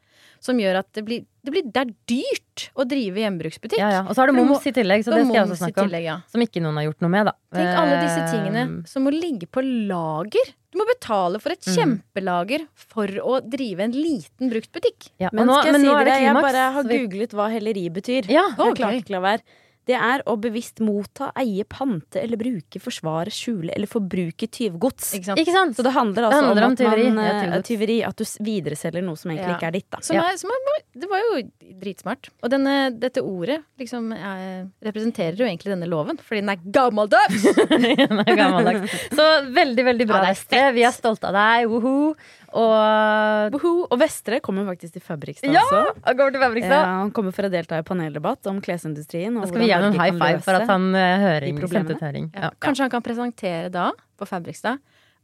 Som 0.43 0.57
gjør 0.59 0.81
at 0.81 0.89
det 0.97 1.05
blir, 1.07 1.21
det 1.47 1.51
blir 1.53 1.63
Det 1.71 1.79
er 1.85 1.91
dyrt 2.11 2.65
å 2.75 2.83
drive 2.87 3.21
gjenbruksbutikk. 3.23 3.79
Ja, 3.79 3.89
ja. 3.95 4.01
Og 4.03 4.11
så 4.11 4.23
har 4.25 4.27
du 4.27 4.33
moms 4.35 4.65
i 4.67 4.73
tillegg, 4.75 5.05
så 5.05 5.13
det 5.15 5.21
skal 5.23 5.37
jeg 5.37 5.45
også 5.47 5.59
snakke 5.61 5.79
om. 5.85 5.87
tillegg, 5.87 6.03
ja. 6.09 6.17
Som 6.27 6.43
ikke 6.43 6.59
noen 6.65 6.75
har 6.81 6.83
gjort 6.89 7.05
noe 7.05 7.13
med, 7.13 7.29
da. 7.29 7.33
Tenk 7.55 7.79
alle 7.79 8.01
disse 8.03 8.25
tingene 8.33 8.63
Eh, 8.67 8.75
som 8.91 9.05
må 9.07 9.13
ligge 9.15 9.47
på 9.47 9.63
lager. 9.63 10.51
Du 10.73 10.79
må 10.81 10.85
betale 10.89 11.39
for 11.39 11.53
et 11.53 11.61
Mm. 11.63 11.73
kjempelager 11.77 12.67
for 12.75 13.07
å 13.07 13.39
drive 13.47 13.79
en 13.87 13.91
liten 13.93 14.49
bruktbutikk. 14.51 15.11
Ja, 15.19 15.29
Men, 15.31 15.47
nå, 15.47 15.63
men 15.71 15.81
nå 15.81 15.93
er 15.95 16.03
det 16.05 16.13
klimaks. 16.17 16.21
jeg 16.27 16.43
bare 16.43 16.63
har 16.73 16.83
googlet 16.83 17.31
hva 17.37 17.49
helleri 17.53 17.89
betyr. 17.89 18.27
Ja, 18.29 18.43
Jeg 18.49 18.59
ok. 18.59 18.75
klarte 18.77 18.99
ikke 19.03 19.15
la 19.15 19.19
være. 19.21 19.41
Det 19.85 19.95
er 19.99 20.21
å 20.31 20.37
bevisst 20.39 20.79
motta, 20.79 21.31
eie, 21.39 21.65
pante 21.67 22.21
eller 22.21 22.39
bruke, 22.39 22.79
forsvare, 22.79 23.31
skjule 23.33 23.73
eller 23.75 23.89
forbruke 23.91 24.47
tyvgods. 24.47 25.09
Ikke 25.17 25.25
sant? 25.31 25.41
Ikke 25.43 25.55
sant? 25.55 25.75
Så 25.75 25.83
det 25.83 25.91
handler 25.95 26.29
altså 26.29 26.41
handler 26.45 26.63
om, 26.69 26.71
om 26.71 26.77
tyveri. 26.79 27.07
man, 27.11 27.25
Ja, 27.25 27.57
eh, 27.57 27.63
tyveri, 27.67 27.97
at 28.07 28.15
du 28.15 28.23
videreselger 28.47 29.03
noe 29.03 29.19
som 29.19 29.31
egentlig 29.31 29.49
Ja. 29.51 29.57
ikke 29.57 29.67
er 29.67 29.75
ditt. 29.75 29.89
Da. 29.91 29.99
Som 30.01 30.17
er, 30.21 30.37
som 30.39 30.49
er, 30.55 30.77
det 31.03 31.09
var 31.11 31.19
jo 31.25 31.41
dritsmart. 31.83 32.29
Og 32.43 32.49
denne, 32.53 32.75
dette 32.99 33.23
ordet 33.23 33.59
liksom, 33.79 34.11
er, 34.15 34.69
representerer 34.87 35.35
jo 35.37 35.45
egentlig 35.45 35.73
denne 35.75 35.89
loven, 35.91 36.17
fordi 36.23 36.41
den 36.45 36.53
er 36.55 36.63
gammeldags! 36.79 37.43
Den 38.13 38.19
er 38.23 38.35
gammeldags. 38.37 38.93
Så 39.13 39.25
veldig, 39.53 39.83
veldig 39.85 40.07
bra, 40.07 40.23
Ja, 40.23 40.33
det 40.49 40.59
er. 40.59 40.71
Vi 40.75 40.83
er 40.87 40.91
stolte 40.95 41.27
av 41.27 41.35
deg. 41.35 41.67
Woho. 41.71 42.13
Og 42.53 43.55
Og 43.91 43.95
Vestre 43.99 44.39
kommer 44.45 44.65
faktisk 44.67 44.93
til 44.97 45.01
Fabrikstad 45.03 45.51
Ja! 45.53 45.63
også. 45.65 45.95
Han 46.05 46.17
kommer 46.17 46.31
til 46.31 46.39
Ja, 46.41 46.47
Fabrikstad. 46.47 46.85
han 46.85 47.11
kommer 47.11 47.33
for 47.33 47.47
å 47.47 47.51
delta 47.51 47.79
i 47.81 47.85
paneldebatt 47.87 48.47
om 48.51 48.61
klesindustrien. 48.61 49.33
Da 49.39 49.47
skal 49.49 49.59
vi 49.63 49.67
gi 49.71 49.73
ham 49.73 49.89
en 49.91 49.99
high 49.99 50.13
five 50.17 50.41
for 50.45 50.53
at 50.59 50.67
han 50.69 50.89
høring, 50.93 51.61
sendte 51.67 51.97
ut 51.97 52.03
høring. 52.05 52.31
Ja. 52.33 52.49
Ja. 52.49 52.49
Kanskje 52.61 52.85
han 52.85 52.93
kan 52.93 53.01
presentere 53.05 53.71
da, 53.73 53.91
på 54.19 54.27
Fabrikstad, 54.29 54.77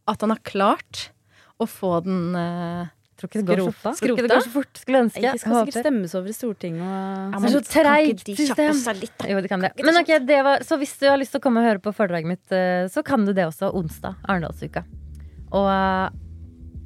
at 0.08 0.22
han 0.22 0.30
har 0.34 0.42
klart 0.44 1.10
å 1.60 1.68
få 1.68 2.00
den 2.06 2.36
uh, 2.36 2.88
Tror 3.20 3.28
ikke 3.28 3.42
det 3.44 3.48
går 3.50 3.60
Skrota. 3.68 3.92
det 4.16 4.30
går 4.32 4.44
så 4.46 4.52
fort. 4.54 4.78
Skulle 4.80 5.00
ønske. 5.04 5.20
Ikke 5.20 5.40
skal 5.42 5.56
sikkert 5.66 5.84
stemmes 5.84 6.14
over 6.16 6.32
i 6.32 6.36
Stortinget 6.38 6.86
og 6.88 7.34
Det 7.34 7.42
men, 7.44 7.52
så 7.52 7.62
treigt 7.68 8.30
system. 8.32 8.80
Jo, 9.28 9.42
det 9.44 9.50
kan 9.52 9.60
det. 9.66 9.74
Men 9.84 10.00
ok, 10.00 10.12
det 10.24 10.38
var, 10.48 10.64
Så 10.64 10.78
hvis 10.80 10.96
du 11.02 11.10
har 11.10 11.20
lyst 11.20 11.36
til 11.36 11.42
å 11.42 11.44
komme 11.44 11.60
og 11.60 11.68
høre 11.68 11.84
på 11.84 11.92
foredraget 11.92 12.32
mitt, 12.32 12.46
eh, 12.56 12.88
så 12.88 13.04
kan 13.04 13.26
du 13.28 13.34
det 13.36 13.44
også 13.44 13.74
onsdag. 13.76 14.16
Arendalsuka. 14.24 14.86
Og 15.52 15.68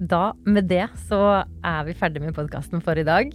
da, 0.08 0.32
med 0.46 0.68
det, 0.70 0.86
så 1.08 1.20
er 1.64 1.84
vi 1.88 1.94
ferdig 1.98 2.22
med 2.24 2.36
podkasten 2.36 2.82
for 2.84 2.98
i 3.00 3.04
dag. 3.08 3.32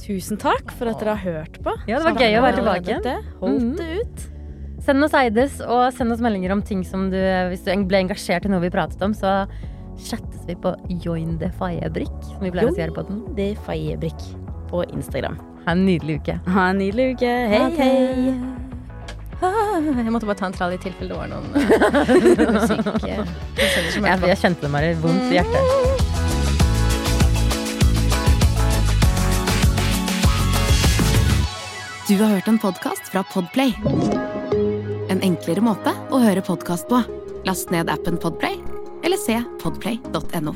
Tusen 0.00 0.38
takk 0.40 0.72
for 0.74 0.90
at 0.90 0.98
dere 1.02 1.14
har 1.14 1.22
hørt 1.42 1.60
på. 1.62 1.74
Ja, 1.86 2.00
det 2.00 2.08
var 2.08 2.18
gøy 2.22 2.38
å 2.38 2.42
være 2.42 2.58
tilbake. 2.58 2.96
Det. 3.04 3.18
Holdt 3.40 3.62
Mhm. 3.62 3.76
det 3.76 4.00
ut. 4.00 4.24
Send 4.84 5.04
oss 5.06 5.14
Eides, 5.14 5.60
og 5.64 5.92
send 5.94 6.12
oss 6.12 6.20
meldinger 6.20 6.52
om 6.52 6.60
ting 6.60 6.82
som 6.84 7.08
du 7.10 7.16
Hvis 7.16 7.64
du 7.64 7.70
ble 7.86 8.02
engasjert 8.02 8.44
i 8.44 8.48
noe 8.48 8.60
vi 8.60 8.70
pratet 8.70 9.00
om, 9.02 9.14
så 9.14 9.46
chattes 9.96 10.44
vi 10.46 10.54
på 10.56 10.74
Join 11.04 11.38
the 11.38 11.48
Fayebrikk, 11.58 12.10
som 12.24 12.40
vi 12.40 12.50
pleier 12.50 12.68
å 12.70 12.74
si 12.74 12.82
her 12.82 12.90
på 12.90 13.06
den. 13.06 13.22
Det 13.36 13.52
er 13.52 13.62
feiebrikk 13.62 14.20
på 14.68 14.82
Instagram. 14.92 15.38
Ha 15.64 15.72
en 15.72 15.86
nydelig 15.86 16.20
uke. 16.20 16.40
Ha 16.48 16.68
en 16.70 16.78
nydelig 16.78 17.14
uke. 17.14 17.32
Hei, 17.48 17.70
hei. 17.76 18.14
hei. 18.14 18.63
Ah, 19.42 19.80
Jeg 19.82 20.12
måtte 20.14 20.26
bare 20.28 20.38
ta 20.38 20.46
en 20.50 20.56
trall 20.56 20.76
i 20.76 20.80
tilfelle 20.82 21.10
det 21.10 21.18
var 21.18 21.30
noen 21.32 21.50
musikk 21.50 23.08
eh, 23.08 23.24
Jeg, 23.58 24.20
jeg 24.30 24.38
kjente 24.40 24.66
det 24.66 24.72
bare 24.74 24.94
vondt 25.02 25.32
i 25.32 25.38
hjertet. 25.40 26.64
Du 32.08 32.18
har 32.22 32.26
hørt 32.34 32.48
en 32.48 32.58
podkast 32.58 33.08
fra 33.12 33.22
Podplay. 33.32 33.72
En 35.08 35.22
enklere 35.24 35.64
måte 35.64 35.94
å 36.12 36.20
høre 36.20 36.44
podkast 36.44 36.88
på. 36.90 37.00
Last 37.48 37.72
ned 37.72 37.90
appen 37.92 38.20
Podplay, 38.20 38.60
eller 39.04 39.20
se 39.20 39.40
podplay.no. 39.62 40.54